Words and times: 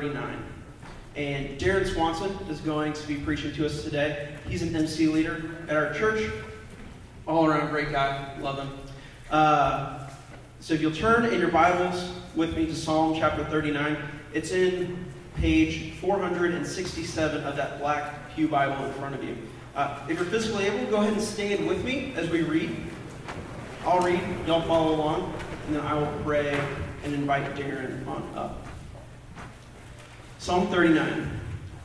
39. 0.00 0.44
And 1.16 1.58
Darren 1.58 1.84
Swanson 1.84 2.30
is 2.48 2.60
going 2.60 2.92
to 2.92 3.08
be 3.08 3.16
preaching 3.16 3.52
to 3.54 3.66
us 3.66 3.82
today. 3.82 4.28
He's 4.48 4.62
an 4.62 4.76
MC 4.76 5.08
leader 5.08 5.42
at 5.68 5.76
our 5.76 5.92
church. 5.92 6.30
All 7.26 7.46
around 7.46 7.70
great 7.70 7.90
guy. 7.90 8.38
Love 8.40 8.58
him. 8.58 8.70
Uh, 9.28 10.08
so 10.60 10.72
if 10.72 10.80
you'll 10.80 10.94
turn 10.94 11.24
in 11.24 11.40
your 11.40 11.50
Bibles 11.50 12.12
with 12.36 12.56
me 12.56 12.66
to 12.66 12.76
Psalm 12.76 13.16
chapter 13.18 13.44
39, 13.46 13.96
it's 14.32 14.52
in 14.52 15.04
page 15.34 15.94
467 15.94 17.42
of 17.42 17.56
that 17.56 17.80
black 17.80 18.32
Pew 18.36 18.46
Bible 18.46 18.84
in 18.84 18.92
front 18.92 19.16
of 19.16 19.24
you. 19.24 19.36
Uh, 19.74 19.98
if 20.08 20.16
you're 20.16 20.26
physically 20.26 20.66
able, 20.66 20.88
go 20.92 20.98
ahead 20.98 21.12
and 21.12 21.22
stand 21.22 21.66
with 21.66 21.84
me 21.84 22.12
as 22.14 22.30
we 22.30 22.42
read. 22.42 22.70
I'll 23.84 24.00
read, 24.00 24.20
y'all 24.46 24.62
follow 24.62 24.94
along, 24.94 25.34
and 25.66 25.74
then 25.74 25.84
I 25.84 25.94
will 25.94 26.12
pray 26.22 26.56
and 27.02 27.12
invite 27.12 27.56
Darren 27.56 28.06
on 28.06 28.22
up. 28.36 28.67
Psalm 30.40 30.68
39 30.68 31.40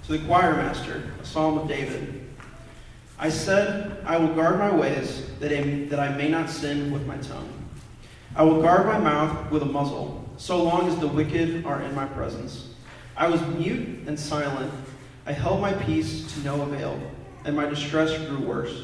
to 0.05 0.12
the 0.12 0.26
choir 0.26 0.55
master, 0.55 1.04
a 1.20 1.26
psalm 1.26 1.58
of 1.58 1.68
David. 1.68 2.30
I 3.18 3.30
said, 3.30 3.98
I 4.05 4.18
will 4.18 4.36
guard 4.36 4.59
my 4.59 4.72
ways 4.72 5.26
that 5.40 5.52
I, 5.52 5.86
that 5.86 6.00
I 6.00 6.16
may 6.16 6.30
not 6.30 6.52
sin 6.52 6.92
with 6.92 7.08
my 7.08 7.18
tongue. 7.18 7.52
I 8.36 8.44
will 8.44 8.62
guard 8.62 8.86
my 8.86 9.00
mouth 9.00 9.52
with 9.52 9.64
a 9.64 9.66
muzzle, 9.66 10.30
so 10.38 10.62
long 10.62 10.88
as 10.88 10.98
the 11.00 11.08
wicked 11.08 11.66
are 11.66 11.81
in 11.81 11.95
my 11.95 12.05
presence. 12.05 12.70
I 13.18 13.28
was 13.28 13.42
mute 13.42 14.08
and 14.08 14.20
silent. 14.20 14.72
I 15.26 15.31
held 15.31 15.59
my 15.59 15.73
peace 15.73 16.31
to 16.34 16.40
no 16.42 16.62
avail, 16.62 17.00
and 17.45 17.56
my 17.56 17.66
distress 17.66 18.16
grew 18.28 18.40
worse. 18.40 18.84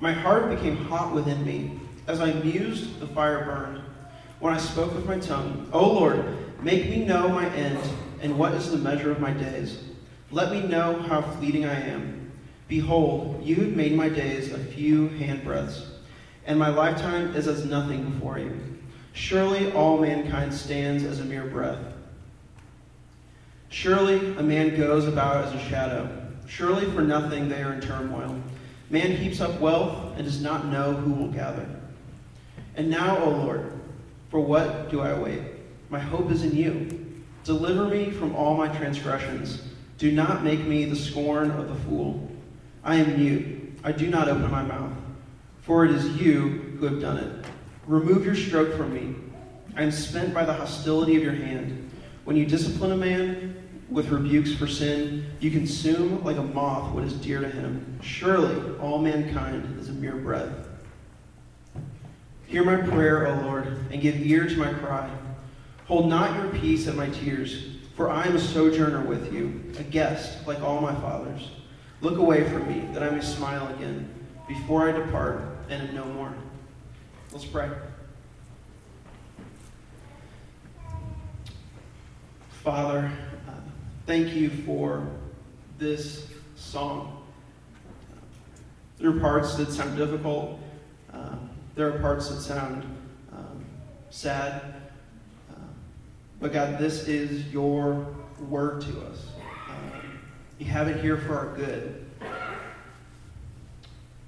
My 0.00 0.12
heart 0.12 0.50
became 0.50 0.76
hot 0.76 1.12
within 1.12 1.44
me. 1.44 1.80
As 2.06 2.20
I 2.20 2.32
mused, 2.32 3.00
the 3.00 3.08
fire 3.08 3.44
burned. 3.44 3.82
When 4.38 4.54
I 4.54 4.58
spoke 4.58 4.94
with 4.94 5.06
my 5.06 5.18
tongue, 5.18 5.68
O 5.72 5.90
Lord, 5.92 6.24
make 6.62 6.88
me 6.88 7.04
know 7.04 7.28
my 7.28 7.48
end, 7.50 7.80
and 8.20 8.38
what 8.38 8.54
is 8.54 8.70
the 8.70 8.78
measure 8.78 9.10
of 9.10 9.20
my 9.20 9.32
days. 9.32 9.78
Let 10.30 10.52
me 10.52 10.62
know 10.62 10.94
how 10.94 11.22
fleeting 11.22 11.64
I 11.64 11.80
am. 11.88 12.32
Behold, 12.68 13.42
you 13.42 13.56
have 13.56 13.74
made 13.74 13.94
my 13.94 14.08
days 14.08 14.52
a 14.52 14.58
few 14.58 15.08
handbreadths, 15.08 15.86
and 16.46 16.58
my 16.58 16.68
lifetime 16.68 17.34
is 17.34 17.48
as 17.48 17.64
nothing 17.64 18.10
before 18.10 18.38
you. 18.38 18.52
Surely 19.12 19.72
all 19.72 19.98
mankind 19.98 20.54
stands 20.54 21.02
as 21.04 21.18
a 21.18 21.24
mere 21.24 21.46
breath. 21.46 21.80
Surely 23.70 24.34
a 24.36 24.42
man 24.42 24.76
goes 24.76 25.06
about 25.06 25.44
as 25.44 25.54
a 25.54 25.68
shadow. 25.68 26.08
Surely 26.46 26.84
for 26.92 27.02
nothing 27.02 27.48
they 27.48 27.62
are 27.62 27.72
in 27.72 27.80
turmoil. 27.80 28.40
Man 28.88 29.16
heaps 29.16 29.40
up 29.40 29.60
wealth 29.60 30.16
and 30.16 30.24
does 30.24 30.42
not 30.42 30.66
know 30.66 30.92
who 30.92 31.12
will 31.12 31.30
gather. 31.30 31.68
And 32.76 32.90
now, 32.90 33.18
O 33.22 33.30
Lord, 33.30 33.72
for 34.30 34.40
what 34.40 34.90
do 34.90 35.00
I 35.00 35.18
wait? 35.18 35.42
My 35.90 36.00
hope 36.00 36.30
is 36.30 36.42
in 36.42 36.56
you. 36.56 37.09
Deliver 37.44 37.86
me 37.86 38.10
from 38.10 38.34
all 38.34 38.56
my 38.56 38.68
transgressions. 38.68 39.62
Do 39.98 40.12
not 40.12 40.44
make 40.44 40.60
me 40.60 40.84
the 40.84 40.96
scorn 40.96 41.50
of 41.50 41.68
the 41.68 41.74
fool. 41.74 42.30
I 42.84 42.96
am 42.96 43.18
mute. 43.18 43.78
I 43.82 43.92
do 43.92 44.08
not 44.08 44.28
open 44.28 44.50
my 44.50 44.62
mouth. 44.62 44.92
For 45.62 45.84
it 45.84 45.90
is 45.90 46.20
you 46.20 46.76
who 46.78 46.86
have 46.86 47.00
done 47.00 47.18
it. 47.18 47.46
Remove 47.86 48.24
your 48.24 48.34
stroke 48.34 48.76
from 48.76 48.94
me. 48.94 49.14
I 49.76 49.82
am 49.82 49.90
spent 49.90 50.34
by 50.34 50.44
the 50.44 50.52
hostility 50.52 51.16
of 51.16 51.22
your 51.22 51.34
hand. 51.34 51.90
When 52.24 52.36
you 52.36 52.46
discipline 52.46 52.92
a 52.92 52.96
man 52.96 53.56
with 53.88 54.10
rebukes 54.10 54.54
for 54.54 54.66
sin, 54.66 55.26
you 55.40 55.50
consume 55.50 56.22
like 56.22 56.36
a 56.36 56.42
moth 56.42 56.94
what 56.94 57.04
is 57.04 57.14
dear 57.14 57.40
to 57.40 57.48
him. 57.48 57.98
Surely 58.02 58.76
all 58.78 58.98
mankind 58.98 59.78
is 59.80 59.88
a 59.88 59.92
mere 59.92 60.16
breath. 60.16 60.52
Hear 62.46 62.64
my 62.64 62.76
prayer, 62.76 63.28
O 63.28 63.42
Lord, 63.42 63.66
and 63.90 64.00
give 64.00 64.20
ear 64.20 64.46
to 64.46 64.56
my 64.56 64.72
cry. 64.72 65.10
Hold 65.90 66.08
not 66.08 66.36
your 66.36 66.48
peace 66.50 66.86
at 66.86 66.94
my 66.94 67.08
tears, 67.08 67.64
for 67.96 68.08
I 68.08 68.24
am 68.24 68.36
a 68.36 68.38
sojourner 68.38 69.02
with 69.02 69.32
you, 69.32 69.72
a 69.76 69.82
guest 69.82 70.46
like 70.46 70.60
all 70.60 70.80
my 70.80 70.94
fathers. 70.94 71.50
Look 72.00 72.16
away 72.16 72.48
from 72.48 72.68
me, 72.68 72.88
that 72.92 73.02
I 73.02 73.10
may 73.10 73.20
smile 73.20 73.66
again, 73.74 74.08
before 74.46 74.88
I 74.88 74.92
depart 74.92 75.42
and 75.68 75.88
am 75.88 75.92
no 75.96 76.04
more. 76.04 76.32
Let's 77.32 77.44
pray. 77.44 77.68
Father, 82.62 83.10
uh, 83.48 83.52
thank 84.06 84.32
you 84.32 84.48
for 84.48 85.08
this 85.76 86.28
song. 86.54 87.26
There 88.98 89.10
are 89.10 89.18
parts 89.18 89.56
that 89.56 89.72
sound 89.72 89.96
difficult. 89.96 90.60
Uh, 91.12 91.34
there 91.74 91.92
are 91.92 91.98
parts 91.98 92.28
that 92.28 92.42
sound 92.42 92.84
um, 93.32 93.64
sad. 94.10 94.79
But 96.40 96.54
God, 96.54 96.78
this 96.78 97.06
is 97.06 97.52
your 97.52 98.06
word 98.48 98.80
to 98.80 99.00
us. 99.02 99.26
Um, 99.68 100.18
you 100.58 100.64
have 100.64 100.88
it 100.88 100.98
here 101.02 101.18
for 101.18 101.36
our 101.36 101.54
good. 101.54 102.06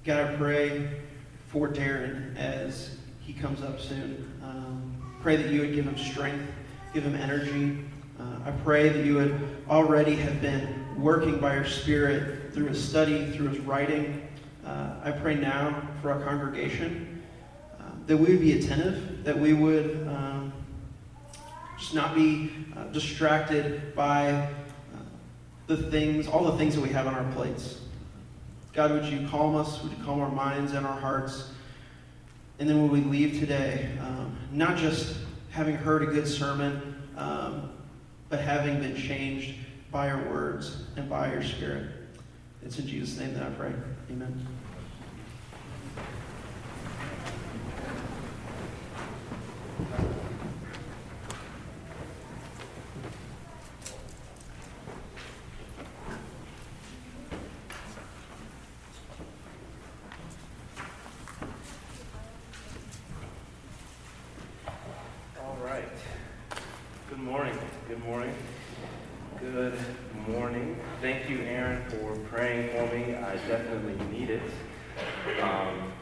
God, 0.05 0.21
I 0.21 0.37
pray 0.37 1.01
for 1.49 1.69
Darren 1.69 2.37
as 2.37 2.99
he 3.21 3.33
comes 3.33 3.63
up 3.63 3.81
soon. 3.81 4.31
Um, 4.45 5.15
pray 5.23 5.37
that 5.37 5.51
you 5.51 5.63
would 5.63 5.75
give 5.75 5.87
him 5.87 5.97
strength, 5.97 6.53
give 6.93 7.05
him 7.05 7.15
energy. 7.15 7.83
Uh, 8.21 8.41
I 8.45 8.51
pray 8.63 8.91
that 8.91 9.07
you 9.07 9.15
would 9.15 9.65
already 9.71 10.15
have 10.17 10.43
been 10.43 11.01
working 11.01 11.39
by 11.39 11.55
your 11.55 11.65
Spirit 11.65 12.53
through 12.53 12.67
his 12.67 12.87
study, 12.87 13.31
through 13.31 13.49
his 13.49 13.61
writing. 13.61 14.29
Uh, 14.67 14.97
I 15.03 15.13
pray 15.13 15.37
now 15.37 15.89
for 16.03 16.13
our 16.13 16.21
congregation 16.21 17.23
uh, 17.81 17.85
that 18.07 18.19
we 18.19 18.33
would 18.33 18.41
be 18.41 18.59
attentive, 18.59 19.25
that 19.25 19.39
we 19.39 19.55
would 19.55 20.07
um, 20.09 20.53
just 21.83 21.95
not 21.95 22.15
be 22.15 22.49
uh, 22.77 22.85
distracted 22.93 23.93
by 23.97 24.31
uh, 24.31 24.47
the 25.67 25.77
things, 25.77 26.29
all 26.29 26.45
the 26.45 26.57
things 26.57 26.77
that 26.77 26.81
we 26.81 26.91
have 26.91 27.09
on 27.09 27.15
our 27.15 27.33
plates. 27.33 27.81
God, 28.73 28.93
would 28.93 29.05
you 29.07 29.27
calm 29.29 29.57
us? 29.57 29.83
Would 29.83 29.91
you 29.91 30.05
calm 30.05 30.21
our 30.21 30.31
minds 30.31 30.75
and 30.75 30.87
our 30.87 30.99
hearts? 31.01 31.51
And 32.61 32.71
then 32.71 32.81
when 32.81 32.93
we 32.93 33.01
leave 33.01 33.41
today, 33.41 33.91
um, 34.01 34.37
not 34.53 34.77
just 34.77 35.17
having 35.51 35.75
heard 35.75 36.05
a 36.05 36.07
good 36.07 36.29
sermon, 36.29 37.03
um, 37.17 37.73
but 38.29 38.39
having 38.39 38.79
been 38.79 38.95
changed 38.95 39.57
by 39.91 40.07
your 40.07 40.31
words 40.31 40.85
and 40.97 41.11
by 41.11 41.33
your 41.33 41.43
spirit. 41.43 41.91
It's 42.65 42.79
in 42.79 42.87
Jesus' 42.87 43.19
name 43.19 43.35
that 43.35 43.43
I 43.43 43.51
pray. 43.51 43.73
Amen. 44.09 44.47
All 65.41 65.57
right. 65.65 65.85
Good 67.09 67.19
morning. 67.19 67.59
Good 67.89 68.05
morning. 68.05 68.35
Good 69.41 69.75
morning. 70.29 70.77
Thank 71.01 71.29
you, 71.29 71.41
Aaron, 71.41 71.83
for 71.91 72.17
praying 72.31 72.71
for 72.71 72.95
me. 72.95 73.15
I 73.17 73.37
definitely 73.49 73.97
need 74.17 74.31
it. 74.31 74.43
Um, 75.43 75.93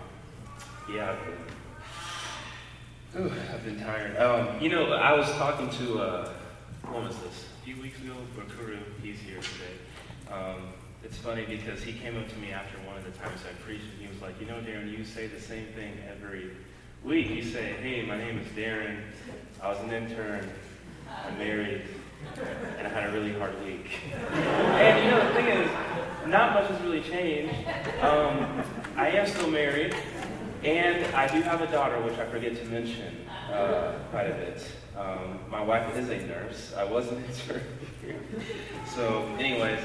yeah, 0.92 1.12
I've 1.12 1.24
been, 1.24 3.22
Ooh, 3.22 3.32
I've 3.52 3.64
been 3.64 3.80
tired. 3.80 4.16
Um, 4.18 4.60
you 4.60 4.68
know, 4.68 4.92
I 4.92 5.12
was 5.14 5.30
talking 5.32 5.70
to, 5.70 5.98
uh, 6.00 6.32
what 6.90 7.04
was 7.04 7.16
this? 7.18 7.46
A 7.60 7.64
few 7.64 7.80
weeks 7.82 7.98
ago, 8.00 8.14
Bakuru, 8.36 8.78
he's 9.02 9.18
here 9.20 9.40
today. 9.40 9.76
Um, 10.30 10.68
it's 11.02 11.16
funny 11.16 11.44
because 11.46 11.82
he 11.82 11.92
came 11.92 12.16
up 12.18 12.28
to 12.28 12.36
me 12.36 12.52
after 12.52 12.76
one 12.86 12.98
of 12.98 13.04
the 13.04 13.12
times 13.18 13.40
I 13.48 13.54
preached 13.64 13.84
and 13.94 14.02
he 14.02 14.08
was 14.08 14.20
like, 14.20 14.38
you 14.40 14.46
know, 14.46 14.60
Darren, 14.60 14.96
you 14.96 15.04
say 15.04 15.26
the 15.26 15.40
same 15.40 15.66
thing 15.74 15.94
every 16.08 16.50
week. 17.04 17.30
You 17.30 17.42
say, 17.42 17.72
hey, 17.80 18.02
my 18.02 18.16
name 18.16 18.38
is 18.38 18.46
Darren. 18.48 18.98
I 19.62 19.68
was 19.68 19.78
an 19.80 19.92
intern. 19.92 20.48
I'm 21.08 21.38
married. 21.38 21.82
And 22.78 22.86
I 22.86 22.90
had 22.90 23.10
a 23.10 23.12
really 23.12 23.32
hard 23.38 23.54
week. 23.64 23.90
and 24.32 25.04
you 25.04 25.10
know, 25.10 25.26
the 25.26 25.34
thing 25.34 25.46
is, 25.46 25.70
not 26.26 26.52
much 26.52 26.68
has 26.70 26.80
really 26.82 27.00
changed. 27.00 27.54
Um, 28.02 28.62
I 28.96 29.08
am 29.10 29.26
still 29.26 29.50
married. 29.50 29.94
And 30.62 31.06
I 31.14 31.26
do 31.26 31.40
have 31.40 31.62
a 31.62 31.66
daughter, 31.68 31.98
which 32.02 32.18
I 32.18 32.26
forget 32.26 32.54
to 32.56 32.64
mention 32.66 33.26
uh, 33.50 33.94
quite 34.10 34.26
a 34.26 34.34
bit. 34.34 34.70
Um, 34.96 35.40
my 35.48 35.62
wife 35.62 35.96
is 35.96 36.10
a 36.10 36.18
nurse. 36.26 36.74
I 36.76 36.84
was 36.84 37.08
an 37.08 37.24
intern. 37.48 37.62
So, 38.94 39.24
anyways, 39.38 39.80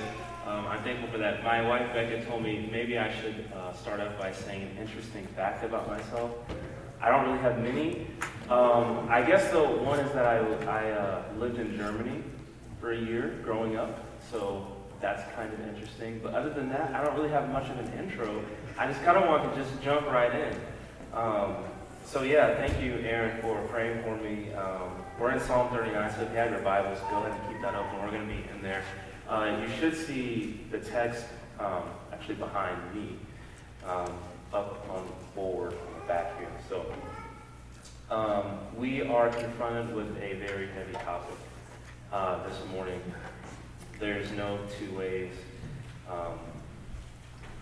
um, 0.45 0.67
I'm 0.67 0.83
thankful 0.83 1.09
for 1.09 1.17
that. 1.19 1.43
My 1.45 1.65
wife 1.65 1.93
Becca 1.93 2.25
told 2.25 2.43
me 2.43 2.67
maybe 2.69 2.99
I 2.99 3.09
should 3.21 3.49
uh, 3.55 3.71
start 3.71 4.01
off 4.01 4.19
by 4.19 4.33
saying 4.33 4.63
an 4.63 4.77
interesting 4.77 5.25
fact 5.27 5.63
about 5.63 5.87
myself. 5.87 6.31
I 7.01 7.09
don't 7.09 7.25
really 7.27 7.39
have 7.39 7.59
many. 7.59 8.07
Um, 8.49 9.07
I 9.09 9.21
guess 9.21 9.51
the 9.51 9.63
one 9.63 9.99
is 9.99 10.11
that 10.13 10.25
I, 10.25 10.37
I 10.65 10.91
uh, 10.91 11.23
lived 11.37 11.59
in 11.59 11.75
Germany 11.75 12.23
for 12.79 12.91
a 12.91 12.97
year 12.97 13.39
growing 13.43 13.75
up, 13.75 14.03
so 14.31 14.67
that's 15.01 15.23
kind 15.35 15.51
of 15.51 15.59
interesting. 15.67 16.19
But 16.23 16.33
other 16.33 16.51
than 16.51 16.69
that, 16.69 16.93
I 16.93 17.03
don't 17.03 17.15
really 17.15 17.29
have 17.29 17.49
much 17.51 17.69
of 17.69 17.79
an 17.79 17.91
intro. 17.97 18.43
I 18.77 18.87
just 18.87 19.03
kind 19.03 19.17
of 19.17 19.27
want 19.27 19.51
to 19.53 19.61
just 19.61 19.81
jump 19.81 20.07
right 20.07 20.33
in. 20.33 20.55
Um, 21.13 21.55
so 22.05 22.21
yeah, 22.21 22.55
thank 22.55 22.81
you, 22.81 22.93
Aaron, 22.97 23.41
for 23.41 23.59
praying 23.67 24.03
for 24.03 24.15
me. 24.17 24.53
Um, 24.53 25.03
we're 25.19 25.31
in 25.31 25.39
Psalm 25.39 25.69
39, 25.75 26.13
so 26.13 26.21
if 26.21 26.29
you 26.29 26.37
have 26.37 26.51
your 26.51 26.61
Bibles, 26.61 26.99
go 27.09 27.17
ahead 27.17 27.31
and 27.31 27.51
keep 27.51 27.61
that 27.61 27.73
open. 27.73 28.01
We're 28.03 28.11
going 28.11 28.27
to 28.27 28.33
be 28.33 28.43
in 28.55 28.61
there. 28.61 28.83
Uh, 29.27 29.57
you 29.59 29.67
should 29.79 29.97
see 29.97 30.61
the 30.69 30.77
text 30.77 31.25
um, 31.59 31.83
actually 32.13 32.35
behind 32.35 32.77
me, 32.93 33.17
um, 33.85 34.13
up 34.53 34.87
on 34.89 35.05
the 35.05 35.35
board 35.35 35.73
back 36.07 36.37
here. 36.37 36.47
So 36.67 36.83
um, 38.09 38.57
we 38.75 39.03
are 39.03 39.29
confronted 39.29 39.95
with 39.95 40.09
a 40.17 40.33
very 40.33 40.67
heavy 40.69 40.93
topic 40.93 41.37
uh, 42.11 42.47
this 42.47 42.57
morning. 42.71 42.99
There's 43.99 44.31
no 44.31 44.57
two 44.79 44.91
ways 44.97 45.33
um, 46.09 46.39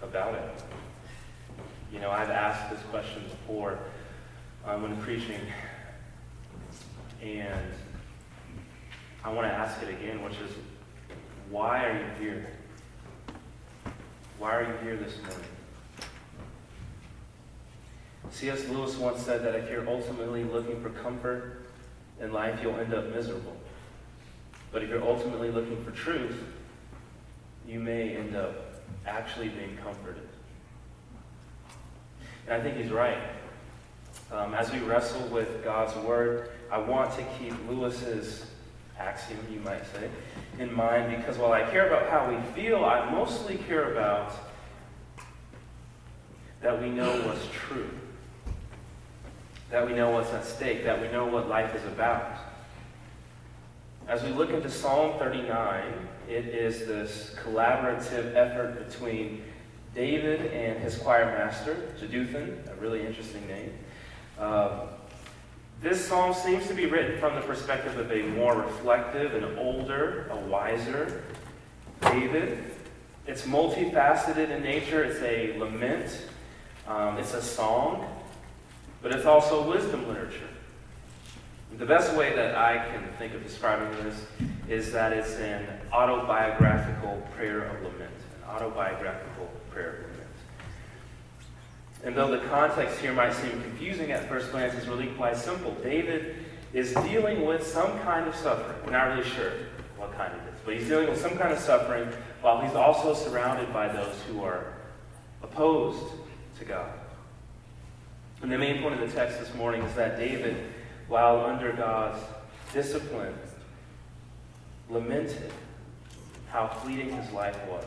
about 0.01 0.35
it. 0.35 0.63
You 1.91 1.99
know, 1.99 2.11
I've 2.11 2.29
asked 2.29 2.71
this 2.73 2.81
question 2.91 3.23
before 3.23 3.77
um, 4.65 4.83
when 4.83 4.95
preaching, 5.01 5.41
and 7.21 7.71
I 9.25 9.33
want 9.33 9.47
to 9.47 9.53
ask 9.53 9.81
it 9.81 9.89
again, 9.89 10.23
which 10.23 10.35
is, 10.35 10.55
why 11.49 11.85
are 11.85 11.97
you 11.97 12.25
here? 12.25 12.47
Why 14.39 14.55
are 14.55 14.63
you 14.63 14.77
here 14.81 14.95
this 14.95 15.17
morning? 15.17 15.52
C.S. 18.31 18.67
Lewis 18.69 18.97
once 18.97 19.21
said 19.21 19.43
that 19.43 19.55
if 19.55 19.69
you're 19.69 19.87
ultimately 19.87 20.43
looking 20.43 20.81
for 20.81 20.89
comfort 20.89 21.65
in 22.19 22.33
life, 22.33 22.59
you'll 22.61 22.79
end 22.79 22.93
up 22.93 23.13
miserable. 23.13 23.55
But 24.71 24.83
if 24.83 24.89
you're 24.89 25.03
ultimately 25.03 25.51
looking 25.51 25.83
for 25.83 25.91
truth, 25.91 26.41
you 27.67 27.79
may 27.79 28.15
end 28.15 28.35
up 28.35 28.81
actually 29.05 29.49
being 29.49 29.77
comforted. 29.77 30.27
And 32.47 32.55
I 32.55 32.61
think 32.61 32.77
he's 32.77 32.91
right. 32.91 33.19
Um, 34.31 34.53
as 34.53 34.71
we 34.71 34.79
wrestle 34.79 35.27
with 35.27 35.63
God's 35.63 35.95
Word, 36.05 36.49
I 36.71 36.77
want 36.79 37.15
to 37.17 37.23
keep 37.37 37.53
Lewis's 37.69 38.45
axiom, 38.97 39.39
you 39.51 39.59
might 39.59 39.83
say, 39.93 40.09
in 40.59 40.73
mind 40.73 41.15
because 41.15 41.37
while 41.37 41.51
I 41.51 41.63
care 41.69 41.87
about 41.87 42.09
how 42.09 42.29
we 42.29 42.41
feel, 42.53 42.83
I 42.83 43.09
mostly 43.11 43.57
care 43.57 43.91
about 43.91 44.33
that 46.61 46.81
we 46.81 46.89
know 46.89 47.11
what's 47.27 47.45
true, 47.51 47.89
that 49.73 49.87
we 49.87 49.95
know 49.95 50.11
what's 50.11 50.31
at 50.33 50.45
stake, 50.45 50.83
that 50.83 51.01
we 51.01 51.07
know 51.07 51.25
what 51.25 51.49
life 51.49 51.73
is 51.73 51.83
about. 51.85 52.37
As 54.07 54.21
we 54.21 54.29
look 54.29 54.51
into 54.51 54.69
Psalm 54.69 55.17
39, 55.17 55.83
it 56.29 56.45
is 56.45 56.85
this 56.85 57.35
collaborative 57.43 58.35
effort 58.35 58.87
between 58.87 59.41
David 59.95 60.53
and 60.53 60.79
his 60.79 60.95
choir 60.95 61.25
master, 61.25 61.91
Jeduthun, 61.99 62.71
a 62.71 62.75
really 62.75 63.03
interesting 63.03 63.47
name. 63.47 63.73
Uh, 64.37 64.81
this 65.81 66.05
psalm 66.05 66.35
seems 66.35 66.67
to 66.67 66.75
be 66.75 66.85
written 66.85 67.19
from 67.19 67.33
the 67.33 67.41
perspective 67.41 67.97
of 67.97 68.11
a 68.11 68.21
more 68.27 68.55
reflective, 68.61 69.33
an 69.33 69.57
older, 69.57 70.27
a 70.29 70.35
wiser 70.35 71.23
David. 71.99 72.63
It's 73.25 73.41
multifaceted 73.47 74.51
in 74.51 74.61
nature. 74.61 75.03
It's 75.03 75.21
a 75.23 75.57
lament. 75.57 76.27
Um, 76.87 77.17
it's 77.17 77.33
a 77.33 77.41
song, 77.41 78.12
but 79.03 79.11
it's 79.11 79.25
also 79.25 79.69
wisdom 79.69 80.07
literature. 80.07 80.47
The 81.77 81.85
best 81.85 82.15
way 82.15 82.33
that 82.35 82.55
I 82.55 82.77
can 82.89 83.03
think 83.19 83.33
of 83.33 83.43
describing 83.43 83.91
this 84.03 84.25
is 84.69 84.93
that 84.93 85.11
it's 85.11 85.35
an 85.35 85.67
autobiographical 85.91 87.21
prayer 87.35 87.63
of 87.63 87.83
lament. 87.83 88.13
An 88.43 88.49
autobiographical 88.49 89.51
prayer 89.69 89.89
of 89.89 90.01
lament. 90.03 90.29
And 92.05 92.15
though 92.15 92.31
the 92.31 92.45
context 92.47 92.99
here 92.99 93.11
might 93.11 93.33
seem 93.33 93.51
confusing 93.61 94.11
at 94.11 94.29
first 94.29 94.51
glance, 94.51 94.73
it's 94.75 94.87
really 94.87 95.07
quite 95.07 95.35
simple. 95.35 95.75
David 95.83 96.37
is 96.73 96.93
dealing 96.93 97.45
with 97.45 97.65
some 97.67 97.99
kind 97.99 98.27
of 98.27 98.35
suffering. 98.35 98.77
We're 98.85 98.91
not 98.91 99.09
really 99.09 99.29
sure 99.29 99.51
what 99.97 100.15
kind 100.15 100.33
it 100.33 100.53
is, 100.53 100.59
but 100.63 100.75
he's 100.75 100.87
dealing 100.87 101.09
with 101.09 101.19
some 101.19 101.37
kind 101.37 101.51
of 101.51 101.59
suffering 101.59 102.07
while 102.41 102.61
he's 102.61 102.75
also 102.75 103.13
surrounded 103.13 103.73
by 103.73 103.89
those 103.89 104.15
who 104.29 104.43
are 104.43 104.73
opposed 105.41 106.13
to 106.59 106.65
God. 106.65 106.89
And 108.43 108.51
the 108.51 108.57
main 108.57 108.81
point 108.81 108.93
of 108.93 108.99
the 108.99 109.15
text 109.15 109.39
this 109.39 109.53
morning 109.55 109.81
is 109.83 109.95
that 109.95 110.19
David, 110.19 110.57
while 111.07 111.45
under 111.45 111.71
God's 111.71 112.19
discipline, 112.73 113.33
lamented 114.89 115.49
how 116.49 116.67
fleeting 116.67 117.09
his 117.09 117.31
life 117.31 117.57
was. 117.69 117.85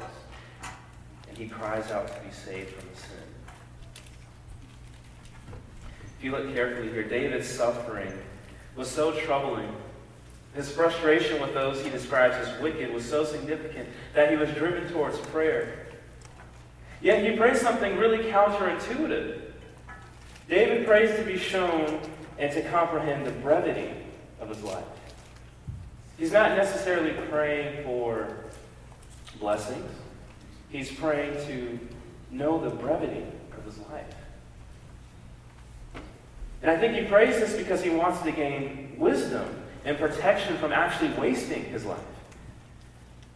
And 1.29 1.37
he 1.37 1.47
cries 1.47 1.91
out 1.91 2.09
to 2.09 2.21
be 2.27 2.33
saved 2.33 2.71
from 2.71 2.89
the 2.89 2.97
sin. 2.97 3.19
If 6.19 6.25
you 6.25 6.31
look 6.31 6.51
carefully 6.55 6.89
here, 6.89 7.07
David's 7.07 7.47
suffering 7.47 8.13
was 8.77 8.91
so 8.91 9.13
troubling. 9.13 9.71
His 10.55 10.73
frustration 10.73 11.39
with 11.39 11.53
those 11.53 11.85
he 11.85 11.91
describes 11.91 12.35
as 12.37 12.59
wicked 12.63 12.95
was 12.95 13.05
so 13.05 13.25
significant 13.27 13.91
that 14.15 14.31
he 14.31 14.37
was 14.37 14.49
driven 14.53 14.91
towards 14.91 15.19
prayer. 15.19 15.87
Yet 17.03 17.31
he 17.31 17.37
prays 17.37 17.61
something 17.61 17.99
really 17.99 18.31
counterintuitive. 18.33 19.46
David 20.49 20.87
prays 20.87 21.17
to 21.17 21.25
be 21.25 21.39
shown 21.39 22.01
and 22.39 22.53
to 22.53 22.63
comprehend 22.71 23.27
the 23.27 23.33
brevity 23.33 23.91
of 24.41 24.49
his 24.49 24.63
life. 24.63 24.85
He's 26.19 26.33
not 26.33 26.57
necessarily 26.57 27.13
praying 27.29 27.85
for 27.85 28.37
blessings. 29.41 29.91
He's 30.69 30.91
praying 30.91 31.35
to 31.47 31.79
know 32.31 32.61
the 32.61 32.71
brevity 32.71 33.25
of 33.57 33.65
his 33.65 33.79
life. 33.91 34.15
And 36.63 36.71
I 36.71 36.79
think 36.79 36.95
he 36.95 37.05
prays 37.05 37.39
this 37.39 37.55
because 37.55 37.83
he 37.83 37.91
wants 37.91 38.23
to 38.23 38.33
gain 38.33 38.97
wisdom 38.99 39.47
and 39.85 39.99
protection 39.99 40.57
from 40.59 40.73
actually 40.73 41.11
wasting 41.11 41.65
his 41.65 41.85
life. 41.85 41.99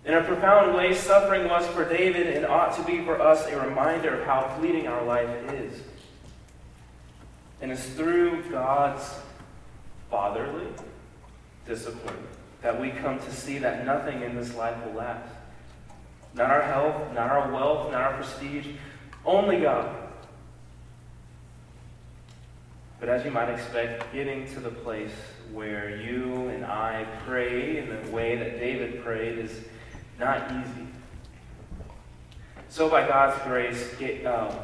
In 0.04 0.14
a 0.14 0.24
profound 0.24 0.74
way, 0.74 0.94
suffering 0.94 1.48
was 1.48 1.66
for 1.68 1.86
David 1.86 2.26
and 2.28 2.46
ought 2.46 2.74
to 2.76 2.82
be 2.84 3.04
for 3.04 3.20
us 3.20 3.46
a 3.46 3.60
reminder 3.60 4.20
of 4.20 4.26
how 4.26 4.56
fleeting 4.58 4.88
our 4.88 5.04
life 5.04 5.28
is. 5.52 5.80
And 7.60 7.70
it's 7.70 7.86
through 7.90 8.50
God's 8.50 9.14
fatherly 10.10 10.66
discipline 11.66 12.16
that 12.62 12.78
we 12.78 12.90
come 12.90 13.18
to 13.18 13.32
see 13.32 13.58
that 13.58 13.86
nothing 13.86 14.22
in 14.22 14.34
this 14.34 14.54
life 14.54 14.76
will 14.84 14.94
last. 14.94 15.28
Not 16.34 16.50
our 16.50 16.62
health, 16.62 17.12
not 17.14 17.30
our 17.30 17.52
wealth, 17.52 17.90
not 17.90 18.02
our 18.02 18.14
prestige, 18.14 18.66
only 19.24 19.60
God. 19.60 19.96
But 22.98 23.08
as 23.08 23.24
you 23.24 23.30
might 23.30 23.48
expect, 23.48 24.12
getting 24.12 24.46
to 24.54 24.60
the 24.60 24.70
place 24.70 25.12
where 25.52 25.96
you 25.96 26.48
and 26.48 26.64
I 26.64 27.06
pray 27.26 27.78
in 27.78 27.88
the 27.88 28.10
way 28.10 28.36
that 28.36 28.60
David 28.60 29.02
prayed 29.02 29.38
is 29.38 29.64
not 30.18 30.52
easy. 30.52 30.86
So, 32.68 32.88
by 32.88 33.08
God's 33.08 33.42
grace, 33.42 33.94
get, 33.98 34.24
um, 34.26 34.54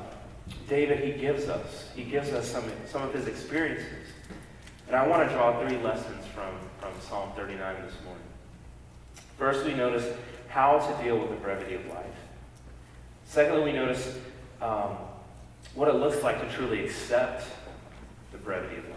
David, 0.69 1.05
he 1.05 1.13
gives 1.21 1.49
us, 1.49 1.89
he 1.95 2.03
gives 2.05 2.31
us 2.31 2.51
some, 2.51 2.65
some 2.87 3.03
of 3.03 3.13
his 3.13 3.27
experiences. 3.27 4.09
And 4.87 4.97
I 4.97 5.07
want 5.07 5.29
to 5.29 5.35
draw 5.35 5.61
three 5.67 5.79
lessons 5.79 6.25
from, 6.35 6.55
from 6.81 6.93
Psalm 7.01 7.31
39 7.37 7.75
this 7.85 7.95
morning. 8.05 8.23
First, 9.39 9.65
we 9.65 9.75
notice 9.75 10.17
how 10.49 10.79
to 10.79 11.05
deal 11.05 11.19
with 11.19 11.31
the 11.31 11.37
brevity 11.37 11.75
of 11.75 11.87
life. 11.87 12.05
Secondly, 13.25 13.65
we 13.65 13.73
notice 13.73 14.17
um, 14.63 14.97
what 15.75 15.89
it 15.89 15.97
looks 15.97 16.23
like 16.23 16.41
to 16.41 16.57
truly 16.57 16.85
accept 16.85 17.45
the 18.33 18.39
brevity 18.39 18.77
of 18.77 18.85
life. 18.89 18.97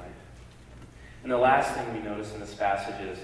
And 1.24 1.32
the 1.32 1.38
last 1.38 1.74
thing 1.74 1.94
we 1.94 2.00
notice 2.00 2.34
in 2.34 2.40
this 2.40 2.54
passage 2.54 3.02
is, 3.02 3.20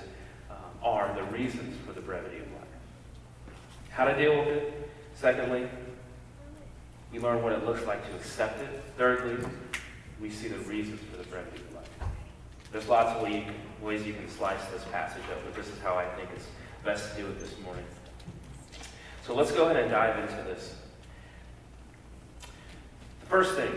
um, 0.49 0.57
are 0.83 1.13
the 1.15 1.23
reasons 1.25 1.77
for 1.85 1.93
the 1.93 2.01
brevity 2.01 2.37
of 2.37 2.51
life. 2.51 3.55
How 3.89 4.05
to 4.05 4.17
deal 4.17 4.37
with 4.39 4.47
it. 4.47 4.91
Secondly, 5.15 5.69
we 7.15 7.21
learn 7.21 7.41
what 7.41 7.53
it 7.53 7.65
looks 7.65 7.85
like 7.87 8.05
to 8.09 8.13
accept 8.17 8.59
it. 8.59 8.83
Thirdly, 8.97 9.37
we 10.19 10.29
see 10.29 10.49
the 10.49 10.57
reasons 10.59 10.99
for 11.09 11.15
the 11.15 11.23
brevity 11.23 11.61
of 11.61 11.75
life. 11.75 11.89
There's 12.73 12.89
lots 12.89 13.15
of 13.15 13.21
ways 13.81 14.05
you 14.05 14.13
can 14.13 14.27
slice 14.27 14.59
this 14.65 14.83
passage 14.91 15.23
up, 15.31 15.39
but 15.45 15.55
this 15.55 15.67
is 15.67 15.79
how 15.79 15.95
I 15.95 16.05
think 16.17 16.27
it's 16.35 16.47
best 16.83 17.15
to 17.15 17.21
do 17.21 17.27
it 17.29 17.39
this 17.39 17.57
morning. 17.63 17.85
So 19.25 19.33
let's 19.33 19.53
go 19.53 19.63
ahead 19.63 19.77
and 19.77 19.89
dive 19.89 20.19
into 20.19 20.43
this. 20.43 20.75
The 23.21 23.27
first 23.27 23.55
thing 23.55 23.71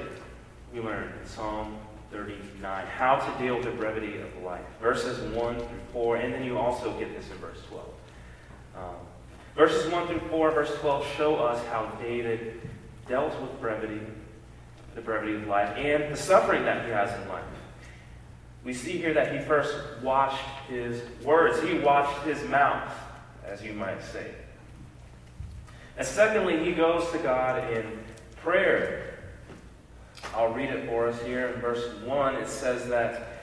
we 0.75 0.81
learn 0.81 1.05
in 1.05 1.29
Psalm 1.29 1.79
39, 2.11 2.87
how 2.87 3.17
to 3.19 3.43
deal 3.43 3.55
with 3.55 3.67
the 3.67 3.71
brevity 3.71 4.19
of 4.19 4.43
life. 4.43 4.65
Verses 4.83 5.33
1 5.33 5.57
through 5.57 5.69
4, 5.93 6.17
and 6.17 6.35
then 6.35 6.43
you 6.43 6.59
also 6.59 6.93
get 6.99 7.15
this 7.15 7.31
in 7.31 7.37
verse 7.37 7.61
12. 7.69 7.87
Um, 8.79 8.83
verses 9.55 9.93
1 9.93 10.09
through 10.09 10.29
4, 10.29 10.51
verse 10.51 10.75
12 10.81 11.07
show 11.17 11.37
us 11.37 11.65
how 11.67 11.87
David 12.03 12.61
dealt 13.09 13.41
with 13.41 13.61
brevity, 13.61 14.01
the 14.95 15.01
brevity 15.01 15.35
of 15.35 15.47
life, 15.47 15.77
and 15.77 16.13
the 16.13 16.17
suffering 16.17 16.65
that 16.65 16.85
he 16.85 16.91
has 16.91 17.11
in 17.21 17.29
life. 17.29 17.45
We 18.65 18.75
see 18.75 18.99
here 18.99 19.15
that 19.15 19.33
he 19.33 19.39
first 19.47 19.75
watched 20.03 20.45
his 20.69 21.03
words, 21.25 21.63
he 21.63 21.79
watched 21.79 22.23
his 22.25 22.43
mouth, 22.49 22.93
as 23.47 23.63
you 23.63 23.73
might 23.73 24.03
say. 24.03 24.27
And 25.97 26.07
secondly, 26.07 26.65
he 26.65 26.73
goes 26.73 27.11
to 27.13 27.19
God 27.19 27.73
in 27.73 27.85
prayer. 28.37 29.19
I'll 30.35 30.53
read 30.53 30.71
it 30.71 30.89
for 30.89 31.09
us 31.09 31.21
here 31.23 31.49
in 31.49 31.61
verse 31.61 31.85
1. 32.05 32.35
It 32.37 32.49
says 32.49 32.89
that 32.89 33.43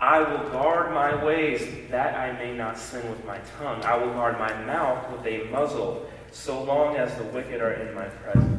I 0.00 0.20
will 0.20 0.48
guard 0.50 0.92
my 0.92 1.24
ways 1.24 1.66
that 1.90 2.14
I 2.14 2.32
may 2.38 2.56
not 2.56 2.78
sin 2.78 3.08
with 3.10 3.24
my 3.24 3.38
tongue. 3.58 3.82
I 3.82 3.96
will 3.96 4.12
guard 4.12 4.38
my 4.38 4.52
mouth 4.64 5.10
with 5.10 5.26
a 5.26 5.44
muzzle 5.50 6.08
so 6.30 6.62
long 6.62 6.96
as 6.96 7.12
the 7.16 7.24
wicked 7.24 7.60
are 7.60 7.72
in 7.72 7.94
my 7.94 8.04
presence. 8.04 8.57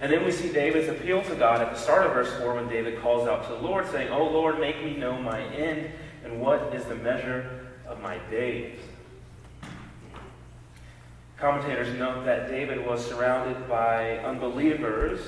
And 0.00 0.10
then 0.10 0.24
we 0.24 0.32
see 0.32 0.50
David's 0.50 0.88
appeal 0.88 1.22
to 1.24 1.34
God 1.34 1.60
at 1.60 1.72
the 1.72 1.78
start 1.78 2.06
of 2.06 2.14
verse 2.14 2.32
4 2.40 2.54
when 2.54 2.68
David 2.68 3.00
calls 3.00 3.28
out 3.28 3.46
to 3.46 3.50
the 3.50 3.60
Lord, 3.60 3.86
saying, 3.90 4.08
Oh 4.08 4.26
Lord, 4.26 4.58
make 4.58 4.82
me 4.82 4.96
know 4.96 5.20
my 5.20 5.42
end 5.42 5.90
and 6.24 6.40
what 6.40 6.74
is 6.74 6.84
the 6.84 6.94
measure 6.94 7.68
of 7.86 8.00
my 8.00 8.18
days. 8.30 8.78
Commentators 11.36 11.98
note 11.98 12.24
that 12.24 12.48
David 12.48 12.86
was 12.86 13.04
surrounded 13.06 13.68
by 13.68 14.18
unbelievers 14.18 15.20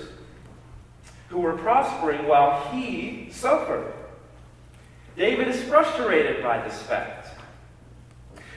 who 1.28 1.40
were 1.40 1.56
prospering 1.56 2.26
while 2.26 2.68
he 2.70 3.28
suffered. 3.30 3.92
David 5.16 5.48
is 5.48 5.62
frustrated 5.64 6.42
by 6.42 6.62
this 6.66 6.80
fact. 6.82 7.28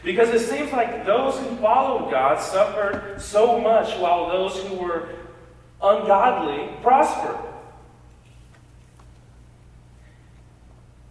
Because 0.04 0.30
it 0.30 0.48
seems 0.48 0.72
like 0.72 1.06
those 1.06 1.38
who 1.40 1.56
followed 1.58 2.12
God 2.12 2.40
suffered 2.40 3.20
so 3.20 3.60
much 3.60 3.98
while 3.98 4.30
those 4.30 4.58
who 4.64 4.76
were 4.76 5.10
ungodly 5.86 6.70
prosper. 6.82 7.38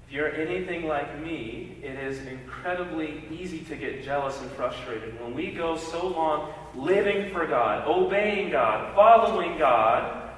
If 0.07 0.13
you're 0.13 0.33
anything 0.35 0.87
like 0.87 1.21
me, 1.21 1.77
it 1.83 1.99
is 1.99 2.27
incredibly 2.27 3.25
easy 3.31 3.61
to 3.61 3.77
get 3.77 4.05
jealous 4.05 4.41
and 4.41 4.51
frustrated 4.53 5.21
when 5.21 5.35
we 5.35 5.53
go 5.53 5.77
so 5.77 6.07
long 6.09 6.53
living 6.75 7.33
for 7.33 7.47
God, 7.47 7.87
obeying 7.87 8.51
God, 8.51 8.95
following 8.95 9.59
God, 9.59 10.31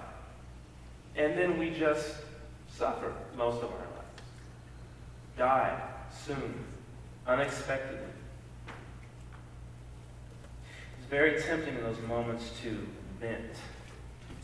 and 1.17 1.37
then 1.37 1.59
we 1.59 1.71
just 1.71 2.17
suffer 2.69 3.13
most 3.37 3.63
of 3.63 3.71
our 3.71 3.79
lives. 3.79 4.23
Die 5.39 5.81
soon, 6.27 6.65
unexpectedly. 7.27 7.99
It's 10.99 11.09
very 11.09 11.41
tempting 11.41 11.75
in 11.75 11.83
those 11.83 12.01
moments 12.07 12.51
to 12.63 12.87
vent, 13.21 13.57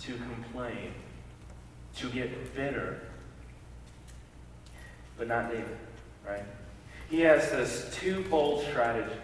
to 0.02 0.12
complain, 0.12 0.92
to 1.96 2.08
get 2.10 2.54
bitter. 2.54 3.00
But 5.16 5.28
not 5.28 5.50
David, 5.50 5.76
right? 6.26 6.44
He 7.08 7.20
has 7.20 7.50
this 7.50 7.94
two-fold 8.00 8.64
strategy. 8.64 9.16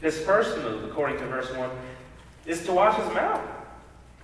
His 0.00 0.18
first 0.20 0.56
move, 0.58 0.84
according 0.84 1.18
to 1.18 1.26
verse 1.26 1.52
1, 1.54 1.70
is 2.46 2.64
to 2.66 2.72
watch 2.72 2.96
his 2.96 3.14
mouth. 3.14 3.40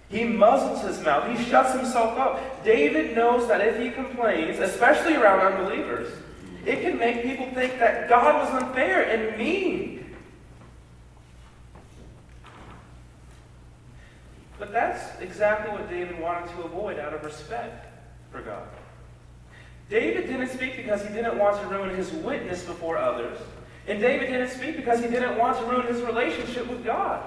He 0.09 0.25
muzzles 0.25 0.83
his 0.83 1.05
mouth. 1.05 1.29
He 1.37 1.45
shuts 1.45 1.75
himself 1.75 2.19
up. 2.19 2.65
David 2.65 3.15
knows 3.15 3.47
that 3.49 3.61
if 3.61 3.79
he 3.79 3.91
complains, 3.91 4.59
especially 4.59 5.15
around 5.17 5.41
unbelievers, 5.41 6.13
it 6.65 6.81
can 6.81 6.99
make 6.99 7.23
people 7.23 7.47
think 7.53 7.79
that 7.79 8.09
God 8.09 8.35
was 8.43 8.63
unfair 8.63 9.03
and 9.03 9.39
mean. 9.39 10.08
But 14.59 14.73
that's 14.73 15.21
exactly 15.21 15.71
what 15.71 15.89
David 15.89 16.19
wanted 16.21 16.51
to 16.51 16.63
avoid 16.63 16.99
out 16.99 17.15
of 17.15 17.25
respect 17.25 17.87
for 18.31 18.43
God. 18.43 18.67
David 19.89 20.27
didn't 20.27 20.49
speak 20.49 20.77
because 20.77 21.03
he 21.03 21.13
didn't 21.13 21.39
want 21.39 21.61
to 21.63 21.69
ruin 21.69 21.95
his 21.95 22.13
witness 22.13 22.65
before 22.65 22.99
others. 22.99 23.39
And 23.87 24.01
David 24.01 24.27
didn't 24.27 24.51
speak 24.51 24.77
because 24.77 25.01
he 25.01 25.09
didn't 25.09 25.39
want 25.39 25.59
to 25.59 25.65
ruin 25.65 25.87
his 25.87 26.03
relationship 26.03 26.67
with 26.69 26.85
God. 26.85 27.23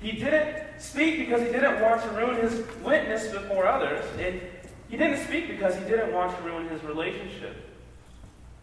He 0.00 0.12
didn't 0.12 0.80
speak 0.80 1.18
because 1.18 1.42
he 1.42 1.48
didn't 1.48 1.82
want 1.82 2.02
to 2.02 2.08
ruin 2.10 2.36
his 2.36 2.64
witness 2.82 3.28
before 3.28 3.66
others. 3.66 4.04
And 4.18 4.40
he 4.88 4.96
didn't 4.96 5.22
speak 5.26 5.48
because 5.48 5.76
he 5.76 5.84
didn't 5.84 6.14
want 6.14 6.34
to 6.36 6.42
ruin 6.42 6.68
his 6.68 6.82
relationship 6.82 7.56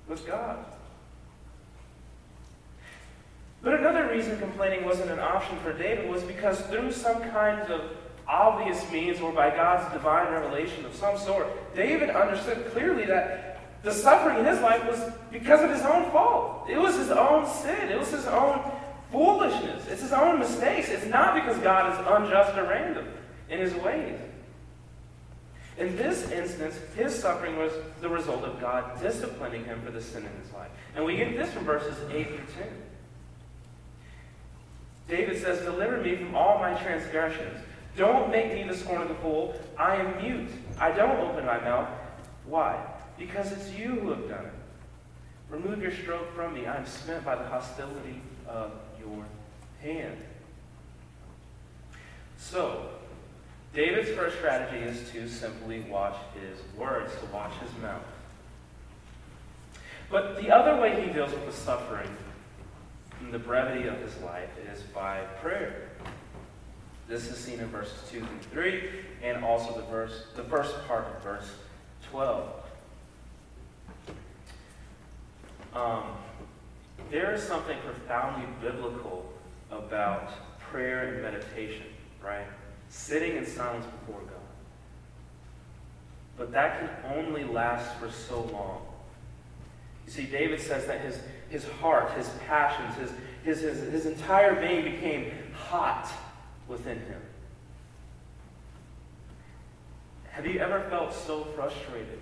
with 0.07 0.25
God. 0.25 0.65
But 3.61 3.79
another 3.79 4.07
reason 4.07 4.39
complaining 4.39 4.85
wasn't 4.85 5.11
an 5.11 5.19
option 5.19 5.57
for 5.59 5.73
David 5.73 6.09
was 6.09 6.23
because 6.23 6.59
through 6.61 6.91
some 6.91 7.21
kind 7.31 7.61
of 7.71 7.81
obvious 8.27 8.89
means 8.91 9.19
or 9.19 9.31
by 9.31 9.49
God's 9.49 9.91
divine 9.93 10.31
revelation 10.31 10.85
of 10.85 10.93
some 10.93 11.17
sort, 11.17 11.47
David 11.75 12.09
understood 12.09 12.71
clearly 12.71 13.05
that 13.05 13.61
the 13.83 13.91
suffering 13.93 14.39
in 14.39 14.45
his 14.45 14.59
life 14.59 14.85
was 14.85 15.11
because 15.31 15.61
of 15.61 15.69
his 15.69 15.81
own 15.81 16.11
fault. 16.11 16.69
It 16.69 16.77
was 16.77 16.95
his 16.97 17.11
own 17.11 17.47
sin. 17.47 17.89
It 17.89 17.97
was 17.97 18.11
his 18.11 18.25
own 18.25 18.59
foolishness. 19.11 19.87
It's 19.87 20.01
his 20.01 20.13
own 20.13 20.39
mistakes. 20.39 20.89
It's 20.89 21.05
not 21.05 21.35
because 21.35 21.57
God 21.59 21.93
is 21.93 22.07
unjust 22.07 22.57
or 22.57 22.63
random 22.63 23.07
in 23.49 23.59
his 23.59 23.73
ways. 23.75 24.19
In 25.77 25.95
this 25.95 26.31
instance, 26.31 26.75
his 26.95 27.17
suffering 27.17 27.57
was 27.57 27.71
the 28.01 28.09
result 28.09 28.43
of 28.43 28.59
God 28.59 28.99
disciplining 28.99 29.63
him 29.63 29.79
for 29.83 29.91
the 29.91 30.01
sin 30.01 30.25
in 30.25 30.41
his 30.41 30.51
life. 30.53 30.71
And 30.95 31.05
we 31.05 31.15
get 31.15 31.37
this 31.37 31.51
from 31.53 31.65
verses 31.65 31.95
8 32.11 32.27
through 32.27 32.37
10. 32.37 32.43
David 35.07 35.41
says, 35.41 35.63
Deliver 35.63 35.97
me 35.97 36.15
from 36.15 36.35
all 36.35 36.59
my 36.59 36.73
transgressions. 36.81 37.59
Don't 37.95 38.29
make 38.29 38.53
me 38.53 38.63
the 38.63 38.75
scorn 38.75 39.01
of 39.01 39.07
the 39.07 39.15
fool. 39.15 39.59
I 39.77 39.95
am 39.95 40.21
mute. 40.21 40.49
I 40.79 40.91
don't 40.91 41.19
open 41.19 41.45
my 41.45 41.59
mouth. 41.59 41.89
Why? 42.45 42.83
Because 43.17 43.51
it's 43.51 43.71
you 43.71 43.89
who 43.89 44.09
have 44.09 44.29
done 44.29 44.45
it. 44.45 44.53
Remove 45.49 45.81
your 45.81 45.91
stroke 45.91 46.33
from 46.35 46.53
me. 46.53 46.65
I 46.65 46.75
am 46.75 46.85
spent 46.85 47.23
by 47.25 47.35
the 47.35 47.45
hostility 47.45 48.21
of 48.47 48.71
your 48.99 49.25
hand. 49.81 50.17
So, 52.37 52.89
David's 53.73 54.09
first 54.09 54.37
strategy 54.37 54.83
is 54.83 55.09
to 55.11 55.27
simply 55.27 55.81
watch 55.81 56.15
his 56.39 56.59
words, 56.77 57.13
to 57.19 57.25
watch 57.27 57.53
his 57.61 57.81
mouth. 57.81 58.03
But 60.09 60.41
the 60.41 60.51
other 60.51 60.79
way 60.79 61.01
he 61.01 61.11
deals 61.11 61.31
with 61.31 61.45
the 61.45 61.51
suffering 61.51 62.09
and 63.27 63.33
the 63.33 63.39
brevity 63.39 63.89
of 63.89 63.99
his 63.99 64.15
life 64.21 64.51
is 64.71 64.81
by 64.83 65.19
prayer. 65.41 65.89
This 67.09 67.29
is 67.29 67.37
seen 67.37 67.59
in 67.59 67.67
verses 67.67 68.09
2 68.09 68.21
through 68.21 68.39
3, 68.51 68.83
and 69.21 69.43
also 69.43 69.75
the 69.75 69.85
verse, 69.87 70.27
the 70.37 70.45
first 70.45 70.73
part 70.87 71.07
of 71.13 71.21
verse 71.21 71.51
12. 72.09 72.49
Um, 75.73 76.03
there 77.11 77.33
is 77.33 77.43
something 77.43 77.77
profoundly 77.79 78.47
biblical 78.61 79.29
about 79.71 80.31
prayer 80.61 81.13
and 81.13 81.21
meditation, 81.21 81.87
right? 82.23 82.47
Sitting 82.87 83.35
in 83.35 83.45
silence 83.45 83.85
before 83.99 84.21
God. 84.21 84.39
But 86.37 86.53
that 86.53 86.79
can 86.79 87.17
only 87.17 87.43
last 87.43 87.93
for 87.99 88.09
so 88.09 88.43
long. 88.53 88.83
You 90.05 90.13
see, 90.13 90.23
David 90.23 90.61
says 90.61 90.87
that 90.87 91.01
his, 91.01 91.19
his 91.49 91.65
heart, 91.65 92.11
his 92.13 92.29
passions, 92.47 92.95
his, 92.97 93.11
his, 93.43 93.61
his, 93.61 93.91
his 93.91 94.05
entire 94.05 94.55
being 94.55 94.83
became 94.83 95.31
hot 95.53 96.11
within 96.67 96.99
him. 96.99 97.21
Have 100.31 100.45
you 100.45 100.59
ever 100.59 100.81
felt 100.89 101.13
so 101.13 101.45
frustrated 101.55 102.21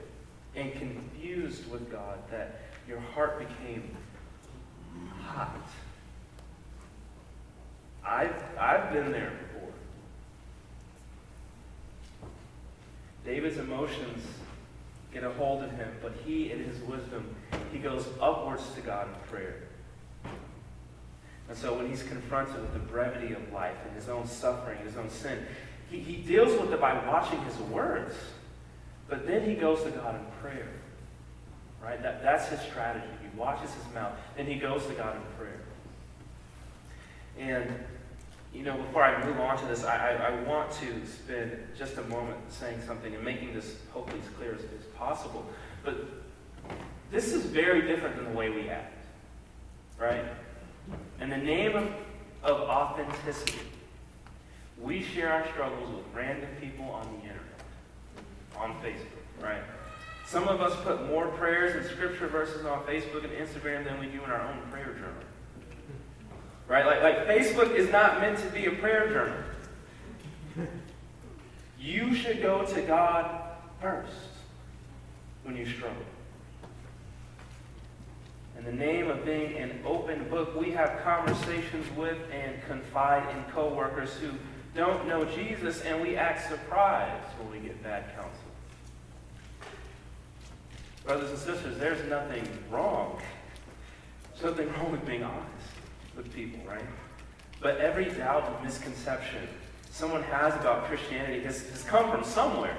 and 0.56 0.72
confused 0.74 1.70
with 1.70 1.92
God 1.92 2.20
that 2.32 2.62
your 2.88 3.00
heart 3.00 3.40
became 3.40 3.96
hot? 5.22 5.68
I've, 8.06 8.36
I've 8.58 8.94
been 8.94 9.12
there 9.12 9.34
before. 9.48 9.70
David's 13.26 13.58
emotions 13.58 14.24
get 15.12 15.24
a 15.24 15.32
hold 15.32 15.64
of 15.64 15.72
him, 15.72 15.90
but 16.02 16.14
he, 16.26 16.52
in 16.52 16.64
his 16.64 16.80
wisdom, 16.84 17.35
he 17.72 17.80
goes 17.80 18.06
upwards 18.22 18.64
to 18.76 18.82
God 18.82 19.08
in 19.08 19.30
prayer. 19.30 19.56
And 21.48 21.58
so 21.58 21.76
when 21.76 21.90
he's 21.90 22.04
confronted 22.04 22.60
with 22.60 22.74
the 22.74 22.80
brevity 22.80 23.34
of 23.34 23.54
life 23.54 23.78
and 23.86 23.96
his 23.96 24.10
own 24.10 24.26
suffering, 24.26 24.80
his 24.80 24.98
own 24.98 25.10
sin, 25.10 25.46
he, 25.90 26.00
he 26.00 26.16
deals 26.18 26.60
with 26.60 26.74
it 26.74 26.82
by 26.82 26.94
watching 27.08 27.40
his 27.44 27.58
words. 27.58 28.16
But 29.08 29.28
then 29.28 29.48
he 29.48 29.56
goes 29.56 29.84
to 29.84 29.92
God 29.92 30.16
in 30.16 30.26
prayer. 30.42 30.70
Right? 31.84 32.02
That, 32.02 32.24
that's 32.24 32.48
his 32.48 32.60
strategy. 32.62 33.06
He 33.22 33.38
watches 33.38 33.72
his 33.74 33.94
mouth, 33.94 34.14
then 34.36 34.48
he 34.48 34.56
goes 34.56 34.86
to 34.88 34.94
God 34.94 35.16
in 35.16 35.22
prayer. 35.38 35.62
And, 37.38 37.70
you 38.54 38.64
know, 38.64 38.78
before 38.78 39.04
I 39.04 39.24
move 39.24 39.40
on 39.40 39.58
to 39.60 39.66
this, 39.66 39.84
I, 39.84 40.14
I, 40.14 40.28
I 40.28 40.44
want 40.44 40.72
to 40.72 41.06
spend 41.06 41.52
just 41.78 41.98
a 41.98 42.04
moment 42.04 42.38
saying 42.50 42.80
something 42.88 43.14
and 43.14 43.24
making 43.24 43.54
this 43.54 43.76
hopefully 43.92 44.22
as 44.22 44.30
clear 44.36 44.54
as, 44.54 44.62
as 44.62 44.86
possible. 44.96 45.46
But 45.84 45.96
this 47.12 47.34
is 47.34 47.46
very 47.46 47.82
different 47.82 48.16
than 48.16 48.26
the 48.26 48.38
way 48.38 48.50
we 48.50 48.70
act. 48.70 48.94
Right? 50.00 50.26
In 51.22 51.30
the 51.30 51.38
name 51.38 51.76
of, 51.76 51.90
of 52.44 52.62
authenticity, 52.62 53.60
we 54.82 55.02
share 55.02 55.32
our 55.32 55.48
struggles 55.48 55.90
with 55.96 56.06
random 56.14 56.50
people 56.60 56.86
on 56.86 57.06
the 57.06 57.22
internet, 57.22 57.62
on 58.58 58.76
Facebook, 58.84 59.44
right? 59.44 59.62
Some 60.28 60.48
of 60.48 60.60
us 60.60 60.76
put 60.84 61.08
more 61.08 61.28
prayers 61.28 61.76
and 61.76 61.86
scripture 61.86 62.28
verses 62.28 62.66
on 62.66 62.84
Facebook 62.84 63.24
and 63.24 63.34
Instagram 63.34 63.86
than 63.86 64.00
we 64.00 64.08
do 64.08 64.24
in 64.24 64.30
our 64.30 64.42
own 64.42 64.60
prayer 64.72 64.94
journal. 64.94 65.14
Right? 66.68 66.86
Like, 66.86 67.04
like 67.04 67.28
Facebook 67.28 67.76
is 67.76 67.92
not 67.92 68.20
meant 68.20 68.40
to 68.40 68.48
be 68.48 68.66
a 68.66 68.72
prayer 68.72 69.08
journal. 69.10 69.38
You 71.80 72.16
should 72.16 72.42
go 72.42 72.66
to 72.66 72.82
God 72.82 73.42
first. 73.80 74.12
when 75.44 75.56
you 75.56 75.66
struggle. 75.68 76.02
In 78.58 78.64
the 78.64 78.72
name 78.72 79.10
of 79.10 79.26
being 79.26 79.58
an 79.58 79.82
open 79.86 80.28
book, 80.30 80.56
we 80.56 80.72
have 80.72 81.02
conversations 81.04 81.86
with 81.98 82.18
and 82.32 82.64
confide 82.68 83.36
in 83.36 83.44
coworkers 83.52 84.14
who 84.16 84.32
don't 84.74 85.08
know 85.08 85.26
Jesus, 85.26 85.82
and 85.82 86.02
we 86.02 86.16
act 86.16 86.50
surprised 86.50 87.28
when 87.40 87.52
we 87.52 87.68
get 87.68 87.82
bad 87.84 88.14
counsel. 88.16 88.32
Brothers 91.06 91.30
and 91.30 91.40
sisters, 91.40 91.78
there's 91.78 92.10
nothing 92.10 92.48
wrong. 92.72 93.22
There's 94.34 94.56
nothing 94.56 94.74
wrong 94.74 94.92
with 94.92 95.06
being 95.06 95.24
honest 95.24 95.68
with 96.16 96.34
people, 96.34 96.60
right? 96.68 96.84
But 97.62 97.78
every 97.78 98.06
doubt 98.06 98.52
and 98.54 98.66
misconception 98.66 99.48
someone 99.92 100.24
has 100.24 100.54
about 100.56 100.86
Christianity 100.86 101.42
has, 101.42 101.70
has 101.70 101.84
come 101.84 102.12
from 102.12 102.24
somewhere. 102.24 102.78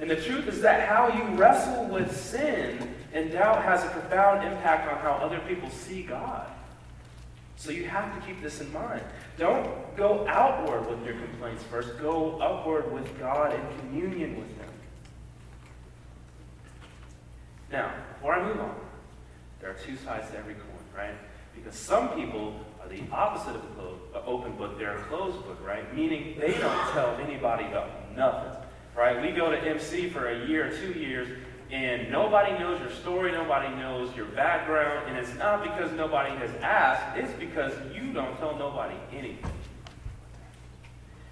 And 0.00 0.10
the 0.10 0.16
truth 0.16 0.48
is 0.48 0.60
that 0.62 0.88
how 0.88 1.08
you 1.08 1.36
wrestle 1.36 1.86
with 1.86 2.16
sin 2.16 2.94
and 3.12 3.30
doubt 3.30 3.62
has 3.62 3.84
a 3.84 3.88
profound 3.88 4.46
impact 4.46 4.90
on 4.90 4.98
how 4.98 5.12
other 5.24 5.38
people 5.40 5.70
see 5.70 6.02
God. 6.02 6.48
So 7.56 7.70
you 7.70 7.84
have 7.84 8.12
to 8.18 8.26
keep 8.26 8.42
this 8.42 8.60
in 8.60 8.72
mind. 8.72 9.02
Don't 9.38 9.96
go 9.96 10.26
outward 10.26 10.88
with 10.88 11.04
your 11.04 11.14
complaints 11.14 11.62
first. 11.64 11.96
Go 12.00 12.38
upward 12.40 12.92
with 12.92 13.18
God 13.18 13.54
in 13.54 13.78
communion 13.78 14.36
with 14.36 14.48
Him. 14.56 14.68
Now, 17.70 17.92
before 18.14 18.34
I 18.34 18.44
move 18.44 18.60
on, 18.60 18.74
there 19.60 19.70
are 19.70 19.74
two 19.74 19.96
sides 19.96 20.30
to 20.30 20.38
every 20.38 20.54
coin, 20.54 20.64
right? 20.96 21.14
Because 21.54 21.76
some 21.76 22.10
people 22.10 22.60
are 22.82 22.88
the 22.88 23.00
opposite 23.12 23.54
of 23.54 23.62
an 23.62 23.96
uh, 24.14 24.22
open 24.26 24.52
book. 24.56 24.78
They're 24.78 24.96
a 24.96 25.02
closed 25.04 25.44
book, 25.44 25.58
right? 25.64 25.94
Meaning 25.94 26.36
they 26.40 26.52
don't 26.52 26.92
tell 26.92 27.16
anybody 27.16 27.64
about 27.66 28.16
nothing, 28.16 28.51
right? 29.14 29.22
We 29.22 29.36
go 29.36 29.50
to 29.50 29.58
MC 29.58 30.08
for 30.08 30.28
a 30.28 30.46
year, 30.46 30.68
or 30.68 30.76
two 30.76 30.98
years, 30.98 31.28
and 31.70 32.10
nobody 32.10 32.52
knows 32.58 32.80
your 32.80 32.90
story, 32.90 33.32
nobody 33.32 33.74
knows 33.76 34.14
your 34.14 34.26
background, 34.26 35.08
and 35.08 35.16
it's 35.16 35.34
not 35.36 35.62
because 35.62 35.92
nobody 35.92 36.34
has 36.36 36.50
asked, 36.62 37.16
it's 37.16 37.32
because 37.38 37.72
you 37.94 38.12
don't 38.12 38.36
tell 38.38 38.56
nobody 38.56 38.94
anything. 39.12 39.50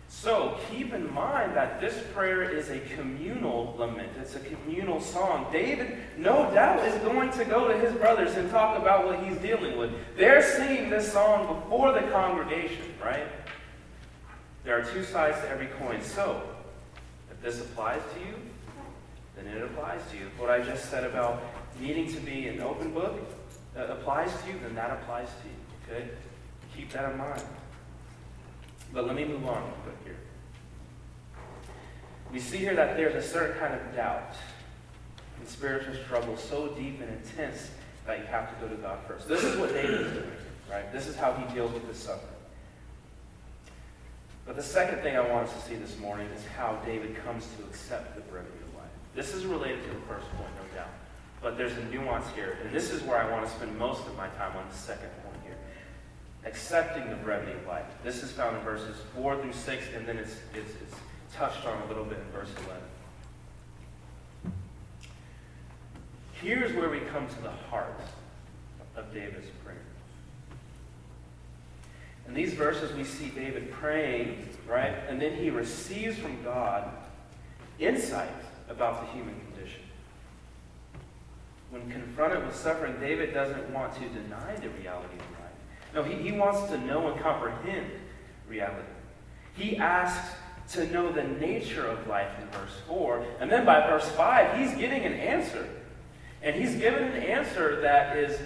So 0.08 0.58
keep 0.70 0.92
in 0.92 1.12
mind 1.14 1.56
that 1.56 1.80
this 1.80 2.02
prayer 2.12 2.42
is 2.42 2.68
a 2.68 2.80
communal 2.94 3.74
lament. 3.78 4.10
It's 4.20 4.34
a 4.34 4.40
communal 4.40 5.00
song. 5.00 5.46
David, 5.50 5.96
no 6.18 6.52
doubt, 6.52 6.86
is 6.86 6.94
going 7.02 7.30
to 7.30 7.44
go 7.44 7.68
to 7.68 7.78
his 7.78 7.94
brothers 7.94 8.36
and 8.36 8.50
talk 8.50 8.78
about 8.78 9.06
what 9.06 9.24
he's 9.24 9.38
dealing 9.38 9.78
with. 9.78 9.92
They're 10.16 10.42
singing 10.42 10.90
this 10.90 11.10
song 11.10 11.60
before 11.60 11.92
the 11.92 12.02
congregation, 12.10 12.82
right? 13.02 13.28
There 14.64 14.78
are 14.78 14.84
two 14.84 15.04
sides 15.04 15.38
to 15.38 15.48
every 15.48 15.68
coin. 15.68 16.02
So, 16.02 16.42
this 17.42 17.60
applies 17.60 18.02
to 18.14 18.20
you, 18.20 18.34
then 19.36 19.46
it 19.46 19.62
applies 19.62 20.00
to 20.10 20.16
you. 20.16 20.26
If 20.26 20.38
what 20.38 20.50
I 20.50 20.60
just 20.60 20.90
said 20.90 21.04
about 21.04 21.42
needing 21.80 22.12
to 22.12 22.20
be 22.20 22.48
an 22.48 22.60
open 22.60 22.92
book 22.92 23.18
applies 23.76 24.30
to 24.42 24.48
you, 24.48 24.58
then 24.62 24.74
that 24.74 24.90
applies 24.90 25.28
to 25.28 25.48
you. 25.48 25.96
Okay? 25.96 26.08
Keep 26.76 26.92
that 26.92 27.12
in 27.12 27.18
mind. 27.18 27.42
But 28.92 29.06
let 29.06 29.16
me 29.16 29.24
move 29.24 29.46
on 29.46 29.62
real 29.62 29.74
quick 29.84 29.96
here. 30.04 30.16
We 32.32 32.38
see 32.38 32.58
here 32.58 32.74
that 32.76 32.96
there's 32.96 33.14
a 33.14 33.26
certain 33.26 33.58
kind 33.58 33.74
of 33.74 33.94
doubt 33.94 34.34
and 35.38 35.48
spiritual 35.48 35.94
struggle 36.04 36.36
so 36.36 36.68
deep 36.68 37.00
and 37.00 37.10
intense 37.10 37.70
that 38.06 38.18
you 38.18 38.26
have 38.26 38.50
to 38.50 38.66
go 38.66 38.68
to 38.74 38.80
God 38.80 38.98
first. 39.06 39.28
This 39.28 39.42
is 39.42 39.56
what 39.56 39.72
David 39.72 40.00
is 40.02 40.12
doing, 40.12 40.30
right? 40.70 40.92
This 40.92 41.06
is 41.06 41.16
how 41.16 41.32
he 41.32 41.54
deals 41.54 41.72
with 41.72 41.86
his 41.88 41.96
suffering. 41.96 42.34
But 44.50 44.56
the 44.56 44.64
second 44.64 44.98
thing 45.02 45.16
I 45.16 45.20
want 45.20 45.46
us 45.46 45.54
to 45.54 45.68
see 45.68 45.76
this 45.76 45.96
morning 45.98 46.26
is 46.34 46.44
how 46.44 46.74
David 46.84 47.14
comes 47.24 47.46
to 47.56 47.62
accept 47.66 48.16
the 48.16 48.20
brevity 48.22 48.58
of 48.66 48.74
life. 48.74 48.90
This 49.14 49.32
is 49.32 49.46
related 49.46 49.80
to 49.84 49.90
the 49.90 50.00
first 50.08 50.28
point, 50.30 50.50
no 50.56 50.76
doubt. 50.76 50.90
But 51.40 51.56
there's 51.56 51.74
a 51.74 51.84
nuance 51.84 52.26
here, 52.34 52.58
and 52.60 52.74
this 52.74 52.90
is 52.90 53.00
where 53.04 53.16
I 53.16 53.30
want 53.30 53.46
to 53.46 53.52
spend 53.52 53.78
most 53.78 54.04
of 54.08 54.16
my 54.16 54.26
time 54.30 54.56
on 54.56 54.68
the 54.68 54.74
second 54.74 55.10
point 55.22 55.36
here. 55.44 55.56
Accepting 56.44 57.08
the 57.10 57.14
brevity 57.14 57.52
of 57.52 57.64
life. 57.68 57.84
This 58.02 58.24
is 58.24 58.32
found 58.32 58.56
in 58.56 58.62
verses 58.64 58.96
4 59.14 59.40
through 59.40 59.52
6, 59.52 59.84
and 59.94 60.04
then 60.04 60.16
it's, 60.16 60.34
it's, 60.52 60.72
it's 60.82 60.96
touched 61.32 61.64
on 61.64 61.80
a 61.82 61.86
little 61.86 62.04
bit 62.04 62.18
in 62.18 62.32
verse 62.32 62.50
11. 64.42 64.52
Here's 66.42 66.72
where 66.74 66.90
we 66.90 66.98
come 67.12 67.28
to 67.28 67.42
the 67.42 67.52
heart 67.70 68.00
of 68.96 69.14
David's 69.14 69.46
prayer. 69.64 69.79
In 72.30 72.36
these 72.36 72.54
verses, 72.54 72.94
we 72.94 73.02
see 73.02 73.26
David 73.30 73.72
praying, 73.72 74.48
right? 74.68 74.94
And 75.08 75.20
then 75.20 75.34
he 75.34 75.50
receives 75.50 76.16
from 76.16 76.40
God 76.44 76.88
insight 77.80 78.30
about 78.68 79.00
the 79.00 79.12
human 79.12 79.34
condition. 79.40 79.80
When 81.70 81.90
confronted 81.90 82.46
with 82.46 82.54
suffering, 82.54 82.94
David 83.00 83.34
doesn't 83.34 83.68
want 83.70 83.94
to 83.94 84.08
deny 84.08 84.54
the 84.54 84.68
reality 84.68 85.16
of 85.16 85.40
life. 85.40 85.50
No, 85.92 86.04
he, 86.04 86.22
he 86.22 86.30
wants 86.30 86.70
to 86.70 86.78
know 86.78 87.08
and 87.08 87.20
comprehend 87.20 87.90
reality. 88.48 88.86
He 89.54 89.76
asks 89.76 90.36
to 90.74 90.88
know 90.92 91.10
the 91.10 91.24
nature 91.24 91.88
of 91.88 92.06
life 92.06 92.30
in 92.40 92.46
verse 92.50 92.76
4. 92.86 93.26
And 93.40 93.50
then 93.50 93.66
by 93.66 93.84
verse 93.88 94.08
5, 94.10 94.56
he's 94.56 94.78
getting 94.78 95.02
an 95.02 95.14
answer. 95.14 95.68
And 96.42 96.54
he's 96.54 96.76
given 96.76 97.02
an 97.02 97.22
answer 97.24 97.80
that 97.80 98.16
is 98.16 98.38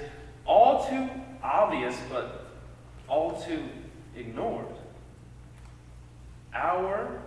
all 0.46 0.88
too 0.88 1.06
obvious, 1.42 1.94
but 2.10 2.43
all 3.08 3.40
too 3.42 3.68
ignored. 4.16 4.66
Our 6.54 7.20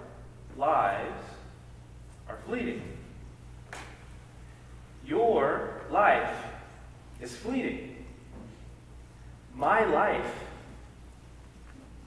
lives 0.56 1.24
are 2.28 2.38
fleeting. 2.46 2.82
Your 5.06 5.82
life 5.90 6.36
is 7.22 7.36
fleeting. 7.36 8.06
My 9.56 9.86
life 9.86 10.34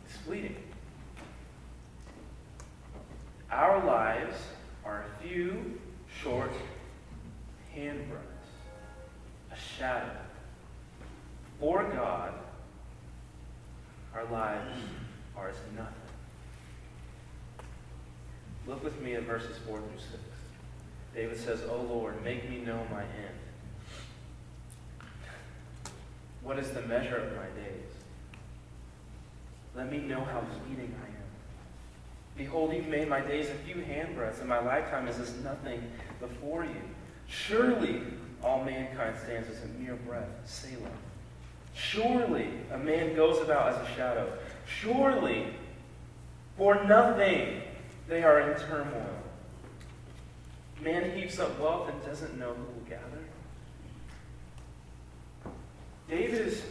is 0.09 0.17
fleeting. 0.19 0.57
Our 3.51 3.85
lives 3.85 4.37
are 4.85 5.05
a 5.05 5.23
few 5.23 5.79
short 6.23 6.53
handbreadths, 7.75 8.51
a 9.53 9.57
shadow. 9.57 10.17
For 11.59 11.85
God, 11.85 12.33
our 14.15 14.25
lives 14.27 14.77
are 15.37 15.49
as 15.49 15.57
nothing. 15.77 15.95
Look 18.67 18.85
with 18.85 19.01
me 19.01 19.15
at 19.15 19.23
verses 19.23 19.57
4 19.67 19.79
through 19.79 19.89
6. 19.99 20.09
David 21.15 21.39
says, 21.39 21.63
O 21.69 21.83
Lord, 21.83 22.23
make 22.23 22.49
me 22.49 22.59
know 22.59 22.87
my 22.91 23.03
end. 23.03 23.41
What 26.43 26.59
is 26.59 26.71
the 26.71 26.83
measure 26.83 27.17
of 27.17 27.37
my 27.37 27.47
days? 27.61 27.91
Let 29.75 29.91
me 29.91 29.99
know 29.99 30.25
how 30.25 30.41
fleeting 30.41 30.95
I 31.03 31.07
am. 31.07 31.15
Behold, 32.37 32.73
you've 32.73 32.89
made 32.89 33.09
my 33.09 33.21
days 33.21 33.51
a 33.51 33.55
few 33.55 33.77
handbreadths, 33.77 34.41
and 34.41 34.49
my 34.49 34.61
lifetime 34.61 35.09
is 35.09 35.19
as 35.19 35.35
nothing 35.45 35.83
before 36.21 36.65
you. 36.65 36.81
Surely 37.27 38.03
all 38.43 38.65
mankind 38.65 39.17
stands 39.23 39.49
as 39.49 39.63
a 39.65 39.67
mere 39.79 39.97
breath, 39.97 40.29
Selah. 40.45 40.91
Surely 41.75 42.49
a 42.73 42.79
man 42.79 43.15
goes 43.15 43.41
about 43.43 43.75
as 43.75 43.89
a 43.89 43.95
shadow. 43.95 44.33
Surely 44.67 45.47
for 46.57 46.85
nothing 46.85 47.63
they 48.09 48.23
are 48.23 48.41
in 48.41 48.61
turmoil. 48.61 49.17
Man 50.83 51.17
heaps 51.17 51.39
up 51.39 51.59
wealth 51.59 51.89
and 51.89 52.03
doesn't 52.05 52.39
know 52.39 52.53
who 52.55 52.63
will 52.63 52.89
gather. 52.89 53.25
David 56.09 56.47
is 56.47 56.63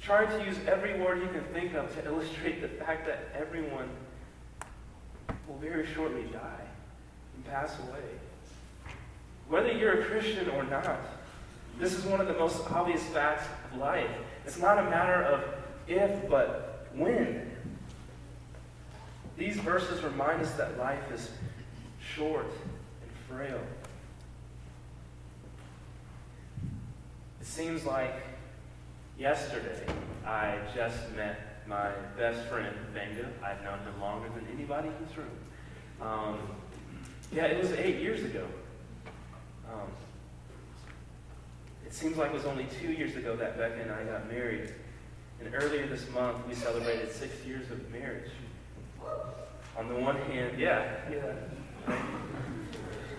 trying 0.00 0.28
to 0.38 0.44
use 0.44 0.56
every 0.66 0.98
word 0.98 1.20
he 1.20 1.28
can 1.28 1.44
think 1.52 1.74
of 1.74 1.94
to 1.94 2.04
illustrate 2.06 2.62
the 2.62 2.68
fact 2.68 3.06
that 3.06 3.28
everyone 3.34 3.88
will 5.46 5.58
very 5.58 5.86
shortly 5.86 6.22
die 6.32 6.64
and 7.36 7.44
pass 7.44 7.78
away. 7.80 8.94
Whether 9.48 9.72
you're 9.72 10.00
a 10.00 10.04
Christian 10.04 10.48
or 10.50 10.62
not, 10.64 11.00
this 11.78 11.92
is 11.92 12.04
one 12.04 12.20
of 12.20 12.28
the 12.28 12.34
most 12.34 12.70
obvious 12.70 13.02
facts 13.04 13.46
of 13.72 13.78
life. 13.78 14.08
It's 14.50 14.58
not 14.58 14.78
a 14.78 14.82
matter 14.82 15.22
of 15.22 15.44
if, 15.86 16.28
but 16.28 16.88
when. 16.96 17.52
These 19.38 19.54
verses 19.58 20.02
remind 20.02 20.42
us 20.42 20.50
that 20.54 20.76
life 20.76 21.12
is 21.14 21.30
short 22.16 22.46
and 22.46 23.10
frail. 23.28 23.60
It 27.40 27.46
seems 27.46 27.84
like 27.84 28.12
yesterday 29.16 29.86
I 30.26 30.58
just 30.74 30.98
met 31.14 31.62
my 31.68 31.92
best 32.16 32.48
friend, 32.48 32.74
Benga. 32.92 33.28
I've 33.44 33.62
known 33.62 33.78
him 33.78 34.00
longer 34.00 34.30
than 34.30 34.48
anybody 34.52 34.88
in 34.88 35.06
this 35.06 35.16
room. 35.16 35.30
Um, 36.02 36.40
yeah, 37.32 37.44
it 37.44 37.62
was 37.62 37.70
eight 37.74 38.02
years 38.02 38.24
ago. 38.24 38.44
Um, 39.72 39.88
it 41.90 41.94
seems 41.94 42.16
like 42.16 42.30
it 42.30 42.34
was 42.34 42.44
only 42.44 42.68
two 42.80 42.92
years 42.92 43.16
ago 43.16 43.34
that 43.34 43.58
Becca 43.58 43.82
and 43.82 43.90
I 43.90 44.04
got 44.04 44.30
married. 44.30 44.72
And 45.40 45.52
earlier 45.52 45.88
this 45.88 46.08
month, 46.10 46.38
we 46.46 46.54
celebrated 46.54 47.10
six 47.10 47.44
years 47.44 47.68
of 47.72 47.90
marriage. 47.90 48.30
On 49.76 49.88
the 49.88 49.96
one 49.96 50.16
hand, 50.16 50.56
yeah, 50.56 50.98
yeah. 51.10 51.96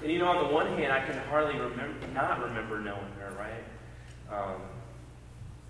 And 0.01 0.09
you 0.09 0.19
know, 0.19 0.27
on 0.29 0.47
the 0.47 0.53
one 0.53 0.67
hand, 0.67 0.93
I 0.93 1.05
can 1.05 1.17
hardly 1.27 1.59
remember, 1.59 2.07
not 2.13 2.41
remember 2.41 2.79
knowing 2.79 3.11
her, 3.19 3.35
right? 3.37 4.33
Um, 4.33 4.61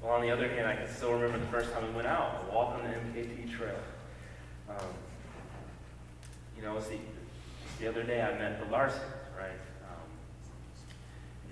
well, 0.04 0.14
on 0.14 0.22
the 0.22 0.30
other 0.30 0.48
hand, 0.48 0.68
I 0.68 0.76
can 0.76 0.88
still 0.88 1.14
remember 1.14 1.40
the 1.40 1.52
first 1.52 1.74
time 1.74 1.88
we 1.88 1.94
went 1.94 2.08
out, 2.08 2.46
a 2.48 2.54
walk 2.54 2.76
on 2.76 2.84
the 2.84 2.90
MKT 3.20 3.58
trail. 3.58 3.80
Um, 4.70 4.86
you 6.56 6.62
know, 6.62 6.78
it's 6.78 6.88
the, 6.88 7.00
the 7.80 7.90
other 7.90 8.04
day 8.04 8.22
I 8.22 8.38
met 8.38 8.60
the 8.60 8.68
Larsons, 8.68 9.02
right? 9.36 9.58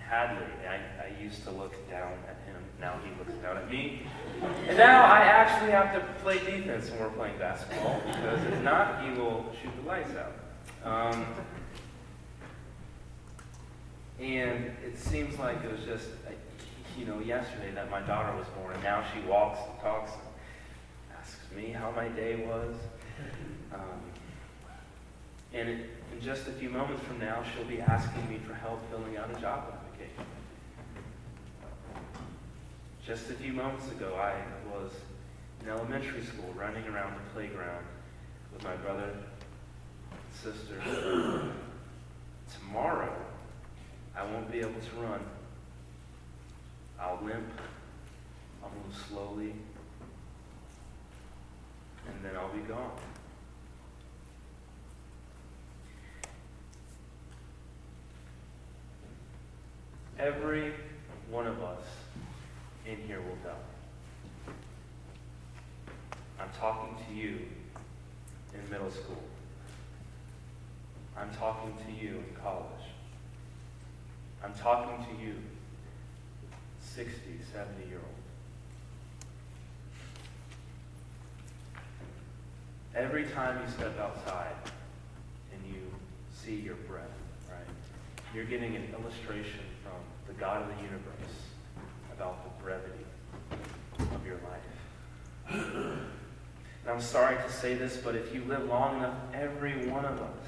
Hadley, 0.10 0.48
I, 0.68 1.06
I 1.06 1.22
used 1.22 1.44
to 1.44 1.52
look 1.52 1.88
down 1.88 2.14
at 2.28 2.38
him. 2.48 2.56
Now 2.82 3.00
he 3.04 3.12
looks 3.20 3.40
down 3.44 3.58
at 3.58 3.70
me. 3.70 4.02
And 4.68 4.76
now 4.76 5.04
I 5.04 5.20
actually 5.20 5.70
have 5.70 5.94
to 5.94 6.00
play 6.24 6.40
defense 6.40 6.90
when 6.90 7.00
we're 7.00 7.10
playing 7.12 7.38
basketball 7.38 8.02
because 8.08 8.44
if 8.44 8.64
not, 8.64 9.04
he 9.04 9.12
will 9.12 9.46
shoot 9.62 9.72
the 9.80 9.88
lights 9.88 10.10
out. 10.16 10.34
Um, 10.84 11.26
and 14.20 14.72
it 14.84 14.98
seems 14.98 15.38
like 15.38 15.64
it 15.64 15.72
was 15.72 15.86
just, 15.86 16.08
uh, 16.28 16.32
you 16.98 17.06
know, 17.06 17.20
yesterday 17.20 17.72
that 17.76 17.92
my 17.92 18.02
daughter 18.02 18.36
was 18.36 18.48
born, 18.58 18.74
and 18.74 18.84
now 18.84 19.06
she 19.14 19.22
walks 19.30 19.60
and 19.70 19.80
talks 19.80 20.12
and 20.14 21.20
asks 21.20 21.40
me 21.56 21.70
how 21.70 21.92
my 21.92 22.08
day 22.08 22.48
was. 22.48 22.76
Um, 23.72 24.02
and 25.54 25.70
it, 25.70 25.90
in 26.12 26.22
just 26.22 26.48
a 26.48 26.52
few 26.52 26.70
moments 26.70 27.04
from 27.04 27.20
now, 27.20 27.44
she'll 27.54 27.66
be 27.66 27.80
asking 27.80 28.28
me 28.28 28.40
for 28.40 28.56
help 28.56 28.82
filling 28.90 29.16
out 29.16 29.30
a 29.36 29.40
job 29.40 29.79
Just 33.06 33.30
a 33.30 33.34
few 33.34 33.54
moments 33.54 33.90
ago, 33.92 34.16
I 34.16 34.36
was 34.72 34.92
in 35.62 35.70
elementary 35.70 36.22
school 36.24 36.54
running 36.56 36.86
around 36.88 37.16
the 37.16 37.30
playground 37.34 37.86
with 38.54 38.64
my 38.64 38.76
brother 38.76 39.12
and 39.12 40.20
sister. 40.32 40.82
Tomorrow, 42.54 43.16
I 44.16 44.24
won't 44.26 44.52
be 44.52 44.60
able 44.60 44.72
to 44.72 45.02
run. 45.02 45.22
I'll 47.00 47.20
limp. 47.24 47.50
I'll 48.62 48.70
move 48.70 48.96
slowly. 49.08 49.54
And 52.08 52.24
then 52.24 52.36
I'll 52.36 52.54
be 52.54 52.60
gone. 52.60 52.92
Every 60.20 60.74
one 61.30 61.48
of 61.48 61.64
us 61.64 61.84
in 62.90 62.98
here 63.06 63.22
will 63.22 63.38
die. 63.44 64.54
I'm 66.40 66.50
talking 66.60 66.98
to 67.06 67.14
you 67.14 67.40
in 68.54 68.70
middle 68.72 68.90
school. 68.90 69.22
I'm 71.16 71.30
talking 71.36 71.74
to 71.86 71.92
you 72.04 72.16
in 72.16 72.36
college. 72.42 72.66
I'm 74.44 74.54
talking 74.54 75.06
to 75.06 75.24
you, 75.24 75.36
60, 76.82 77.14
70 77.54 77.90
year 77.90 78.00
old. 78.00 78.06
Every 82.96 83.26
time 83.26 83.62
you 83.64 83.72
step 83.72 84.00
outside 84.00 84.56
and 85.54 85.62
you 85.72 85.82
see 86.34 86.56
your 86.56 86.76
breath, 86.76 87.04
right, 87.52 87.60
you're 88.34 88.46
getting 88.46 88.76
an 88.76 88.96
illustration 89.00 89.60
from 89.84 90.00
the 90.28 90.34
God 90.40 90.64
of 90.64 90.70
the 90.70 90.82
universe 90.82 91.50
about 92.20 92.44
the 92.44 92.62
brevity 92.62 93.06
of 93.98 94.26
your 94.26 94.36
life. 94.50 95.58
And 96.84 96.90
I'm 96.90 97.00
sorry 97.00 97.38
to 97.38 97.50
say 97.50 97.76
this, 97.76 97.96
but 97.96 98.14
if 98.14 98.36
you 98.36 98.44
live 98.44 98.66
long 98.66 98.98
enough, 98.98 99.16
every 99.34 99.88
one 99.88 100.04
of 100.04 100.20
us 100.20 100.48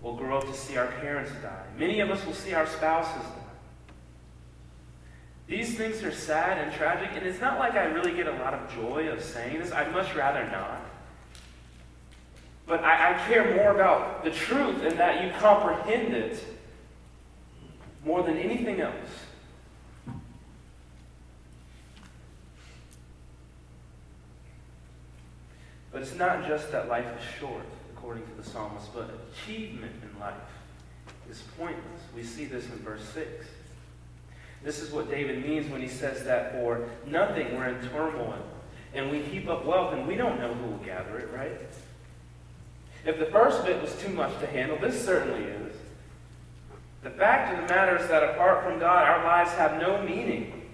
will 0.00 0.14
grow 0.14 0.38
up 0.38 0.46
to 0.46 0.54
see 0.54 0.76
our 0.76 0.86
parents 0.86 1.32
die. 1.42 1.64
Many 1.76 1.98
of 1.98 2.10
us 2.10 2.24
will 2.24 2.34
see 2.34 2.54
our 2.54 2.68
spouses 2.68 3.20
die. 3.20 3.34
These 5.48 5.76
things 5.76 6.04
are 6.04 6.12
sad 6.12 6.58
and 6.58 6.72
tragic, 6.72 7.10
and 7.16 7.26
it's 7.26 7.40
not 7.40 7.58
like 7.58 7.74
I 7.74 7.86
really 7.86 8.14
get 8.14 8.28
a 8.28 8.32
lot 8.32 8.54
of 8.54 8.72
joy 8.72 9.08
of 9.08 9.24
saying 9.24 9.58
this. 9.58 9.72
I'd 9.72 9.90
much 9.92 10.14
rather 10.14 10.48
not. 10.52 10.82
But 12.68 12.84
I, 12.84 13.14
I 13.14 13.26
care 13.26 13.56
more 13.56 13.74
about 13.74 14.22
the 14.22 14.30
truth 14.30 14.84
and 14.84 14.96
that 15.00 15.24
you 15.24 15.32
comprehend 15.40 16.14
it 16.14 16.44
more 18.04 18.22
than 18.22 18.36
anything 18.36 18.80
else. 18.80 18.94
But 26.00 26.08
it's 26.08 26.16
not 26.16 26.48
just 26.48 26.72
that 26.72 26.88
life 26.88 27.04
is 27.04 27.38
short, 27.38 27.66
according 27.94 28.22
to 28.22 28.34
the 28.42 28.42
psalmist, 28.42 28.88
but 28.94 29.10
achievement 29.34 29.92
in 30.02 30.18
life 30.18 30.32
is 31.30 31.42
pointless. 31.58 32.00
We 32.16 32.22
see 32.22 32.46
this 32.46 32.64
in 32.64 32.78
verse 32.78 33.06
6. 33.12 33.46
This 34.64 34.80
is 34.80 34.92
what 34.92 35.10
David 35.10 35.44
means 35.44 35.70
when 35.70 35.82
he 35.82 35.88
says 35.88 36.24
that 36.24 36.52
for 36.52 36.88
nothing 37.04 37.54
we're 37.54 37.68
in 37.68 37.86
turmoil 37.90 38.42
and 38.94 39.10
we 39.10 39.20
heap 39.20 39.46
up 39.46 39.66
wealth 39.66 39.92
and 39.92 40.08
we 40.08 40.14
don't 40.14 40.40
know 40.40 40.54
who 40.54 40.70
will 40.70 40.78
gather 40.78 41.18
it, 41.18 41.28
right? 41.34 41.60
If 43.04 43.18
the 43.18 43.26
first 43.26 43.66
bit 43.66 43.82
was 43.82 43.94
too 43.96 44.08
much 44.08 44.32
to 44.40 44.46
handle, 44.46 44.78
this 44.78 45.04
certainly 45.04 45.44
is. 45.44 45.76
The 47.02 47.10
fact 47.10 47.52
of 47.52 47.68
the 47.68 47.74
matter 47.74 47.98
is 47.98 48.08
that 48.08 48.22
apart 48.22 48.64
from 48.64 48.78
God, 48.78 49.06
our 49.06 49.22
lives 49.22 49.52
have 49.52 49.78
no 49.78 50.02
meaning. 50.02 50.66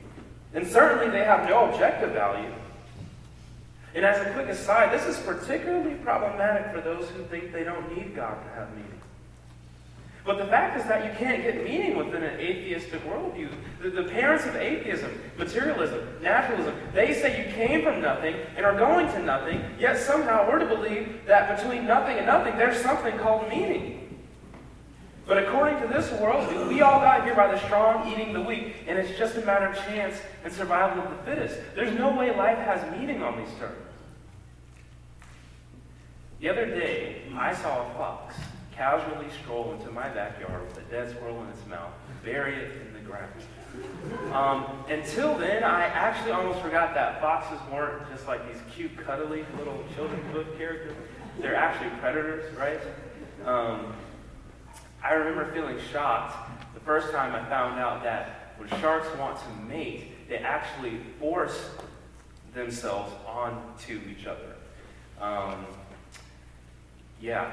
And 0.54 0.64
certainly 0.64 1.10
they 1.10 1.24
have 1.24 1.48
no 1.48 1.68
objective 1.68 2.12
value. 2.12 2.52
And 3.96 4.04
as 4.04 4.24
a 4.24 4.30
quick 4.32 4.48
aside, 4.48 4.92
this 4.92 5.06
is 5.06 5.16
particularly 5.24 5.94
problematic 5.94 6.70
for 6.70 6.82
those 6.82 7.08
who 7.08 7.24
think 7.24 7.50
they 7.50 7.64
don't 7.64 7.96
need 7.96 8.14
God 8.14 8.34
to 8.34 8.48
have 8.50 8.70
meaning. 8.76 9.00
But 10.26 10.36
the 10.36 10.44
fact 10.44 10.78
is 10.78 10.84
that 10.86 11.06
you 11.06 11.18
can't 11.18 11.42
get 11.42 11.64
meaning 11.64 11.96
within 11.96 12.22
an 12.22 12.38
atheistic 12.38 13.02
worldview. 13.06 13.48
The, 13.80 13.90
the, 13.90 14.02
parents 14.02 14.44
of 14.44 14.54
atheism, 14.54 15.18
materialism, 15.38 16.06
naturalism, 16.20 16.74
they 16.92 17.14
say 17.14 17.46
you 17.46 17.54
came 17.54 17.84
from 17.84 18.02
nothing 18.02 18.34
and 18.56 18.66
are 18.66 18.76
going 18.76 19.06
to 19.06 19.22
nothing, 19.22 19.64
yet 19.78 19.96
somehow 19.96 20.46
we're 20.46 20.58
to 20.58 20.66
believe 20.66 21.24
that 21.26 21.56
between 21.56 21.86
nothing 21.86 22.18
and 22.18 22.26
nothing 22.26 22.54
there's 22.58 22.82
something 22.82 23.16
called 23.18 23.48
meaning. 23.48 24.22
But 25.26 25.38
according 25.38 25.80
to 25.80 25.86
this 25.88 26.08
worldview, 26.10 26.68
we 26.68 26.82
all 26.82 27.00
got 27.00 27.24
here 27.24 27.34
by 27.34 27.50
the 27.50 27.58
strong 27.64 28.12
eating 28.12 28.34
the 28.34 28.42
weak, 28.42 28.74
and 28.86 28.98
it's 28.98 29.16
just 29.18 29.36
a 29.36 29.44
matter 29.46 29.66
of 29.66 29.76
chance 29.86 30.20
and 30.44 30.52
survival 30.52 31.02
of 31.02 31.10
the 31.10 31.22
fittest. 31.24 31.58
There's 31.74 31.96
no 31.98 32.14
way 32.14 32.36
life 32.36 32.58
has 32.58 32.98
meaning 32.98 33.22
on 33.22 33.38
these 33.38 33.52
terms. 33.58 33.85
The 36.38 36.50
other 36.50 36.66
day, 36.66 37.22
I 37.34 37.54
saw 37.54 37.90
a 37.90 37.94
fox 37.94 38.36
casually 38.72 39.26
stroll 39.42 39.72
into 39.72 39.90
my 39.90 40.06
backyard 40.10 40.66
with 40.66 40.76
a 40.76 40.90
dead 40.90 41.10
squirrel 41.10 41.42
in 41.42 41.48
its 41.48 41.66
mouth, 41.66 41.92
bury 42.22 42.56
it 42.56 42.72
in 42.86 42.92
the 42.92 43.00
ground. 43.00 43.32
Um, 44.34 44.84
until 44.90 45.38
then, 45.38 45.64
I 45.64 45.84
actually 45.84 46.32
almost 46.32 46.60
forgot 46.60 46.92
that 46.92 47.22
foxes 47.22 47.58
weren't 47.72 48.06
just 48.10 48.26
like 48.26 48.46
these 48.52 48.62
cute, 48.70 48.94
cuddly 48.98 49.46
little 49.56 49.82
children's 49.94 50.30
book 50.34 50.58
characters. 50.58 50.94
They're 51.40 51.54
actually 51.54 51.88
predators, 52.00 52.54
right? 52.54 52.80
Um, 53.46 53.94
I 55.02 55.14
remember 55.14 55.50
feeling 55.54 55.78
shocked 55.90 56.50
the 56.74 56.80
first 56.80 57.12
time 57.12 57.34
I 57.34 57.48
found 57.48 57.80
out 57.80 58.02
that 58.02 58.54
when 58.58 58.68
sharks 58.80 59.08
want 59.18 59.38
to 59.38 59.48
mate, 59.66 60.28
they 60.28 60.38
actually 60.38 61.00
force 61.18 61.70
themselves 62.52 63.12
onto 63.26 64.00
each 64.10 64.26
other. 64.26 64.54
Um, 65.18 65.64
yeah. 67.26 67.50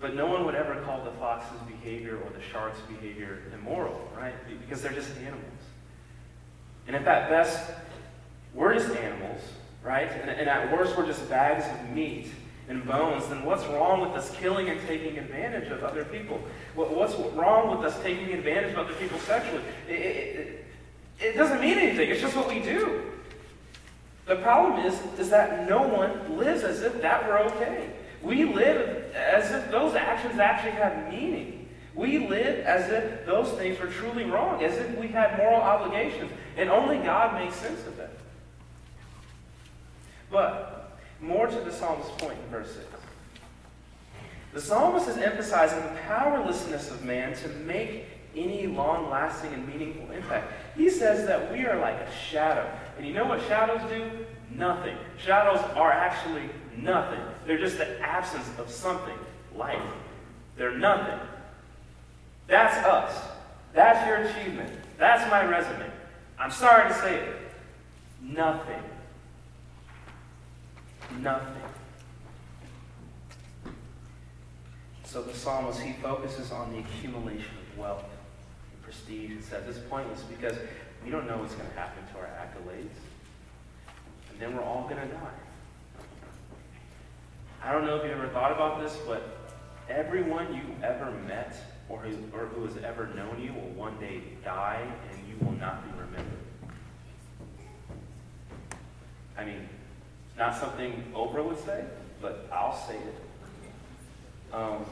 But 0.00 0.14
no 0.14 0.26
one 0.26 0.46
would 0.46 0.54
ever 0.54 0.80
call 0.82 1.04
the 1.04 1.10
fox's 1.12 1.60
behavior 1.68 2.16
or 2.16 2.30
the 2.30 2.42
shark's 2.42 2.80
behavior 2.82 3.42
immoral, 3.52 4.00
right? 4.16 4.34
Because 4.60 4.80
they're 4.80 4.92
just 4.92 5.14
animals. 5.18 5.42
And 6.86 6.96
if 6.96 7.06
at 7.06 7.28
best, 7.28 7.70
we're 8.54 8.74
just 8.74 8.96
animals, 8.96 9.42
right? 9.82 10.10
And, 10.10 10.30
and 10.30 10.48
at 10.48 10.72
worst, 10.72 10.96
we're 10.96 11.06
just 11.06 11.28
bags 11.28 11.64
of 11.66 11.90
meat 11.94 12.30
and 12.68 12.86
bones, 12.86 13.26
then 13.28 13.44
what's 13.44 13.64
wrong 13.66 14.00
with 14.00 14.10
us 14.10 14.34
killing 14.36 14.68
and 14.68 14.80
taking 14.86 15.18
advantage 15.18 15.68
of 15.70 15.82
other 15.82 16.04
people? 16.04 16.40
What's 16.74 17.14
wrong 17.34 17.76
with 17.76 17.86
us 17.86 18.00
taking 18.02 18.32
advantage 18.32 18.72
of 18.72 18.78
other 18.78 18.94
people 18.94 19.18
sexually? 19.20 19.62
It, 19.88 19.92
it, 19.92 20.64
it, 21.20 21.36
doesn't 21.36 21.60
mean 21.60 21.78
anything. 21.78 22.10
It's 22.10 22.20
just 22.20 22.36
what 22.36 22.48
we 22.48 22.60
do. 22.60 23.02
The 24.26 24.36
problem 24.36 24.84
is, 24.84 25.00
is 25.18 25.30
that 25.30 25.68
no 25.68 25.82
one 25.82 26.36
lives 26.36 26.62
as 26.62 26.82
if 26.82 27.00
that 27.00 27.26
were 27.26 27.38
okay. 27.38 27.90
We 28.22 28.44
live 28.44 29.12
as 29.14 29.50
if 29.52 29.70
those 29.70 29.94
actions 29.94 30.38
actually 30.38 30.72
have 30.72 31.12
meaning. 31.12 31.68
We 31.94 32.18
live 32.28 32.64
as 32.64 32.90
if 32.90 33.26
those 33.26 33.50
things 33.52 33.78
were 33.80 33.86
truly 33.86 34.24
wrong, 34.24 34.62
as 34.62 34.76
if 34.76 34.96
we 34.98 35.08
had 35.08 35.36
moral 35.36 35.60
obligations, 35.60 36.30
and 36.56 36.70
only 36.70 36.98
God 36.98 37.34
makes 37.34 37.56
sense 37.56 37.84
of 37.86 37.98
it. 37.98 38.10
But 40.30 40.98
more 41.20 41.46
to 41.46 41.60
the 41.60 41.72
psalmist's 41.72 42.12
point 42.22 42.38
in 42.44 42.50
verse 42.50 42.72
6. 42.72 42.86
The 44.52 44.60
psalmist 44.60 45.08
is 45.08 45.16
emphasizing 45.18 45.80
the 45.82 46.00
powerlessness 46.06 46.90
of 46.90 47.04
man 47.04 47.34
to 47.36 47.48
make 47.48 48.06
any 48.36 48.66
long 48.66 49.10
lasting 49.10 49.52
and 49.52 49.66
meaningful 49.66 50.10
impact. 50.10 50.52
He 50.76 50.90
says 50.90 51.26
that 51.26 51.52
we 51.52 51.66
are 51.66 51.78
like 51.78 51.96
a 51.96 52.10
shadow. 52.12 52.70
And 52.96 53.06
you 53.06 53.12
know 53.12 53.26
what 53.26 53.40
shadows 53.46 53.80
do? 53.90 54.26
Nothing. 54.54 54.96
Shadows 55.18 55.60
are 55.74 55.92
actually 55.92 56.48
nothing. 56.76 57.20
They're 57.48 57.56
just 57.56 57.78
the 57.78 57.98
absence 58.00 58.46
of 58.58 58.70
something, 58.70 59.16
life. 59.56 59.80
They're 60.58 60.76
nothing. 60.76 61.18
That's 62.46 62.76
us. 62.84 63.18
That's 63.72 64.06
your 64.06 64.16
achievement. 64.18 64.70
That's 64.98 65.28
my 65.30 65.46
resume. 65.46 65.90
I'm 66.38 66.50
sorry 66.50 66.92
to 66.92 66.94
say 67.00 67.14
it. 67.20 67.36
Nothing. 68.20 68.82
Nothing. 71.20 71.62
So 75.04 75.22
the 75.22 75.32
psalmist, 75.32 75.80
he 75.80 75.94
focuses 76.02 76.52
on 76.52 76.70
the 76.70 76.80
accumulation 76.80 77.48
of 77.72 77.78
wealth 77.78 78.04
and 78.04 78.82
prestige 78.82 79.30
and 79.30 79.42
says 79.42 79.66
it's 79.66 79.78
pointless 79.88 80.20
because 80.24 80.58
we 81.02 81.10
don't 81.10 81.26
know 81.26 81.38
what's 81.38 81.54
going 81.54 81.70
to 81.70 81.76
happen 81.76 82.02
to 82.12 82.18
our 82.18 82.26
accolades. 82.26 82.92
And 84.32 84.38
then 84.38 84.54
we're 84.54 84.62
all 84.62 84.82
going 84.82 85.00
to 85.00 85.14
die. 85.14 85.47
I 87.62 87.72
don't 87.72 87.84
know 87.84 87.96
if 87.96 88.04
you've 88.04 88.12
ever 88.12 88.28
thought 88.28 88.52
about 88.52 88.80
this, 88.80 88.96
but 89.06 89.52
everyone 89.88 90.54
you 90.54 90.62
ever 90.82 91.10
met 91.26 91.56
or 91.88 91.98
who, 91.98 92.36
or 92.36 92.46
who 92.46 92.64
has 92.66 92.76
ever 92.78 93.06
known 93.08 93.40
you 93.40 93.52
will 93.52 93.70
one 93.70 93.98
day 93.98 94.22
die 94.44 94.86
and 95.10 95.28
you 95.28 95.44
will 95.44 95.56
not 95.58 95.84
be 95.84 95.90
remembered. 96.00 96.38
I 99.36 99.44
mean, 99.44 99.68
it's 100.28 100.38
not 100.38 100.56
something 100.56 101.04
Oprah 101.14 101.44
would 101.44 101.64
say, 101.64 101.84
but 102.20 102.48
I'll 102.52 102.76
say 102.76 102.96
it. 102.96 104.54
Um, 104.54 104.84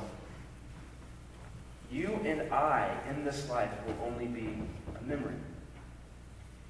you 1.90 2.18
and 2.24 2.52
I 2.52 2.90
in 3.10 3.24
this 3.24 3.48
life 3.48 3.70
will 3.86 3.96
only 4.06 4.26
be 4.26 4.58
a 4.98 5.02
memory. 5.04 5.34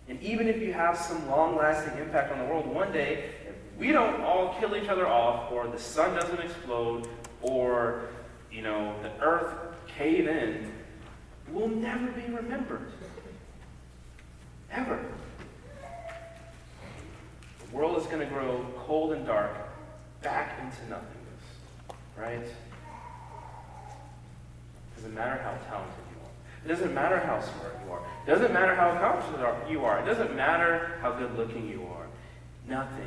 And 0.09 0.23
even 0.23 0.47
if 0.47 0.61
you 0.61 0.73
have 0.73 0.97
some 0.97 1.29
long 1.29 1.57
lasting 1.57 1.99
impact 1.99 2.33
on 2.33 2.39
the 2.39 2.45
world, 2.45 2.67
one 2.67 2.93
day, 2.93 3.31
if 3.49 3.57
we 3.79 3.93
don't 3.93 4.21
all 4.23 4.57
kill 4.59 4.75
each 4.77 4.89
other 4.89 5.07
off, 5.07 5.53
or 5.53 5.67
the 5.69 5.79
sun 5.79 6.15
doesn't 6.15 6.41
explode, 6.41 7.09
or, 7.43 8.09
you 8.51 8.63
know, 8.63 8.95
the 9.03 9.11
earth 9.23 9.53
cave 9.87 10.27
in, 10.27 10.73
we'll 11.51 11.69
never 11.69 12.07
be 12.09 12.23
remembered. 12.33 12.91
Ever. 14.71 15.05
The 17.59 17.77
world 17.77 17.99
is 17.99 18.07
going 18.07 18.21
to 18.21 18.27
grow 18.27 18.65
cold 18.79 19.13
and 19.13 19.27
dark 19.27 19.53
back 20.23 20.59
into 20.59 20.89
nothingness. 20.89 21.13
Right? 22.17 22.41
It 22.41 22.55
doesn't 24.97 25.15
matter 25.15 25.41
how 25.43 25.53
talented 25.69 26.05
you 26.11 26.17
are. 26.23 26.65
It 26.65 26.69
doesn't 26.69 26.95
matter 26.95 27.19
how 27.19 27.41
smart 27.41 27.79
you 27.85 27.93
are. 27.93 28.01
It 28.27 28.31
doesn't 28.31 28.53
matter 28.53 28.75
how 28.75 28.91
accomplished 28.93 29.71
you 29.71 29.85
are. 29.85 30.01
It 30.01 30.07
doesn't 30.07 30.35
matter 30.35 30.99
how 31.03 31.13
good 31.13 31.37
looking 31.37 31.69
you 31.69 31.87
are. 31.95 32.07
Nothing. 32.69 33.07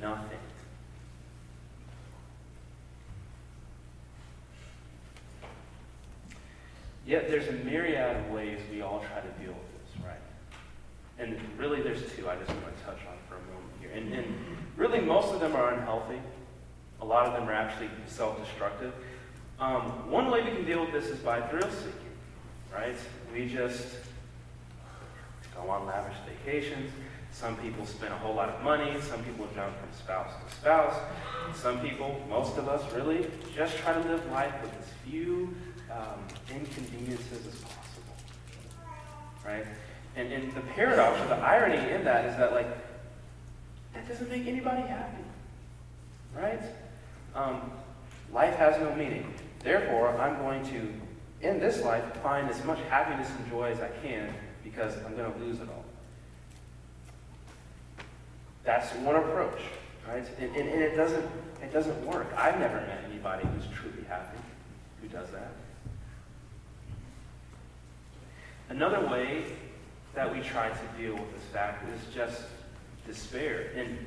Nothing. 0.00 0.38
Yet 7.06 7.28
there's 7.28 7.48
a 7.48 7.52
myriad 7.52 8.16
of 8.16 8.30
ways 8.30 8.60
we 8.70 8.82
all 8.82 9.00
try 9.00 9.20
to 9.20 9.44
deal 9.44 9.52
with 9.52 9.94
this, 9.94 10.04
right? 10.04 10.20
And 11.18 11.36
really 11.58 11.82
there's 11.82 12.02
two 12.12 12.28
I 12.28 12.36
just 12.36 12.50
want 12.50 12.76
to 12.78 12.84
touch 12.84 13.00
on 13.08 13.16
for 13.28 13.34
a 13.34 13.40
moment 13.52 13.72
here. 13.80 13.90
And, 13.90 14.12
and 14.12 14.34
really 14.76 15.00
most 15.00 15.34
of 15.34 15.40
them 15.40 15.56
are 15.56 15.74
unhealthy. 15.74 16.20
A 17.00 17.04
lot 17.04 17.26
of 17.26 17.32
them 17.32 17.48
are 17.48 17.52
actually 17.52 17.90
self-destructive. 18.06 18.92
Um, 19.58 20.10
one 20.10 20.30
way 20.30 20.42
we 20.42 20.50
can 20.50 20.64
deal 20.64 20.82
with 20.82 20.92
this 20.92 21.06
is 21.06 21.18
by 21.18 21.40
thrill 21.48 21.68
seeking, 21.70 21.92
right? 22.72 22.96
We 23.34 23.48
just 23.48 23.96
go 25.54 25.68
on 25.68 25.86
lavish 25.86 26.16
vacations. 26.26 26.90
Some 27.32 27.56
people 27.56 27.86
spend 27.86 28.12
a 28.12 28.16
whole 28.16 28.34
lot 28.34 28.48
of 28.48 28.62
money. 28.62 29.00
Some 29.00 29.22
people 29.24 29.46
jump 29.54 29.76
from 29.78 29.88
spouse 29.96 30.30
to 30.46 30.54
spouse. 30.56 30.94
Some 31.54 31.80
people, 31.80 32.20
most 32.28 32.58
of 32.58 32.68
us 32.68 32.82
really, 32.92 33.26
just 33.54 33.76
try 33.78 33.92
to 33.92 34.00
live 34.00 34.24
life 34.30 34.52
with 34.62 34.72
as 34.78 34.86
few 35.08 35.54
um, 35.90 36.20
inconveniences 36.54 37.46
as 37.46 37.54
possible, 37.54 38.14
right? 39.44 39.66
And, 40.16 40.32
and 40.32 40.52
the 40.54 40.60
paradox 40.60 41.20
or 41.20 41.28
the 41.28 41.36
irony 41.36 41.92
in 41.92 42.04
that 42.04 42.26
is 42.26 42.36
that, 42.36 42.52
like, 42.52 42.68
that 43.94 44.06
doesn't 44.08 44.30
make 44.30 44.46
anybody 44.46 44.82
happy, 44.82 45.22
right? 46.34 46.62
Um, 47.34 47.72
life 48.32 48.54
has 48.56 48.80
no 48.80 48.94
meaning. 48.94 49.32
Therefore, 49.60 50.16
I'm 50.18 50.38
going 50.38 50.64
to, 50.66 50.92
in 51.46 51.58
this 51.58 51.82
life, 51.82 52.04
find 52.22 52.48
as 52.48 52.62
much 52.64 52.78
happiness 52.88 53.30
and 53.30 53.50
joy 53.50 53.70
as 53.70 53.80
I 53.80 53.88
can 54.02 54.32
because 54.62 54.96
I'm 55.04 55.16
going 55.16 55.32
to 55.32 55.38
lose 55.38 55.60
it 55.60 55.68
all. 55.68 55.84
That's 58.64 58.92
one 58.96 59.16
approach, 59.16 59.60
right? 60.06 60.24
And, 60.38 60.56
and, 60.56 60.68
and, 60.68 60.82
it 60.82 60.96
doesn't 60.96 61.24
it 61.62 61.72
doesn't 61.72 62.06
work. 62.06 62.26
I've 62.36 62.58
never 62.58 62.76
met 62.76 63.04
anybody 63.10 63.46
who's 63.46 63.66
truly 63.76 64.04
happy 64.08 64.38
who 65.00 65.08
does 65.08 65.30
that. 65.30 65.52
Another 68.68 69.06
way 69.08 69.44
that 70.14 70.32
we 70.32 70.40
try 70.42 70.68
to 70.68 71.02
deal 71.02 71.14
with 71.14 71.32
this 71.34 71.44
fact 71.52 71.88
is 71.88 72.14
just 72.14 72.42
despair. 73.06 73.70
And 73.76 73.98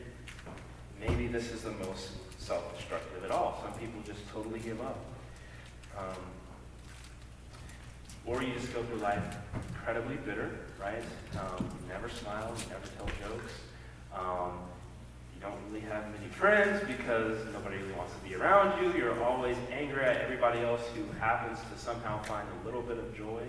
maybe 0.99 1.27
this 1.27 1.51
is 1.51 1.63
the 1.63 1.71
most 1.71 2.09
self-destructive 2.37 3.23
at 3.23 3.31
all. 3.31 3.61
Some 3.63 3.79
people 3.79 4.01
just 4.05 4.27
totally 4.29 4.59
give 4.59 4.79
up. 4.81 4.99
Um, 5.97 6.15
or 8.25 8.41
you 8.41 8.53
just 8.53 8.73
go 8.73 8.81
through 8.83 8.99
life 8.99 9.35
incredibly 9.69 10.15
bitter, 10.15 10.49
right? 10.79 11.03
Um, 11.33 11.69
never 11.89 12.09
smile, 12.09 12.53
never 12.69 12.87
tell 12.97 13.07
jokes. 13.29 13.51
Um, 14.15 14.59
you 15.35 15.41
don't 15.41 15.57
really 15.67 15.85
have 15.85 16.11
many 16.11 16.27
friends 16.27 16.81
because 16.87 17.37
nobody 17.51 17.77
really 17.77 17.93
wants 17.93 18.13
to 18.13 18.19
be 18.29 18.35
around 18.35 18.81
you. 18.81 18.93
You're 18.93 19.21
always 19.23 19.57
angry 19.71 20.03
at 20.03 20.17
everybody 20.21 20.59
else 20.59 20.81
who 20.95 21.03
happens 21.19 21.59
to 21.59 21.79
somehow 21.79 22.21
find 22.23 22.47
a 22.61 22.65
little 22.65 22.81
bit 22.81 22.97
of 22.97 23.15
joy. 23.15 23.43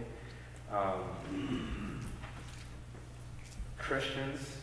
Um, 0.72 2.04
Christians, 3.78 4.56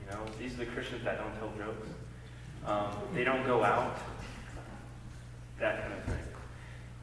you 0.00 0.10
know, 0.10 0.20
these 0.38 0.54
are 0.54 0.58
the 0.58 0.66
Christians 0.66 1.04
that 1.04 1.18
don't 1.18 1.34
tell 1.38 1.52
jokes. 1.64 1.86
Um, 2.66 2.90
they 3.14 3.24
don't 3.24 3.46
go 3.46 3.62
out. 3.62 3.96
That 5.60 5.80
kind 5.80 5.92
of 5.92 6.04
thing. 6.04 6.24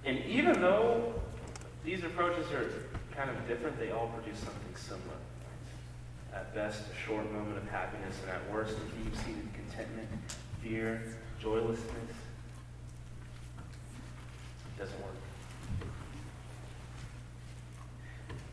And 0.05 0.19
even 0.25 0.61
though 0.61 1.13
these 1.83 2.03
approaches 2.03 2.51
are 2.51 2.69
kind 3.15 3.29
of 3.29 3.47
different, 3.47 3.79
they 3.79 3.91
all 3.91 4.07
produce 4.07 4.39
something 4.39 4.75
similar. 4.75 5.17
At 6.35 6.53
best, 6.53 6.81
a 6.91 7.07
short 7.07 7.31
moment 7.31 7.57
of 7.57 7.67
happiness, 7.69 8.19
and 8.21 8.31
at 8.31 8.51
worst, 8.51 8.73
a 8.73 9.03
deep-seated 9.03 9.47
contentment, 9.53 10.09
fear, 10.61 11.01
joylessness. 11.39 11.87
It 14.75 14.79
doesn't 14.79 15.01
work. 15.01 15.15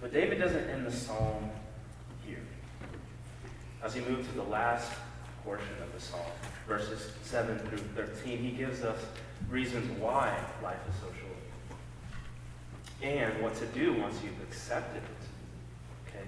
But 0.00 0.12
David 0.12 0.38
doesn't 0.38 0.70
end 0.70 0.86
the 0.86 0.92
psalm 0.92 1.50
here. 2.24 2.42
As 3.82 3.94
he 3.94 4.00
moves 4.02 4.28
to 4.28 4.34
the 4.34 4.44
last 4.44 4.92
portion 5.44 5.74
of 5.82 5.92
the 5.92 6.00
psalm, 6.00 6.20
verses 6.68 7.10
7 7.22 7.58
through 7.58 7.78
13, 7.78 8.38
he 8.38 8.50
gives 8.50 8.82
us 8.82 9.04
reasons 9.48 9.90
why 10.00 10.38
life 10.62 10.78
is 10.88 10.94
so 11.00 11.06
short 11.20 11.32
and 13.02 13.42
what 13.42 13.54
to 13.56 13.66
do 13.66 13.92
once 13.94 14.16
you've 14.22 14.40
accepted 14.48 15.02
it. 15.02 16.08
Okay? 16.08 16.24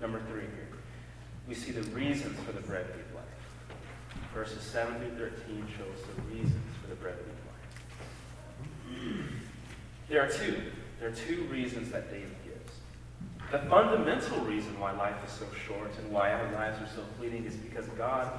Number 0.00 0.20
three 0.30 0.42
here. 0.42 0.68
We 1.46 1.54
see 1.54 1.72
the 1.72 1.82
reasons 1.90 2.38
for 2.40 2.52
the 2.52 2.60
brevity 2.60 3.00
of 3.00 3.14
life. 3.14 3.24
Verses 4.32 4.62
7 4.62 4.94
through 4.98 5.30
13 5.30 5.66
shows 5.76 6.04
the 6.14 6.34
reasons 6.34 6.62
for 6.80 6.88
the 6.88 6.96
brevity 6.96 7.28
of 7.28 7.36
life. 9.06 9.26
There 10.08 10.22
are 10.22 10.28
two. 10.28 10.62
There 10.98 11.08
are 11.08 11.12
two 11.12 11.44
reasons 11.50 11.90
that 11.92 12.10
David 12.10 12.34
gives. 12.44 12.72
The 13.50 13.58
fundamental 13.68 14.38
reason 14.44 14.78
why 14.78 14.92
life 14.92 15.16
is 15.26 15.32
so 15.32 15.46
short 15.66 15.90
and 15.98 16.10
why 16.12 16.32
our 16.32 16.52
lives 16.52 16.80
are 16.80 16.94
so 16.94 17.02
fleeting 17.18 17.44
is 17.44 17.56
because 17.56 17.86
God, 17.98 18.30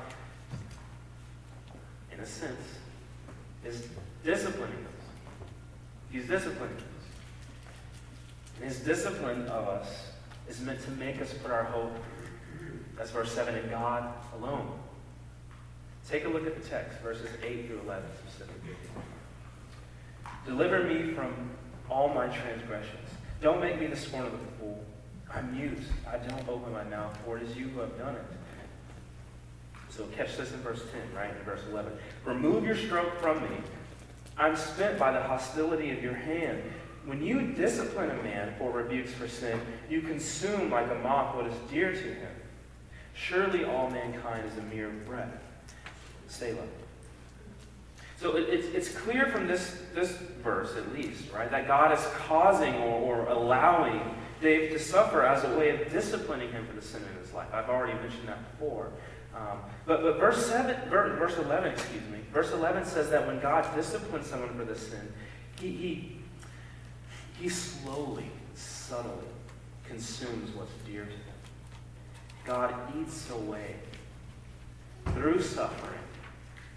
in 2.11 2.19
a 2.19 2.25
sense, 2.25 2.61
is 3.65 3.87
disciplining 4.23 4.75
us. 4.75 5.05
He's 6.11 6.27
disciplining 6.27 6.77
us. 6.77 6.83
And 8.55 8.65
his 8.65 8.79
discipline 8.79 9.47
of 9.47 9.67
us 9.67 10.10
is 10.49 10.59
meant 10.61 10.83
to 10.83 10.91
make 10.91 11.21
us 11.21 11.33
put 11.33 11.51
our 11.51 11.63
hope, 11.63 11.95
that's 12.97 13.11
verse 13.11 13.31
7, 13.31 13.55
in 13.55 13.69
God 13.69 14.13
alone. 14.37 14.71
Take 16.09 16.25
a 16.25 16.29
look 16.29 16.45
at 16.45 16.61
the 16.61 16.67
text, 16.67 16.99
verses 16.99 17.29
8 17.43 17.67
through 17.67 17.81
11 17.85 18.09
specifically. 18.27 18.75
Deliver 20.45 20.83
me 20.83 21.13
from 21.13 21.51
all 21.89 22.09
my 22.09 22.27
transgressions. 22.27 23.07
Don't 23.41 23.61
make 23.61 23.79
me 23.79 23.87
the 23.87 23.95
scorn 23.95 24.25
of 24.25 24.31
the 24.31 24.37
fool. 24.59 24.83
I'm 25.33 25.51
mute. 25.53 25.79
I 26.07 26.17
don't 26.17 26.47
open 26.49 26.73
my 26.73 26.83
mouth, 26.83 27.17
for 27.23 27.37
it 27.37 27.43
is 27.43 27.55
you 27.55 27.69
who 27.69 27.79
have 27.79 27.97
done 27.97 28.15
it. 28.15 28.25
So 29.89 30.05
catch 30.15 30.37
this 30.37 30.51
in 30.51 30.59
verse 30.59 30.81
10, 30.91 31.15
right? 31.15 31.29
In 31.29 31.43
verse 31.43 31.61
11. 31.69 31.91
Remove 32.25 32.65
your 32.65 32.75
stroke 32.75 33.19
from 33.21 33.41
me. 33.41 33.57
I'm 34.37 34.55
spent 34.55 34.97
by 34.97 35.11
the 35.11 35.21
hostility 35.21 35.91
of 35.91 36.01
your 36.01 36.13
hand. 36.13 36.63
When 37.05 37.23
you 37.25 37.41
discipline 37.53 38.11
a 38.11 38.23
man 38.23 38.53
for 38.57 38.71
rebukes 38.71 39.13
for 39.13 39.27
sin, 39.27 39.59
you 39.89 40.01
consume 40.01 40.69
like 40.69 40.89
a 40.91 40.95
moth 40.95 41.35
what 41.35 41.47
is 41.47 41.55
dear 41.69 41.91
to 41.91 41.97
him. 41.97 42.31
Surely 43.13 43.63
all 43.63 43.89
mankind 43.89 44.45
is 44.45 44.57
a 44.57 44.61
mere 44.63 44.89
breath. 44.89 45.33
Selah. 46.27 46.61
So 48.21 48.37
it, 48.37 48.49
it's, 48.49 48.67
it's 48.67 48.97
clear 48.99 49.25
from 49.27 49.47
this, 49.47 49.81
this 49.95 50.11
verse, 50.43 50.75
at 50.77 50.93
least, 50.93 51.31
right, 51.33 51.49
that 51.49 51.67
God 51.67 51.91
is 51.91 52.05
causing 52.27 52.75
or, 52.75 52.99
or 52.99 53.27
allowing 53.27 53.99
Dave 54.41 54.71
to 54.71 54.79
suffer 54.79 55.25
as 55.25 55.43
a 55.43 55.57
way 55.57 55.69
of 55.69 55.91
disciplining 55.91 56.51
him 56.51 56.65
for 56.67 56.73
the 56.73 56.81
sin 56.81 57.01
in 57.01 57.19
his 57.19 57.33
life. 57.33 57.47
I've 57.51 57.69
already 57.69 57.93
mentioned 57.99 58.27
that 58.27 58.51
before. 58.51 58.91
Um, 59.35 59.59
but, 59.85 60.03
but 60.03 60.19
verse, 60.19 60.45
seven, 60.45 60.77
verse 60.89 61.37
11, 61.37 61.71
excuse 61.71 62.03
me, 62.11 62.19
verse 62.31 62.51
11 62.51 62.85
says 62.85 63.09
that 63.09 63.25
when 63.25 63.39
God 63.39 63.67
disciplines 63.75 64.27
someone 64.27 64.55
for 64.55 64.65
the 64.65 64.77
sin, 64.77 65.11
he, 65.59 65.71
he, 65.71 66.17
he 67.41 67.49
slowly, 67.49 68.29
subtly 68.53 69.27
consumes 69.83 70.55
what's 70.55 70.71
dear 70.85 71.05
to 71.05 71.09
them. 71.09 71.17
God 72.45 72.75
eats 72.99 73.29
away 73.31 73.75
through 75.13 75.41
suffering 75.41 75.99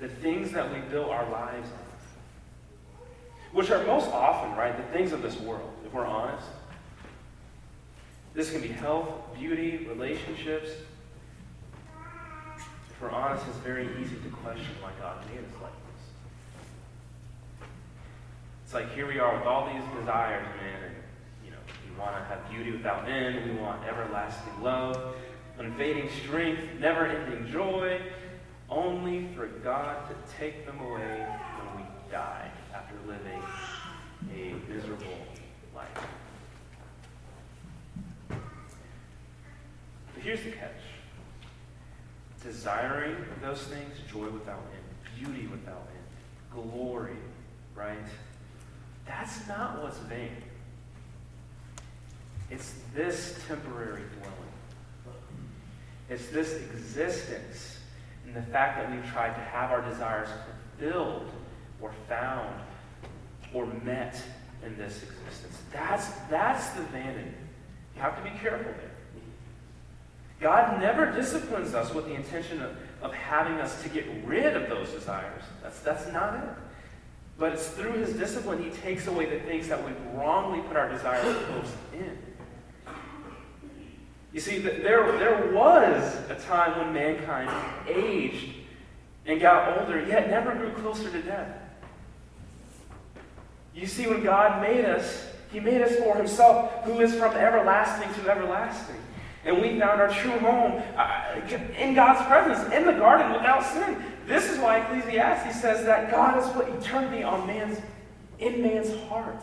the 0.01 0.09
things 0.09 0.51
that 0.53 0.73
we 0.73 0.81
build 0.91 1.11
our 1.11 1.29
lives 1.31 1.69
on, 1.69 3.05
which 3.53 3.71
are 3.71 3.85
most 3.87 4.09
often, 4.11 4.57
right, 4.57 4.75
the 4.77 4.97
things 4.97 5.13
of 5.13 5.21
this 5.23 5.39
world, 5.41 5.71
if 5.85 5.93
we're 5.93 6.07
honest. 6.07 6.47
This 8.33 8.51
can 8.51 8.63
be 8.63 8.69
health, 8.69 9.09
beauty, 9.39 9.87
relationships. 9.89 10.71
If 12.57 13.03
we're 13.03 13.11
honest, 13.11 13.45
it's 13.49 13.59
very 13.59 13.89
easy 14.03 14.17
to 14.17 14.29
question 14.31 14.67
why 14.81 14.91
God 14.99 15.25
made 15.27 15.39
us 15.39 15.63
like 15.63 15.73
this. 15.73 15.94
It's 18.75 18.83
like 18.83 18.93
here 18.97 19.07
we 19.07 19.21
are 19.21 19.37
with 19.37 19.47
all 19.47 19.73
these 19.73 19.85
desires, 20.01 20.45
man, 20.61 20.83
and 20.83 20.95
you 21.45 21.53
know, 21.53 21.59
we 21.89 21.97
want 21.97 22.17
to 22.17 22.25
have 22.25 22.51
beauty 22.51 22.73
without 22.73 23.09
end, 23.09 23.49
we 23.49 23.57
want 23.57 23.87
everlasting 23.87 24.61
love, 24.65 25.15
unfading 25.61 26.11
strength, 26.25 26.61
never-ending 26.81 27.53
joy, 27.53 28.01
only 28.69 29.29
for 29.37 29.47
God 29.47 30.09
to 30.09 30.17
take 30.37 30.67
them 30.67 30.81
away 30.81 31.25
when 31.57 31.77
we 31.77 31.89
die 32.11 32.51
after 32.75 32.97
living 33.07 33.41
a 34.35 34.57
miserable 34.69 35.19
life. 35.73 35.87
But 38.29 38.39
here's 40.21 40.43
the 40.43 40.51
catch. 40.51 40.73
Desiring 42.43 43.15
those 43.41 43.63
things, 43.63 43.93
joy 44.11 44.29
without 44.31 44.65
end, 44.75 45.17
beauty 45.17 45.47
without 45.47 45.87
end, 45.95 46.71
glory, 46.73 47.15
right? 47.77 48.05
That's 49.07 49.47
not 49.49 49.83
what's 49.83 49.99
vain. 49.99 50.37
It's 52.51 52.75
this 52.95 53.39
temporary 53.49 54.03
dwelling. 54.19 55.17
It's 56.09 56.27
this 56.29 56.55
existence 56.55 57.79
and 58.27 58.35
the 58.35 58.43
fact 58.43 58.79
that 58.79 58.91
we've 58.91 59.11
tried 59.11 59.35
to 59.35 59.41
have 59.41 59.71
our 59.71 59.83
desires 59.83 60.29
fulfilled 60.79 61.31
or 61.81 61.93
found 62.09 62.55
or 63.53 63.67
met 63.85 64.21
in 64.65 64.77
this 64.77 65.03
existence. 65.03 65.59
That's, 65.73 66.09
that's 66.31 66.71
the 66.71 66.83
vanity. 66.85 67.31
You 67.95 68.03
have 68.03 68.17
to 68.17 68.31
be 68.31 68.37
careful 68.39 68.73
there. 68.73 68.91
God 70.41 70.81
never 70.81 71.11
disciplines 71.11 71.75
us 71.75 71.95
with 71.95 72.07
the 72.07 72.15
intention 72.15 72.61
of, 72.61 72.77
of 73.01 73.15
having 73.15 73.55
us 73.61 73.83
to 73.83 73.89
get 73.89 74.05
rid 74.25 74.57
of 74.57 74.69
those 74.69 74.91
desires. 74.91 75.43
That's, 75.63 75.79
that's 75.81 76.13
not 76.13 76.35
it. 76.35 76.51
But 77.39 77.53
it's 77.53 77.69
through 77.69 77.93
his 77.93 78.13
discipline 78.15 78.63
he 78.63 78.71
takes 78.71 79.07
away 79.07 79.27
the 79.27 79.41
things 79.41 79.69
that 79.69 79.85
we've 79.85 79.97
wrongly 80.15 80.61
put 80.61 80.77
our 80.77 80.89
desires 80.89 81.37
in. 81.93 82.19
You 84.33 84.41
see, 84.41 84.59
there, 84.59 85.13
there 85.13 85.53
was 85.53 86.17
a 86.29 86.35
time 86.47 86.79
when 86.79 86.93
mankind 86.93 87.51
aged 87.89 88.55
and 89.27 89.41
got 89.41 89.79
older, 89.79 90.05
yet 90.05 90.29
never 90.29 90.55
grew 90.55 90.73
closer 90.73 91.11
to 91.11 91.23
death. 91.23 91.57
You 93.75 93.87
see, 93.87 94.07
when 94.07 94.23
God 94.23 94.61
made 94.61 94.85
us, 94.85 95.27
He 95.51 95.61
made 95.61 95.83
us 95.83 95.95
for 95.97 96.17
Himself, 96.17 96.85
who 96.85 97.01
is 97.01 97.15
from 97.15 97.35
everlasting 97.35 98.13
to 98.23 98.31
everlasting. 98.31 98.97
And 99.45 99.61
we 99.61 99.79
found 99.79 100.01
our 100.01 100.09
true 100.09 100.39
home 100.39 100.83
uh, 100.97 101.41
in 101.79 101.95
God's 101.95 102.27
presence, 102.27 102.73
in 102.73 102.87
the 102.87 102.93
garden, 102.93 103.33
without 103.33 103.63
sin. 103.65 104.03
This 104.27 104.51
is 104.51 104.59
why 104.59 104.79
Ecclesiastes 104.79 105.61
says 105.61 105.85
that 105.85 106.11
God 106.11 106.35
has 106.35 106.51
put 106.53 106.69
eternity 106.69 107.23
on 107.23 107.47
man's, 107.47 107.79
in 108.39 108.63
man's 108.63 108.95
heart. 109.09 109.43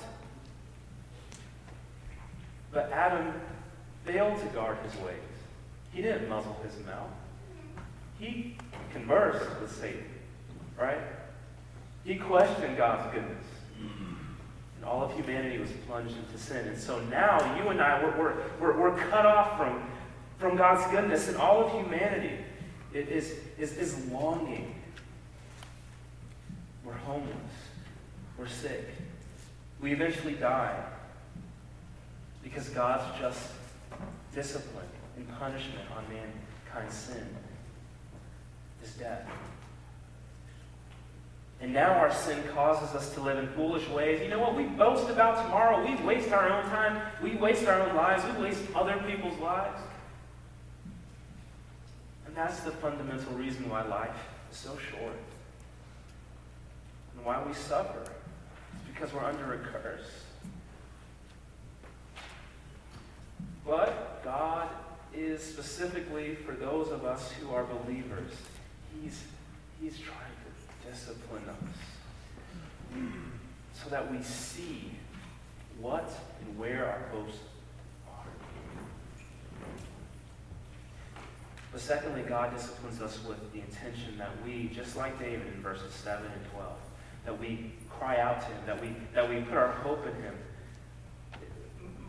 But 2.72 2.92
Adam 2.92 3.34
failed 4.06 4.40
to 4.40 4.46
guard 4.48 4.78
his 4.84 4.96
ways. 5.02 5.18
He 5.92 6.02
didn't 6.02 6.30
muzzle 6.30 6.58
his 6.64 6.84
mouth. 6.86 7.10
He 8.20 8.56
conversed 8.94 9.50
with 9.60 9.72
Satan, 9.76 10.06
right? 10.80 11.02
He 12.04 12.16
questioned 12.16 12.78
God's 12.78 13.14
goodness. 13.14 13.46
And 14.82 14.90
all 14.90 15.04
of 15.04 15.14
humanity 15.14 15.60
was 15.60 15.70
plunged 15.88 16.16
into 16.18 16.38
sin. 16.38 16.68
And 16.68 16.78
so 16.78 17.00
now 17.06 17.56
you 17.56 17.70
and 17.70 17.80
I, 17.80 18.04
we're, 18.04 18.36
we're, 18.60 18.82
we're, 18.82 18.98
cut 18.98 19.28
off 19.28 19.56
from, 19.56 19.84
from 20.40 20.58
God's 20.58 20.90
goodness. 20.92 21.28
And 21.28 21.38
all 21.38 21.64
of 21.64 21.72
humanity 21.72 22.36
is, 22.92 23.36
is, 23.60 23.78
is 23.78 24.08
longing. 24.08 24.74
We're 26.84 26.94
homeless. 26.94 27.36
We're 28.40 28.48
sick. 28.48 28.88
We 29.80 29.94
eventually 29.94 30.34
die 30.34 30.84
because 32.44 32.70
God's 32.70 33.04
just 33.20 33.52
discipline 34.34 34.88
and 35.16 35.28
punishment 35.38 35.86
on 35.96 36.04
mankind's 36.12 36.96
sin 36.96 37.28
is 38.84 38.94
death. 38.94 39.30
And 41.62 41.74
now 41.74 41.92
our 41.92 42.12
sin 42.12 42.42
causes 42.54 42.96
us 42.96 43.14
to 43.14 43.22
live 43.22 43.38
in 43.38 43.48
foolish 43.50 43.88
ways. 43.90 44.20
You 44.22 44.30
know 44.30 44.40
what? 44.40 44.56
We 44.56 44.64
boast 44.64 45.10
about 45.10 45.44
tomorrow. 45.44 45.86
We 45.86 45.96
waste 46.04 46.32
our 46.32 46.50
own 46.50 46.64
time. 46.70 47.00
We 47.22 47.36
waste 47.36 47.68
our 47.68 47.80
own 47.82 47.96
lives. 47.96 48.24
We 48.36 48.44
waste 48.44 48.64
other 48.74 48.98
people's 49.08 49.38
lives. 49.40 49.80
And 52.26 52.36
that's 52.36 52.62
the 52.62 52.72
fundamental 52.72 53.34
reason 53.34 53.70
why 53.70 53.86
life 53.86 54.16
is 54.52 54.58
so 54.58 54.76
short. 54.90 55.14
And 57.16 57.26
why 57.26 57.44
we 57.46 57.54
suffer. 57.54 58.02
It's 58.02 58.94
because 58.94 59.14
we're 59.14 59.24
under 59.24 59.54
a 59.54 59.58
curse. 59.60 60.10
But 63.68 64.24
God 64.24 64.68
is 65.14 65.44
specifically 65.44 66.34
for 66.34 66.54
those 66.54 66.90
of 66.90 67.06
us 67.06 67.32
who 67.34 67.54
are 67.54 67.66
believers. 67.66 68.32
He's, 69.00 69.22
he's 69.80 70.00
trying 70.00 70.31
discipline 70.90 71.44
us 71.50 72.98
so 73.74 73.90
that 73.90 74.12
we 74.12 74.22
see 74.22 74.92
what 75.80 76.10
and 76.42 76.58
where 76.58 76.86
our 76.86 77.08
hopes 77.12 77.38
are. 78.08 78.26
But 81.72 81.82
secondly, 81.82 82.24
God 82.28 82.54
disciplines 82.56 83.02
us 83.02 83.20
with 83.28 83.52
the 83.54 83.60
intention 83.60 84.18
that 84.18 84.30
we, 84.46 84.70
just 84.74 84.96
like 84.96 85.18
David 85.20 85.48
in 85.48 85.62
verses 85.62 85.94
7 85.94 86.26
and 86.26 86.52
12, 86.52 86.72
that 87.26 87.40
we 87.40 87.72
cry 87.90 88.20
out 88.20 88.42
to 88.42 88.48
him, 88.48 88.62
that 88.66 88.82
we, 88.82 88.90
that 89.14 89.30
we 89.30 89.42
put 89.42 89.58
our 89.58 89.72
hope 89.72 90.06
in 90.06 90.14
him, 90.22 90.36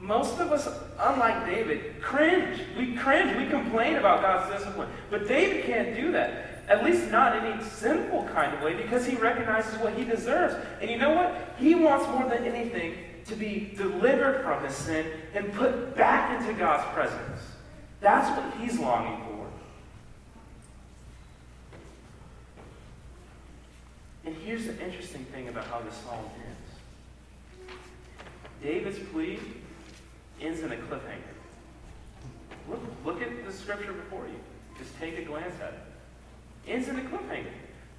most 0.02 0.40
of 0.40 0.50
us, 0.50 0.68
unlike 0.98 1.46
David, 1.46 2.02
cringe. 2.02 2.61
We 2.76 2.96
cringe. 2.96 3.37
We 3.37 3.46
complain 3.46 3.96
about 3.96 4.20
God's 4.20 4.52
discipline. 4.52 4.88
But 5.11 5.28
David 5.28 5.64
can't 5.64 5.94
do 5.94 6.11
that. 6.11 6.51
At 6.68 6.85
least 6.85 7.11
not 7.11 7.37
in 7.37 7.44
any 7.53 7.62
sinful 7.64 8.29
kind 8.33 8.55
of 8.55 8.62
way 8.62 8.75
because 8.75 9.05
he 9.05 9.16
recognizes 9.16 9.79
what 9.79 9.94
he 9.94 10.05
deserves. 10.05 10.55
And 10.81 10.90
you 10.90 10.96
know 10.96 11.11
what? 11.14 11.55
He 11.59 11.75
wants 11.75 12.07
more 12.09 12.29
than 12.29 12.44
anything 12.44 12.94
to 13.27 13.37
be 13.37 13.72
delivered 13.77 14.42
from 14.42 14.64
his 14.64 14.75
sin 14.75 15.07
and 15.35 15.53
put 15.53 15.96
back 15.96 16.40
into 16.40 16.53
God's 16.55 16.85
presence. 16.94 17.40
That's 18.01 18.29
what 18.37 18.61
he's 18.61 18.79
longing 18.79 19.22
for. 19.25 19.46
And 24.25 24.37
here's 24.37 24.66
the 24.66 24.81
interesting 24.85 25.25
thing 25.27 25.48
about 25.48 25.67
how 25.67 25.81
this 25.81 25.94
psalm 25.96 26.25
ends. 26.46 27.77
David's 28.63 28.98
plea 29.10 29.38
ends 30.40 30.60
in 30.60 30.71
a 30.71 30.77
cliffhanger. 30.77 31.33
Look, 32.69 32.81
look 33.04 33.23
at 33.23 33.44
the 33.44 33.52
scripture 33.52 33.92
before 33.92 34.27
you. 34.27 34.38
Just 34.79 34.96
take 34.98 35.19
a 35.19 35.23
glance 35.23 35.54
at 35.60 35.73
it. 35.75 35.91
Ends 36.67 36.88
in 36.88 36.98
a 36.98 37.02
cliffhanger. 37.02 37.52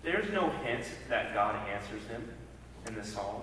There's 0.03 0.31
no 0.31 0.49
hint 0.49 0.85
that 1.09 1.33
God 1.33 1.55
answers 1.69 2.05
him 2.07 2.27
in 2.87 2.95
the 2.95 3.03
psalm. 3.03 3.41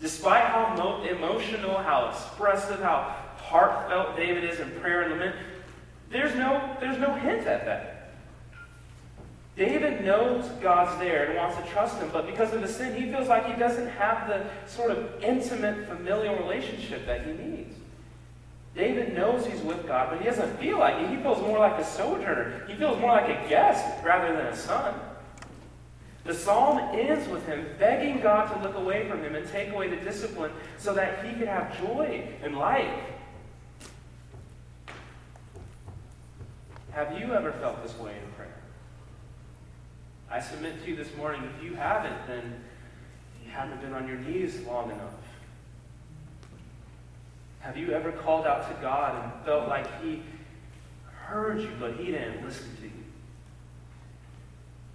Despite 0.00 0.44
how 0.44 0.74
mo- 0.76 1.04
emotional, 1.04 1.78
how 1.78 2.10
expressive, 2.10 2.80
how 2.80 3.16
heartfelt 3.36 4.16
David 4.16 4.44
is 4.44 4.60
in 4.60 4.70
prayer 4.80 5.02
and 5.02 5.12
lament, 5.12 5.36
there's 6.10 6.34
no, 6.34 6.76
there's 6.80 6.98
no 6.98 7.14
hint 7.14 7.46
at 7.46 7.64
that. 7.64 8.12
David 9.56 10.04
knows 10.04 10.48
God's 10.62 10.98
there 10.98 11.26
and 11.26 11.36
wants 11.36 11.56
to 11.56 11.62
trust 11.72 11.98
him, 11.98 12.08
but 12.12 12.26
because 12.26 12.52
of 12.52 12.62
the 12.62 12.68
sin, 12.68 12.94
he 13.00 13.10
feels 13.10 13.28
like 13.28 13.46
he 13.46 13.58
doesn't 13.58 13.88
have 13.88 14.26
the 14.26 14.46
sort 14.66 14.90
of 14.90 15.22
intimate, 15.22 15.86
familial 15.88 16.36
relationship 16.36 17.04
that 17.06 17.26
he 17.26 17.32
needs. 17.32 17.76
David 18.74 19.14
knows 19.14 19.46
he's 19.46 19.60
with 19.60 19.86
God, 19.86 20.10
but 20.10 20.18
he 20.18 20.24
doesn't 20.24 20.58
feel 20.58 20.78
like 20.78 20.94
it. 21.02 21.10
He 21.10 21.16
feels 21.16 21.40
more 21.42 21.58
like 21.58 21.78
a 21.78 21.84
sojourner. 21.84 22.64
He 22.66 22.74
feels 22.74 22.98
more 23.00 23.10
like 23.10 23.28
a 23.28 23.48
guest 23.48 23.84
rather 24.02 24.34
than 24.34 24.46
a 24.46 24.56
son. 24.56 24.94
The 26.24 26.32
psalm 26.32 26.78
ends 26.94 27.28
with 27.28 27.44
him 27.46 27.66
begging 27.78 28.20
God 28.20 28.52
to 28.52 28.62
look 28.62 28.76
away 28.76 29.08
from 29.08 29.22
him 29.22 29.34
and 29.34 29.46
take 29.50 29.70
away 29.70 29.88
the 29.88 29.96
discipline 29.96 30.52
so 30.78 30.94
that 30.94 31.24
he 31.24 31.34
could 31.34 31.48
have 31.48 31.76
joy 31.80 32.28
and 32.42 32.56
life. 32.56 33.04
Have 36.92 37.18
you 37.18 37.34
ever 37.34 37.52
felt 37.52 37.82
this 37.82 37.96
way 37.98 38.12
in 38.12 38.32
prayer? 38.34 38.54
I 40.30 40.40
submit 40.40 40.82
to 40.84 40.90
you 40.90 40.96
this 40.96 41.14
morning, 41.16 41.42
if 41.56 41.64
you 41.64 41.74
haven't, 41.74 42.26
then 42.26 42.62
you 43.44 43.50
haven't 43.50 43.80
been 43.82 43.92
on 43.92 44.06
your 44.06 44.18
knees 44.18 44.60
long 44.66 44.90
enough. 44.90 45.12
Have 47.62 47.76
you 47.76 47.92
ever 47.92 48.10
called 48.10 48.44
out 48.44 48.68
to 48.68 48.82
God 48.82 49.22
and 49.22 49.44
felt 49.44 49.68
like 49.68 49.86
He 50.02 50.22
heard 51.06 51.60
you, 51.60 51.70
but 51.78 51.94
He 51.94 52.06
didn't 52.06 52.44
listen 52.44 52.76
to 52.76 52.82
you? 52.82 52.90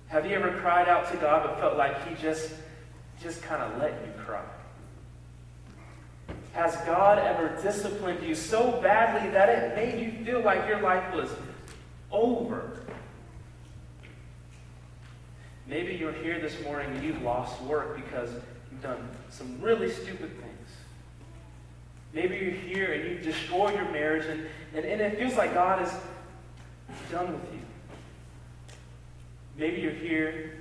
Have 0.07 0.25
you 0.25 0.35
ever 0.35 0.51
cried 0.59 0.89
out 0.89 1.09
to 1.11 1.17
God 1.17 1.43
but 1.45 1.59
felt 1.59 1.77
like 1.77 2.07
He 2.07 2.15
just, 2.21 2.51
just 3.21 3.41
kind 3.41 3.63
of 3.63 3.79
let 3.81 3.91
you 3.91 4.11
cry? 4.23 4.43
Has 6.51 6.75
God 6.85 7.19
ever 7.19 7.57
disciplined 7.61 8.21
you 8.25 8.35
so 8.35 8.81
badly 8.81 9.29
that 9.31 9.47
it 9.47 9.75
made 9.75 10.03
you 10.03 10.25
feel 10.25 10.41
like 10.41 10.67
your 10.67 10.81
life 10.81 11.13
was 11.13 11.29
over? 12.11 12.79
Maybe 15.67 15.93
you're 15.93 16.13
here 16.13 16.39
this 16.39 16.61
morning 16.63 16.95
and 16.95 17.03
you've 17.03 17.21
lost 17.21 17.61
work 17.61 17.95
because 17.95 18.29
you've 18.71 18.81
done 18.81 19.07
some 19.29 19.61
really 19.61 19.89
stupid 19.89 20.31
things. 20.41 20.46
Maybe 22.17 22.35
you're 22.37 22.49
here 22.49 22.93
and 22.93 23.07
you 23.07 23.19
destroy 23.19 23.75
your 23.75 23.87
marriage 23.91 24.25
and, 24.25 24.47
and, 24.73 24.83
and 24.83 25.01
it 25.01 25.19
feels 25.19 25.35
like 25.35 25.53
God 25.53 25.83
is 25.85 25.93
done 27.11 27.31
with 27.31 27.53
you. 27.53 27.59
Maybe 29.55 29.81
you're 29.81 29.91
here 29.91 30.57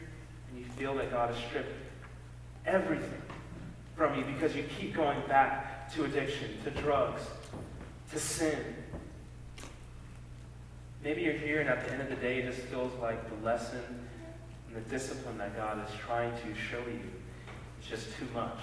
and 0.50 0.59
you 0.59 0.66
feel 0.76 0.94
that 0.96 1.11
God 1.11 1.34
has 1.34 1.42
stripped 1.46 1.72
everything 2.66 3.22
from 3.96 4.18
you 4.18 4.24
because 4.26 4.54
you 4.54 4.64
keep 4.78 4.94
going 4.94 5.18
back 5.28 5.90
to 5.94 6.04
addiction, 6.04 6.59
to 6.64 6.70
drugs, 6.72 7.22
to 8.12 8.18
sin. 8.18 8.59
Maybe 11.02 11.22
you're 11.22 11.32
here 11.32 11.62
and 11.62 11.70
at 11.70 11.86
the 11.86 11.92
end 11.94 12.02
of 12.02 12.11
the 12.11 12.16
day 12.16 12.40
it 12.40 12.54
just 12.54 12.66
feels 12.66 12.92
like 13.00 13.30
the 13.30 13.46
lesson 13.46 13.80
and 14.68 14.76
the 14.76 14.90
discipline 14.90 15.38
that 15.38 15.57
God 15.57 15.82
is 15.88 15.94
trying 16.07 16.32
to 16.32 16.54
show 16.54 16.80
you 16.80 17.00
is 17.80 17.88
just 17.88 18.14
too 18.18 18.28
much. 18.34 18.59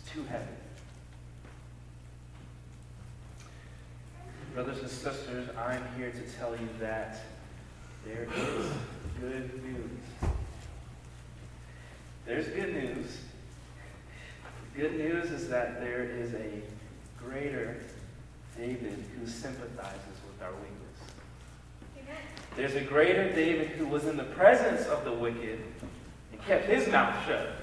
It's 0.00 0.10
too 0.10 0.24
heavy. 0.24 0.63
Brothers 4.54 4.78
and 4.78 4.88
sisters, 4.88 5.48
I'm 5.58 5.82
here 5.96 6.12
to 6.12 6.38
tell 6.38 6.52
you 6.52 6.68
that 6.78 7.24
there 8.06 8.28
is 8.36 8.70
good 9.20 9.64
news. 9.64 10.30
There's 12.24 12.46
good 12.46 12.72
news. 12.72 13.18
The 14.72 14.80
good 14.80 14.96
news 14.96 15.32
is 15.32 15.48
that 15.48 15.80
there 15.80 16.04
is 16.04 16.34
a 16.34 16.62
greater 17.20 17.80
David 18.56 19.04
who 19.18 19.26
sympathizes 19.26 20.20
with 20.24 20.40
our 20.40 20.52
weakness. 20.52 22.14
There's 22.54 22.76
a 22.76 22.82
greater 22.82 23.32
David 23.32 23.70
who 23.70 23.88
was 23.88 24.04
in 24.04 24.16
the 24.16 24.22
presence 24.22 24.86
of 24.86 25.04
the 25.04 25.12
wicked 25.12 25.58
and 26.30 26.44
kept 26.46 26.66
his 26.66 26.86
mouth 26.86 27.26
shut. 27.26 27.56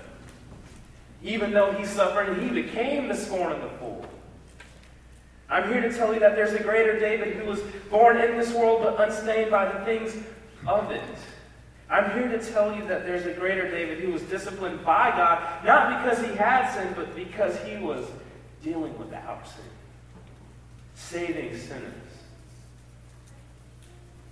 Even 1.24 1.54
though 1.54 1.72
he 1.72 1.86
suffered 1.86 2.38
he 2.44 2.50
became 2.50 3.08
the 3.08 3.16
scorn 3.16 3.54
of 3.54 3.62
the 3.62 3.70
fool. 3.78 4.06
I'm 5.52 5.70
here 5.70 5.82
to 5.82 5.94
tell 5.94 6.14
you 6.14 6.22
that 6.22 6.38
there's 6.38 6.54
a 6.54 6.64
greater 6.64 6.98
David 6.98 7.36
who 7.36 7.46
was 7.46 7.60
born 7.90 8.18
in 8.18 8.38
this 8.38 8.54
world 8.54 8.84
but 8.84 9.00
unstained 9.06 9.52
by 9.52 9.70
the 9.70 9.84
things 9.84 10.16
of 10.66 10.90
it. 10.92 11.04
I'm 11.90 12.18
here 12.18 12.30
to 12.30 12.52
tell 12.52 12.74
you 12.74 12.88
that 12.88 13.06
there's 13.06 13.26
a 13.26 13.34
greater 13.34 13.70
David 13.70 14.00
who 14.00 14.14
was 14.14 14.22
disciplined 14.24 14.86
by 14.86 15.12
God, 15.12 15.66
not 15.66 16.02
because 16.02 16.26
he 16.26 16.34
had 16.38 16.74
sin, 16.74 16.94
but 16.96 17.14
because 17.18 17.58
he 17.64 17.76
was 17.78 18.06
dealing 18.64 18.98
with 18.98 19.14
our 19.14 19.44
sin, 19.44 19.66
saving 20.96 21.58
sinners. 21.58 21.94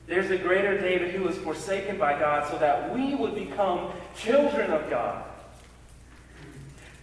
There's 0.07 0.32
a 0.32 0.38
greater 0.38 0.80
David 0.80 1.13
who 1.13 1.26
was 1.26 1.38
forsaken 1.38 1.97
by 1.97 2.17
God 2.17 2.49
so 2.49 2.57
that 2.59 2.95
we 2.95 3.13
would 3.13 3.36
become 3.36 3.91
children 4.15 4.72
of 4.72 4.89
God. 4.89 5.26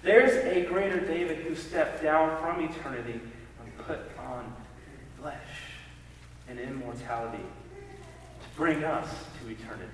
There's 0.03 0.33
a 0.47 0.67
greater 0.67 1.01
David 1.01 1.39
who 1.39 1.55
stepped 1.55 2.03
down 2.03 2.41
from 2.41 2.65
eternity 2.65 3.21
put 3.87 4.01
on 4.19 4.53
flesh 5.21 5.39
and 6.49 6.59
immortality 6.59 7.43
to 7.43 8.57
bring 8.57 8.85
us 8.85 9.09
to 9.41 9.51
eternity. 9.51 9.91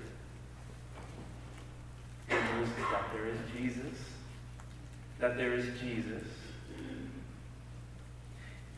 The 2.28 2.34
news 2.34 2.68
is 2.68 2.84
that 2.90 3.12
there 3.12 3.26
is 3.26 3.38
Jesus, 3.56 3.98
that 5.18 5.36
there 5.36 5.54
is 5.54 5.66
Jesus. 5.80 6.22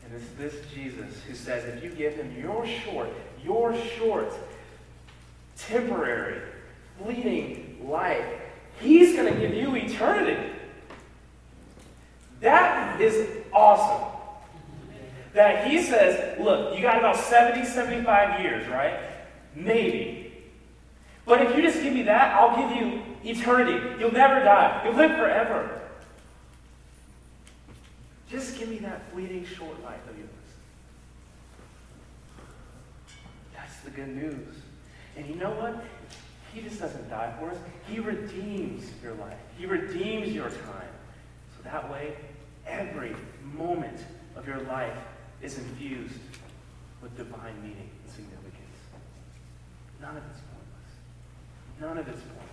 And 0.03 0.13
it's 0.13 0.29
this 0.37 0.53
Jesus 0.73 1.21
who 1.27 1.33
says, 1.33 1.65
if 1.65 1.83
you 1.83 1.89
give 1.89 2.15
him 2.15 2.35
your 2.39 2.65
short, 2.67 3.09
your 3.43 3.75
short, 3.97 4.31
temporary, 5.57 6.41
fleeting 7.01 7.87
life, 7.87 8.25
he's 8.79 9.15
going 9.15 9.33
to 9.33 9.39
give 9.39 9.53
you 9.53 9.75
eternity. 9.75 10.51
That 12.41 13.01
is 13.01 13.27
awesome 13.51 14.14
that 15.35 15.67
he 15.67 15.83
says, 15.83 16.39
look, 16.39 16.75
you 16.75 16.81
got 16.81 16.97
about 16.97 17.17
70, 17.17 17.65
75 17.65 18.39
years, 18.39 18.67
right? 18.69 18.97
Maybe. 19.53 20.33
But 21.25 21.41
if 21.41 21.55
you 21.55 21.61
just 21.61 21.83
give 21.83 21.93
me 21.93 22.03
that, 22.03 22.35
I'll 22.35 22.55
give 22.55 22.77
you 22.77 23.01
eternity. 23.23 23.99
You'll 23.99 24.13
never 24.13 24.39
die. 24.43 24.81
You'll 24.85 24.95
live 24.95 25.11
forever. 25.11 25.81
Just 28.29 28.57
give 28.57 28.69
me 28.69 28.77
that 28.77 29.11
fleeting 29.11 29.45
short 29.45 29.83
life 29.83 29.99
of 30.09 30.17
yours. 30.17 30.29
That's 33.53 33.77
the 33.81 33.91
good 33.91 34.15
news. 34.15 34.55
And 35.17 35.27
you 35.27 35.35
know 35.35 35.51
what? 35.51 35.83
He 36.53 36.61
just 36.61 36.79
doesn't 36.79 37.09
die 37.09 37.33
for 37.39 37.49
us. 37.49 37.57
He 37.89 37.99
redeems 37.99 38.89
your 39.03 39.15
life. 39.15 39.37
He 39.57 39.65
redeems 39.65 40.29
your 40.29 40.49
time. 40.49 40.93
So 41.57 41.63
that 41.65 41.91
way, 41.91 42.15
every 42.65 43.13
moment 43.53 43.99
of 44.37 44.47
your 44.47 44.61
life 44.61 44.97
is 45.45 45.59
infused 45.59 46.19
with 47.01 47.15
divine 47.15 47.61
meaning 47.61 47.89
and 48.03 48.11
significance. 48.11 48.79
None 50.01 50.17
of 50.17 50.23
it's 50.31 50.41
pointless. 50.41 50.91
None 51.79 51.97
of 51.99 52.07
it's 52.07 52.21
pointless. 52.21 52.45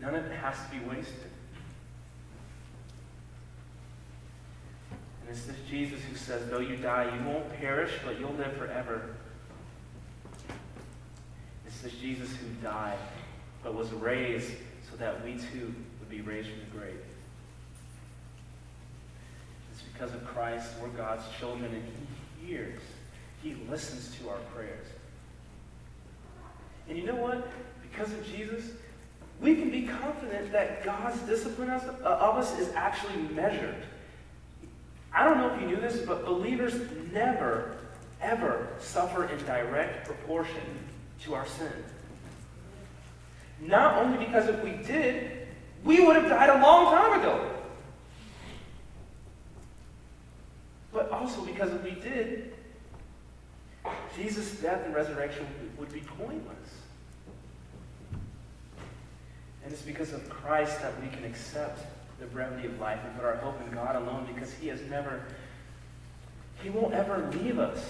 None 0.00 0.14
of 0.14 0.24
it 0.24 0.32
has 0.32 0.56
to 0.56 0.70
be 0.70 0.84
wasted. 0.86 1.30
And 5.20 5.30
it's 5.30 5.44
this 5.44 5.56
Jesus 5.68 6.00
who 6.04 6.16
says, 6.16 6.48
though 6.48 6.60
you 6.60 6.76
die, 6.76 7.14
you 7.14 7.28
won't 7.28 7.52
perish, 7.58 7.92
but 8.02 8.18
you'll 8.18 8.32
live 8.32 8.56
forever. 8.56 9.14
It's 11.66 11.80
this 11.82 11.94
Jesus 11.96 12.30
who 12.30 12.46
died, 12.62 12.98
but 13.62 13.74
was 13.74 13.92
raised 13.92 14.52
so 14.90 14.96
that 14.96 15.22
we 15.22 15.34
too 15.34 15.74
would 16.00 16.08
be 16.08 16.22
raised 16.22 16.48
from 16.48 16.60
the 16.60 16.78
grave 16.78 17.00
because 19.94 20.12
of 20.12 20.24
Christ, 20.26 20.72
we're 20.82 20.88
God's 20.88 21.22
children, 21.38 21.72
and 21.72 21.84
He 22.40 22.46
hears. 22.46 22.80
He 23.42 23.56
listens 23.70 24.14
to 24.18 24.28
our 24.28 24.38
prayers. 24.54 24.86
And 26.88 26.98
you 26.98 27.06
know 27.06 27.14
what? 27.14 27.48
Because 27.82 28.12
of 28.12 28.26
Jesus, 28.26 28.72
we 29.40 29.54
can 29.54 29.70
be 29.70 29.82
confident 29.82 30.52
that 30.52 30.84
God's 30.84 31.18
discipline 31.22 31.70
uh, 31.70 31.80
of 32.02 32.36
us 32.36 32.58
is 32.58 32.72
actually 32.74 33.22
measured. 33.34 33.76
I 35.12 35.24
don't 35.24 35.38
know 35.38 35.54
if 35.54 35.60
you 35.60 35.68
knew 35.68 35.76
this, 35.76 36.00
but 36.00 36.24
believers 36.24 36.74
never, 37.12 37.76
ever 38.20 38.68
suffer 38.80 39.26
in 39.26 39.38
direct 39.44 40.06
proportion 40.06 40.62
to 41.22 41.34
our 41.34 41.46
sin. 41.46 41.72
Not 43.60 44.02
only 44.02 44.24
because 44.24 44.48
if 44.48 44.62
we 44.64 44.72
did, 44.84 45.46
we 45.84 46.04
would 46.04 46.16
have 46.16 46.28
died 46.28 46.50
a 46.50 46.60
long 46.60 46.92
time 46.92 47.20
ago. 47.20 47.53
But 50.94 51.10
also 51.10 51.44
because 51.44 51.72
if 51.72 51.82
we 51.82 51.90
did, 51.90 52.52
Jesus' 54.16 54.52
death 54.60 54.82
and 54.86 54.94
resurrection 54.94 55.44
would 55.76 55.92
be 55.92 56.00
pointless. 56.00 56.78
And 59.64 59.72
it's 59.72 59.82
because 59.82 60.12
of 60.12 60.28
Christ 60.30 60.80
that 60.82 60.92
we 61.02 61.08
can 61.08 61.24
accept 61.24 61.84
the 62.20 62.26
brevity 62.26 62.68
of 62.68 62.78
life 62.78 63.00
and 63.04 63.16
put 63.16 63.24
our 63.24 63.36
hope 63.36 63.60
in 63.66 63.74
God 63.74 63.96
alone 63.96 64.28
because 64.32 64.52
He 64.54 64.68
has 64.68 64.80
never, 64.82 65.24
He 66.62 66.70
won't 66.70 66.94
ever 66.94 67.28
leave 67.32 67.58
us. 67.58 67.84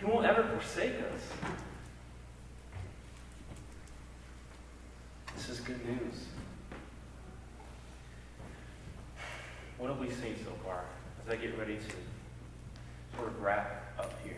He 0.00 0.04
won't 0.04 0.26
ever 0.26 0.42
forsake 0.42 0.94
us. 0.94 1.52
This 5.36 5.48
is 5.48 5.60
good 5.60 5.84
news. 5.86 6.26
What 9.78 9.90
have 9.90 10.00
we 10.00 10.10
seen 10.10 10.34
so 10.44 10.50
far 10.64 10.84
as 11.24 11.32
I 11.32 11.36
get 11.36 11.56
ready 11.56 11.76
to 11.76 12.11
sort 13.16 13.28
of 13.28 13.40
wrap 13.42 13.94
up 13.98 14.12
here. 14.24 14.36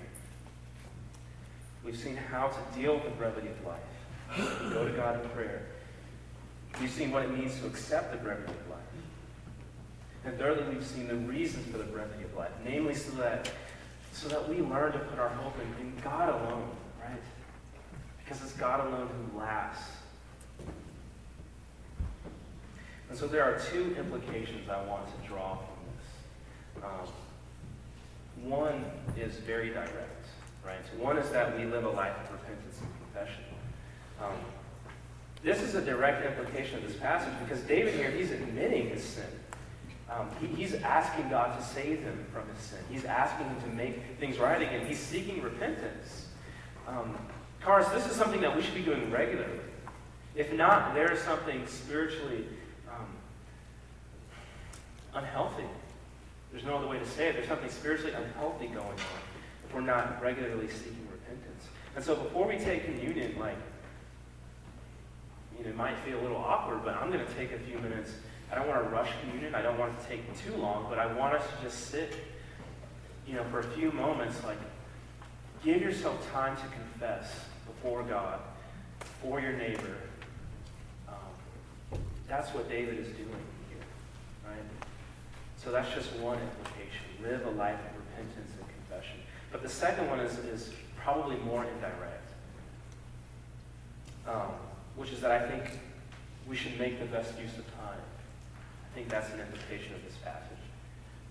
We've 1.85 1.97
seen 1.97 2.16
how 2.16 2.49
to 2.49 2.81
deal 2.81 2.95
with 2.95 3.05
the 3.05 3.11
brevity 3.11 3.49
of 3.49 3.66
life. 3.66 4.72
Go 4.72 4.89
to 4.89 4.93
God 4.93 5.22
in 5.22 5.29
prayer. 5.31 5.66
We've 6.81 6.91
seen 6.91 7.11
what 7.11 7.25
it 7.25 7.31
means 7.31 7.59
to 7.61 7.66
accept 7.66 8.11
the 8.12 8.18
brevity 8.18 8.53
of 8.53 8.70
life. 8.70 8.81
And 10.25 10.39
thirdly, 10.39 10.64
we've 10.75 10.85
seen 10.85 11.07
the 11.07 11.16
reasons 11.16 11.70
for 11.70 11.79
the 11.79 11.85
brevity 11.85 12.25
of 12.25 12.35
life, 12.35 12.51
namely 12.64 12.95
so 12.95 13.11
that 13.12 13.51
so 14.12 14.29
that 14.29 14.49
we 14.49 14.59
learn 14.59 14.93
to 14.93 14.99
put 14.99 15.18
our 15.18 15.29
hope 15.29 15.55
in, 15.61 15.87
in 15.87 15.93
God 16.03 16.29
alone, 16.29 16.68
right? 17.03 17.20
Because 18.25 18.41
it's 18.43 18.53
God 18.53 18.87
alone 18.87 19.09
who 19.09 19.39
lasts. 19.39 19.91
And 23.11 23.18
so 23.18 23.27
there 23.27 23.43
are 23.43 23.59
two 23.59 23.95
implications 23.99 24.68
I 24.68 24.83
want 24.85 25.07
to 25.07 25.29
draw 25.29 25.57
from 25.57 25.66
this. 25.97 26.85
Um, 26.85 27.12
one 28.45 28.85
is 29.17 29.35
very 29.37 29.71
direct, 29.71 30.27
right? 30.65 30.85
One 30.99 31.19
is 31.19 31.31
that 31.31 31.57
we 31.59 31.65
live 31.65 31.85
a 31.85 31.91
life 31.91 32.15
of 32.25 32.33
repentance 32.33 32.81
and 32.81 32.91
confession. 33.05 33.45
Um, 34.23 34.37
this 35.43 35.61
is 35.61 35.75
a 35.75 35.83
direct 35.83 36.25
implication 36.25 36.79
of 36.79 36.87
this 36.87 36.97
passage 36.97 37.33
because 37.43 37.61
David 37.65 37.95
here, 37.95 38.11
he's 38.11 38.31
admitting 38.31 38.89
his 38.89 39.03
sin. 39.03 39.25
Um, 40.11 40.29
he, 40.41 40.47
he's 40.47 40.75
asking 40.75 41.29
God 41.29 41.59
to 41.59 41.65
save 41.65 42.01
him 42.01 42.25
from 42.33 42.45
his 42.55 42.63
sin. 42.65 42.79
He's 42.91 43.05
asking 43.05 43.47
him 43.47 43.61
to 43.63 43.69
make 43.69 44.19
things 44.19 44.39
right 44.39 44.61
again. 44.61 44.87
He's 44.87 44.99
seeking 44.99 45.43
repentance. 45.43 46.29
Um, 46.87 47.17
Cars, 47.61 47.87
this 47.93 48.07
is 48.07 48.13
something 48.13 48.41
that 48.43 48.55
we 48.55 48.63
should 48.63 48.75
be 48.75 48.83
doing 48.83 49.11
regularly. 49.11 49.61
If 50.35 50.53
not, 50.53 50.95
there 50.95 51.11
is 51.13 51.21
something 51.21 51.67
spiritually 51.67 52.45
um, 52.91 53.07
unhealthy. 55.15 55.65
There's 56.55 56.65
no 56.65 56.79
other 56.79 56.87
way 56.87 56.99
to 56.99 57.07
say 57.07 57.29
it. 57.29 57.33
There's 57.35 57.49
something 57.49 57.69
spiritually 57.69 58.15
unhealthy 58.15 58.69
going 58.69 58.87
on 58.87 58.95
if 59.67 59.75
we're 59.75 59.81
not 59.81 60.23
regularly 60.23 60.69
seeking 60.69 61.07
repentance. 61.11 61.65
And 61.97 62.05
so 62.05 62.15
before 62.15 62.47
we 62.47 62.57
take 62.57 62.87
communion, 62.87 63.37
like, 63.39 63.59
you 65.59 65.65
know, 65.65 65.71
it 65.71 65.77
might 65.77 65.99
feel 66.07 66.19
a 66.19 66.23
little 66.23 66.39
awkward, 66.39 66.85
but 66.85 66.95
I'm 66.95 67.11
going 67.11 67.27
to 67.27 67.35
take 67.35 67.53
a 67.53 67.59
few 67.59 67.79
minutes 67.81 68.13
I 68.55 68.59
don't 68.59 68.69
want 68.69 68.85
to 68.85 68.89
rush 68.91 69.11
communion. 69.21 69.55
I 69.55 69.63
don't 69.63 69.79
want 69.79 69.95
it 69.99 70.03
to 70.03 70.09
take 70.09 70.45
too 70.45 70.55
long, 70.57 70.87
but 70.89 70.99
I 70.99 71.13
want 71.13 71.35
us 71.35 71.43
to 71.43 71.65
just 71.65 71.91
sit, 71.91 72.15
you 73.27 73.35
know, 73.35 73.45
for 73.51 73.61
a 73.61 73.65
few 73.65 73.91
moments, 73.91 74.43
like, 74.45 74.59
give 75.65 75.81
yourself 75.81 76.31
time 76.31 76.57
to 76.57 76.63
confess 76.63 77.33
before 77.67 78.03
God, 78.05 78.39
for 79.21 79.41
your 79.41 79.55
neighbor. 79.55 79.97
Um, 81.09 81.99
that's 82.29 82.51
what 82.55 82.69
David 82.69 82.99
is 82.99 83.09
doing 83.09 83.29
here, 83.69 83.79
right? 84.47 84.63
So 85.65 85.73
that's 85.73 85.95
just 85.95 86.12
one 86.17 86.39
implication. 86.39 87.07
Live 87.23 87.47
a 87.47 87.51
life 87.57 87.81
of 87.81 87.97
repentance 87.97 88.53
and 88.61 88.69
confession. 88.69 89.19
But 89.51 89.62
the 89.62 89.69
second 89.69 90.11
one 90.11 90.21
is, 90.21 90.37
is 90.41 90.75
probably 90.95 91.37
more 91.39 91.65
indirect, 91.65 92.29
um, 94.29 94.53
which 94.95 95.11
is 95.11 95.23
that 95.23 95.31
I 95.31 95.49
think 95.49 95.81
we 96.47 96.55
should 96.55 96.79
make 96.79 97.01
the 97.01 97.07
best 97.07 97.39
use 97.39 97.57
of 97.57 97.65
time. 97.79 97.99
I 98.59 98.95
think 98.95 99.09
that's 99.09 99.33
an 99.33 99.41
implication 99.41 99.95
of 99.95 100.05
this 100.05 100.17
passage. 100.23 100.59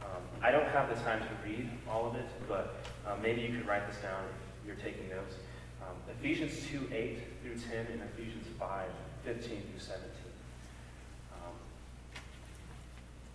Um, 0.01 0.23
I 0.41 0.49
don't 0.49 0.67
have 0.67 0.89
the 0.89 0.95
time 1.03 1.21
to 1.21 1.47
read 1.47 1.69
all 1.87 2.07
of 2.07 2.15
it, 2.15 2.27
but 2.47 2.83
uh, 3.05 3.15
maybe 3.21 3.41
you 3.41 3.55
could 3.55 3.67
write 3.67 3.87
this 3.87 4.01
down 4.01 4.23
if 4.25 4.67
you're 4.67 4.75
taking 4.77 5.09
notes. 5.09 5.35
Um, 5.81 5.95
Ephesians 6.19 6.65
2, 6.71 6.89
8 6.91 7.19
through 7.43 7.55
10, 7.69 7.87
and 7.91 8.01
Ephesians 8.17 8.47
5, 8.59 8.89
15 9.25 9.43
through 9.43 9.79
17. 9.79 10.09
Um, 11.33 11.53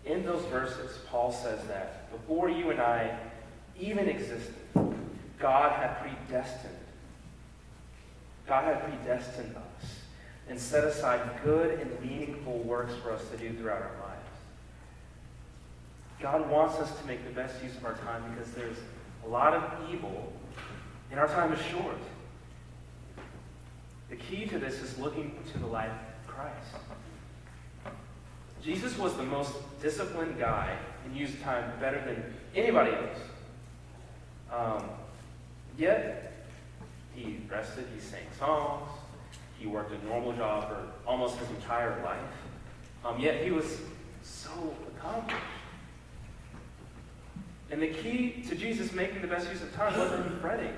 in 0.08 0.24
those 0.24 0.44
verses, 0.46 0.98
Paul 1.08 1.32
says 1.32 1.62
that 1.68 2.10
before 2.10 2.48
you 2.48 2.70
and 2.70 2.80
I 2.80 3.16
even 3.78 4.08
existed, 4.08 4.54
God 5.38 5.72
had 5.72 6.00
predestined. 6.00 6.74
God 8.46 8.64
had 8.64 8.82
predestined 8.82 9.54
us 9.54 10.00
and 10.48 10.58
set 10.58 10.84
aside 10.84 11.20
good 11.44 11.78
and 11.78 12.00
meaningful 12.00 12.58
works 12.60 12.94
for 13.02 13.12
us 13.12 13.22
to 13.30 13.36
do 13.36 13.52
throughout 13.54 13.82
our 13.82 14.06
lives. 14.06 14.18
God 16.20 16.50
wants 16.50 16.76
us 16.76 16.98
to 16.98 17.06
make 17.06 17.24
the 17.24 17.30
best 17.30 17.62
use 17.62 17.76
of 17.76 17.84
our 17.84 17.94
time 17.94 18.22
because 18.34 18.50
there's 18.52 18.78
a 19.24 19.28
lot 19.28 19.54
of 19.54 19.90
evil, 19.92 20.32
and 21.10 21.20
our 21.20 21.28
time 21.28 21.52
is 21.52 21.60
short. 21.66 21.98
The 24.10 24.16
key 24.16 24.46
to 24.46 24.58
this 24.58 24.80
is 24.80 24.98
looking 24.98 25.38
to 25.52 25.58
the 25.58 25.66
life 25.66 25.92
of 25.92 26.26
Christ. 26.26 26.82
Jesus 28.62 28.98
was 28.98 29.16
the 29.16 29.22
most 29.22 29.54
disciplined 29.80 30.38
guy 30.38 30.76
and 31.04 31.16
used 31.16 31.40
time 31.42 31.72
better 31.80 32.02
than 32.04 32.22
anybody 32.54 32.92
else. 32.92 33.18
Um, 34.52 34.88
yet, 35.76 36.44
he 37.14 37.38
rested, 37.50 37.86
he 37.94 38.00
sang 38.00 38.26
songs, 38.38 38.90
he 39.58 39.66
worked 39.66 39.92
a 39.92 40.06
normal 40.06 40.32
job 40.32 40.68
for 40.68 40.86
almost 41.06 41.36
his 41.38 41.48
entire 41.50 42.02
life. 42.02 42.20
Um, 43.04 43.18
yet, 43.20 43.42
he 43.44 43.50
was 43.50 43.78
so 44.22 44.74
accomplished. 44.96 45.42
And 47.70 47.82
the 47.82 47.88
key 47.88 48.44
to 48.48 48.54
Jesus 48.54 48.92
making 48.92 49.20
the 49.20 49.28
best 49.28 49.50
use 49.50 49.62
of 49.62 49.74
time 49.74 49.98
wasn't 49.98 50.40
fretting. 50.40 50.72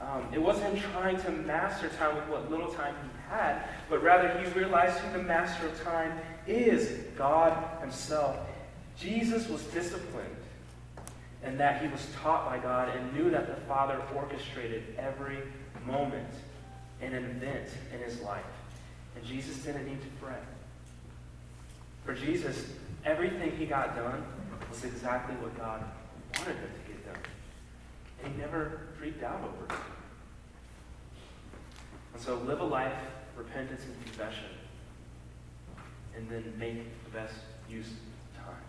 Um, 0.00 0.26
it 0.32 0.40
wasn't 0.40 0.78
trying 0.78 1.20
to 1.20 1.30
master 1.30 1.88
time 1.90 2.16
with 2.16 2.26
what 2.28 2.50
little 2.50 2.72
time 2.72 2.94
he 3.02 3.19
had, 3.30 3.62
but 3.88 4.02
rather 4.02 4.28
he 4.38 4.50
realized 4.58 4.98
who 4.98 5.18
the 5.18 5.24
master 5.24 5.66
of 5.66 5.82
time 5.82 6.18
is 6.46 6.90
God 7.16 7.80
himself. 7.80 8.36
Jesus 8.98 9.48
was 9.48 9.62
disciplined 9.64 10.36
and 11.42 11.58
that 11.58 11.80
he 11.80 11.88
was 11.88 12.06
taught 12.22 12.46
by 12.46 12.58
God 12.58 12.94
and 12.94 13.14
knew 13.14 13.30
that 13.30 13.46
the 13.46 13.60
Father 13.66 14.00
orchestrated 14.14 14.82
every 14.98 15.38
moment 15.86 16.28
and 17.00 17.14
an 17.14 17.24
event 17.24 17.68
in 17.94 18.00
his 18.00 18.20
life. 18.20 18.44
And 19.16 19.24
Jesus 19.24 19.56
didn't 19.58 19.86
need 19.86 20.00
to 20.02 20.08
fret. 20.20 20.44
For 22.04 22.14
Jesus, 22.14 22.66
everything 23.04 23.56
he 23.56 23.66
got 23.66 23.96
done 23.96 24.22
was 24.68 24.84
exactly 24.84 25.34
what 25.36 25.56
God 25.56 25.82
wanted 26.36 26.56
him 26.56 26.70
to 26.84 26.92
get 26.92 27.06
done. 27.06 27.22
And 28.22 28.34
he 28.34 28.40
never 28.40 28.80
freaked 28.98 29.22
out 29.22 29.40
over 29.40 29.74
it. 29.74 29.80
And 32.12 32.22
so 32.22 32.36
live 32.38 32.60
a 32.60 32.64
life, 32.64 32.98
repentance 33.40 33.84
and 33.84 34.04
confession, 34.04 34.50
and 36.14 36.28
then 36.28 36.52
make 36.58 36.84
the 37.04 37.10
best 37.10 37.34
use 37.68 37.86
of 37.88 38.44
time. 38.44 38.64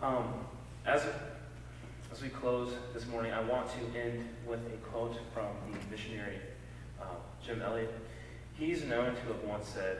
Um, 0.00 0.34
as, 0.86 1.02
as 2.12 2.22
we 2.22 2.28
close 2.28 2.74
this 2.94 3.06
morning, 3.08 3.32
I 3.32 3.40
want 3.42 3.68
to 3.70 3.98
end 3.98 4.28
with 4.46 4.60
a 4.72 4.76
quote 4.88 5.18
from 5.34 5.48
the 5.72 5.78
missionary 5.90 6.38
uh, 7.00 7.06
Jim 7.44 7.60
Elliot. 7.60 7.92
He's 8.54 8.84
known 8.84 9.16
to 9.16 9.20
have 9.22 9.42
once 9.44 9.66
said, 9.66 9.98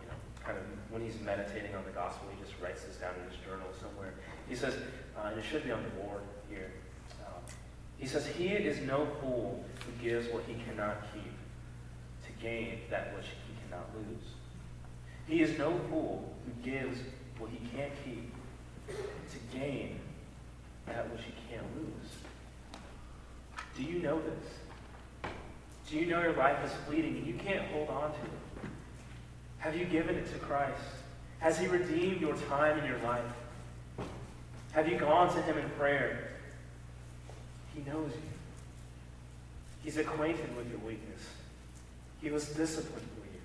you 0.00 0.06
know, 0.06 0.14
kind 0.42 0.56
of 0.56 0.64
when 0.90 1.02
he's 1.02 1.20
meditating 1.20 1.74
on 1.74 1.84
the 1.84 1.90
gospel, 1.90 2.28
he 2.34 2.42
just 2.42 2.58
writes 2.62 2.84
this 2.84 2.96
down 2.96 3.12
in 3.22 3.30
his 3.30 3.38
journal 3.44 3.66
somewhere. 3.78 4.14
He 4.48 4.54
says, 4.54 4.74
uh, 5.18 5.28
and 5.28 5.38
it 5.38 5.44
should 5.44 5.64
be 5.64 5.70
on 5.70 5.82
the 5.82 5.90
board 5.90 6.22
here. 6.48 6.70
He 8.02 8.08
says, 8.08 8.26
He 8.26 8.48
is 8.48 8.80
no 8.80 9.06
fool 9.20 9.64
who 9.86 10.04
gives 10.04 10.26
what 10.32 10.42
he 10.48 10.54
cannot 10.64 11.06
keep 11.14 11.22
to 11.22 12.42
gain 12.42 12.80
that 12.90 13.16
which 13.16 13.26
he 13.26 13.54
cannot 13.62 13.88
lose. 13.94 14.26
He 15.28 15.40
is 15.40 15.56
no 15.56 15.78
fool 15.88 16.34
who 16.44 16.68
gives 16.68 16.98
what 17.38 17.48
he 17.50 17.58
can't 17.68 17.92
keep 18.04 18.34
to 18.88 19.56
gain 19.56 20.00
that 20.86 21.08
which 21.12 21.20
he 21.22 21.32
can't 21.48 21.64
lose. 21.76 22.10
Do 23.76 23.84
you 23.84 24.02
know 24.02 24.20
this? 24.20 25.30
Do 25.88 25.96
you 25.96 26.06
know 26.06 26.20
your 26.22 26.34
life 26.34 26.58
is 26.64 26.72
fleeting 26.88 27.18
and 27.18 27.26
you 27.26 27.34
can't 27.34 27.68
hold 27.68 27.88
on 27.88 28.10
to 28.10 28.18
it? 28.18 28.68
Have 29.58 29.76
you 29.76 29.84
given 29.84 30.16
it 30.16 30.26
to 30.32 30.40
Christ? 30.40 30.82
Has 31.38 31.56
He 31.56 31.68
redeemed 31.68 32.20
your 32.20 32.34
time 32.34 32.78
and 32.78 32.88
your 32.88 32.98
life? 32.98 33.22
Have 34.72 34.88
you 34.88 34.98
gone 34.98 35.32
to 35.32 35.42
Him 35.42 35.56
in 35.56 35.70
prayer? 35.70 36.31
He 37.74 37.82
knows 37.90 38.10
you. 38.12 38.30
He's 39.82 39.96
acquainted 39.96 40.56
with 40.56 40.70
your 40.70 40.78
weakness. 40.80 41.22
He 42.20 42.30
was 42.30 42.46
disciplined 42.46 43.08
for 43.16 43.26
you. 43.26 43.40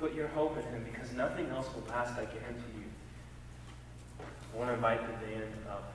Put 0.00 0.14
your 0.14 0.28
hope 0.28 0.56
in 0.58 0.64
Him 0.64 0.84
because 0.90 1.12
nothing 1.12 1.46
else 1.50 1.68
will 1.74 1.84
last, 1.88 2.12
I 2.12 2.24
guarantee 2.24 2.76
you. 2.76 4.24
I 4.52 4.58
want 4.58 4.70
to 4.70 4.74
invite 4.74 5.00
the 5.00 5.26
band 5.26 5.52
up 5.68 5.92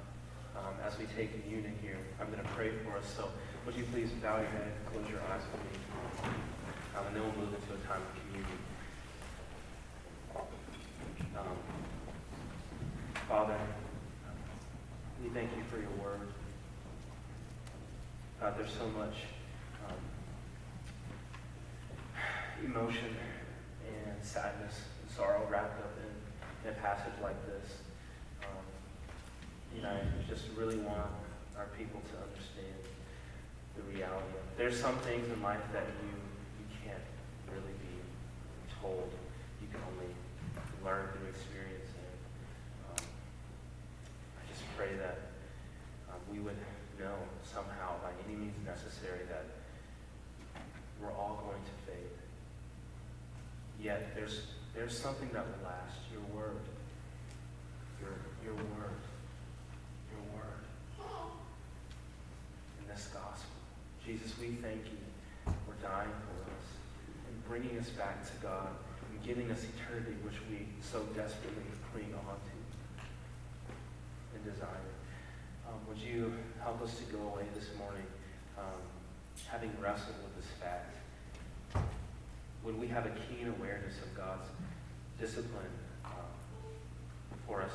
um, 0.56 0.76
as 0.86 0.98
we 0.98 1.06
take 1.18 1.44
communion 1.44 1.74
here. 1.82 1.98
I'm 2.20 2.28
going 2.28 2.42
to 2.42 2.50
pray 2.50 2.72
for 2.84 2.98
us. 2.98 3.06
So 3.18 3.30
would 3.66 3.76
you 3.76 3.84
please 3.92 4.10
bow 4.22 4.38
your 4.38 4.48
head, 4.48 4.72
and 4.72 4.94
close 4.94 5.12
your 5.12 5.22
eyes 5.32 5.42
with 5.52 5.62
me, 5.62 5.80
um, 6.98 7.08
and 7.08 7.16
then 7.16 7.24
we'll 7.24 7.46
move 7.46 7.54
into 7.54 7.74
a 7.74 7.88
time 7.88 8.02
of 8.02 8.12
communion. 8.22 8.60
Um, 11.38 11.58
Father, 13.28 13.58
we 15.24 15.30
thank 15.30 15.50
you 15.56 15.64
for 15.70 15.78
your 15.78 15.92
word. 16.04 16.28
God, 18.42 18.58
there's 18.58 18.74
so 18.74 18.88
much 18.98 19.14
um, 19.88 19.94
emotion 22.66 23.16
and 23.86 24.26
sadness 24.26 24.82
and 25.00 25.12
sorrow 25.16 25.48
wrapped 25.48 25.80
up 25.80 25.94
in, 26.02 26.68
in 26.68 26.76
a 26.76 26.80
passage 26.82 27.14
like 27.22 27.38
this. 27.46 27.70
Um, 28.42 28.66
you 29.76 29.84
know, 29.84 29.90
I 29.90 30.02
just 30.28 30.46
really 30.58 30.78
want 30.78 31.06
our 31.56 31.68
people 31.78 32.02
to 32.02 32.18
understand 32.18 32.82
the 33.76 33.84
reality. 33.84 34.26
There's 34.58 34.80
some 34.80 34.96
things 35.06 35.32
in 35.32 35.40
life 35.44 35.62
that 35.72 35.86
you, 36.02 36.10
you 36.10 36.66
can't 36.84 37.06
really 37.54 37.78
be 37.78 38.02
told. 38.82 39.12
You 39.62 39.68
can 39.68 39.82
only 39.94 40.10
learn 40.84 41.10
through 41.14 41.30
experience. 41.30 41.94
And 41.94 42.98
um, 42.98 43.06
I 44.42 44.50
just 44.50 44.64
pray 44.76 44.96
that 44.98 45.30
um, 46.10 46.18
we 46.34 46.40
would 46.40 46.58
know 47.02 47.18
somehow, 47.42 47.98
by 48.04 48.14
any 48.26 48.38
means 48.38 48.56
necessary, 48.66 49.26
that 49.28 49.46
we're 51.02 51.12
all 51.12 51.42
going 51.44 51.62
to 51.62 51.76
fade. 51.90 52.16
Yet 53.82 54.14
there's 54.16 54.42
there's 54.76 54.98
something 54.98 55.30
that 55.34 55.44
will 55.44 55.66
last. 55.66 55.98
Your 56.14 56.22
word. 56.38 56.62
Your 58.00 58.14
your 58.46 58.54
word. 58.54 59.02
Your 60.14 60.38
word. 60.38 60.62
In 62.80 62.88
this 62.88 63.10
gospel. 63.12 63.50
Jesus, 64.06 64.38
we 64.40 64.50
thank 64.62 64.86
you 64.86 65.02
for 65.46 65.74
dying 65.82 66.10
for 66.10 66.38
us 66.46 66.68
and 67.28 67.46
bringing 67.48 67.78
us 67.80 67.90
back 67.90 68.24
to 68.26 68.34
God 68.42 68.70
and 69.10 69.24
giving 69.24 69.50
us 69.52 69.66
eternity, 69.66 70.16
which 70.24 70.38
we 70.50 70.68
so 70.82 71.02
desperately 71.16 71.64
cling 71.92 72.14
on 72.14 72.36
to 72.38 72.62
and 74.36 74.46
desire. 74.46 74.94
Um, 75.68 75.80
would 75.88 75.98
you 75.98 76.34
help 76.62 76.82
us 76.82 76.96
to 76.98 77.04
go 77.06 77.20
away 77.34 77.46
this 77.56 77.68
morning 77.78 78.06
um, 78.58 78.82
having 79.48 79.72
wrestled 79.82 80.16
with 80.24 80.36
this 80.36 80.52
fact? 80.62 81.01
Would 82.64 82.80
we 82.80 82.88
have 82.88 83.06
a 83.06 83.14
keen 83.28 83.48
awareness 83.48 83.98
of 84.04 84.16
God's 84.16 84.46
discipline 85.20 85.74
um, 86.06 86.30
for 87.48 87.62
us, 87.62 87.72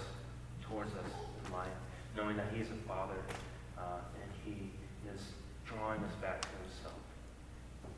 towards 0.62 0.92
us 0.94 1.10
in 1.44 1.52
life, 1.52 1.74
knowing 2.16 2.36
that 2.36 2.46
He's 2.54 2.70
a 2.70 2.88
Father 2.88 3.18
uh, 3.78 3.98
and 4.22 4.30
He 4.44 4.70
is 5.12 5.20
drawing 5.64 5.98
us 6.02 6.14
back 6.22 6.40
to 6.40 6.48
Himself, 6.62 7.02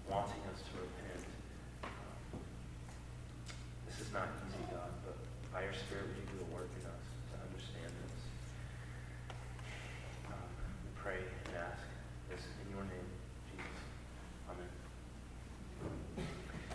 wanting 0.09 0.41
us 0.53 0.65
to 0.65 0.73
repent. 0.81 1.25
Um, 1.85 2.41
this 3.87 4.01
is 4.01 4.13
not 4.13 4.29
easy, 4.49 4.65
God, 4.73 4.91
but 5.05 5.17
by 5.53 5.65
your 5.65 5.75
Spirit, 5.75 6.09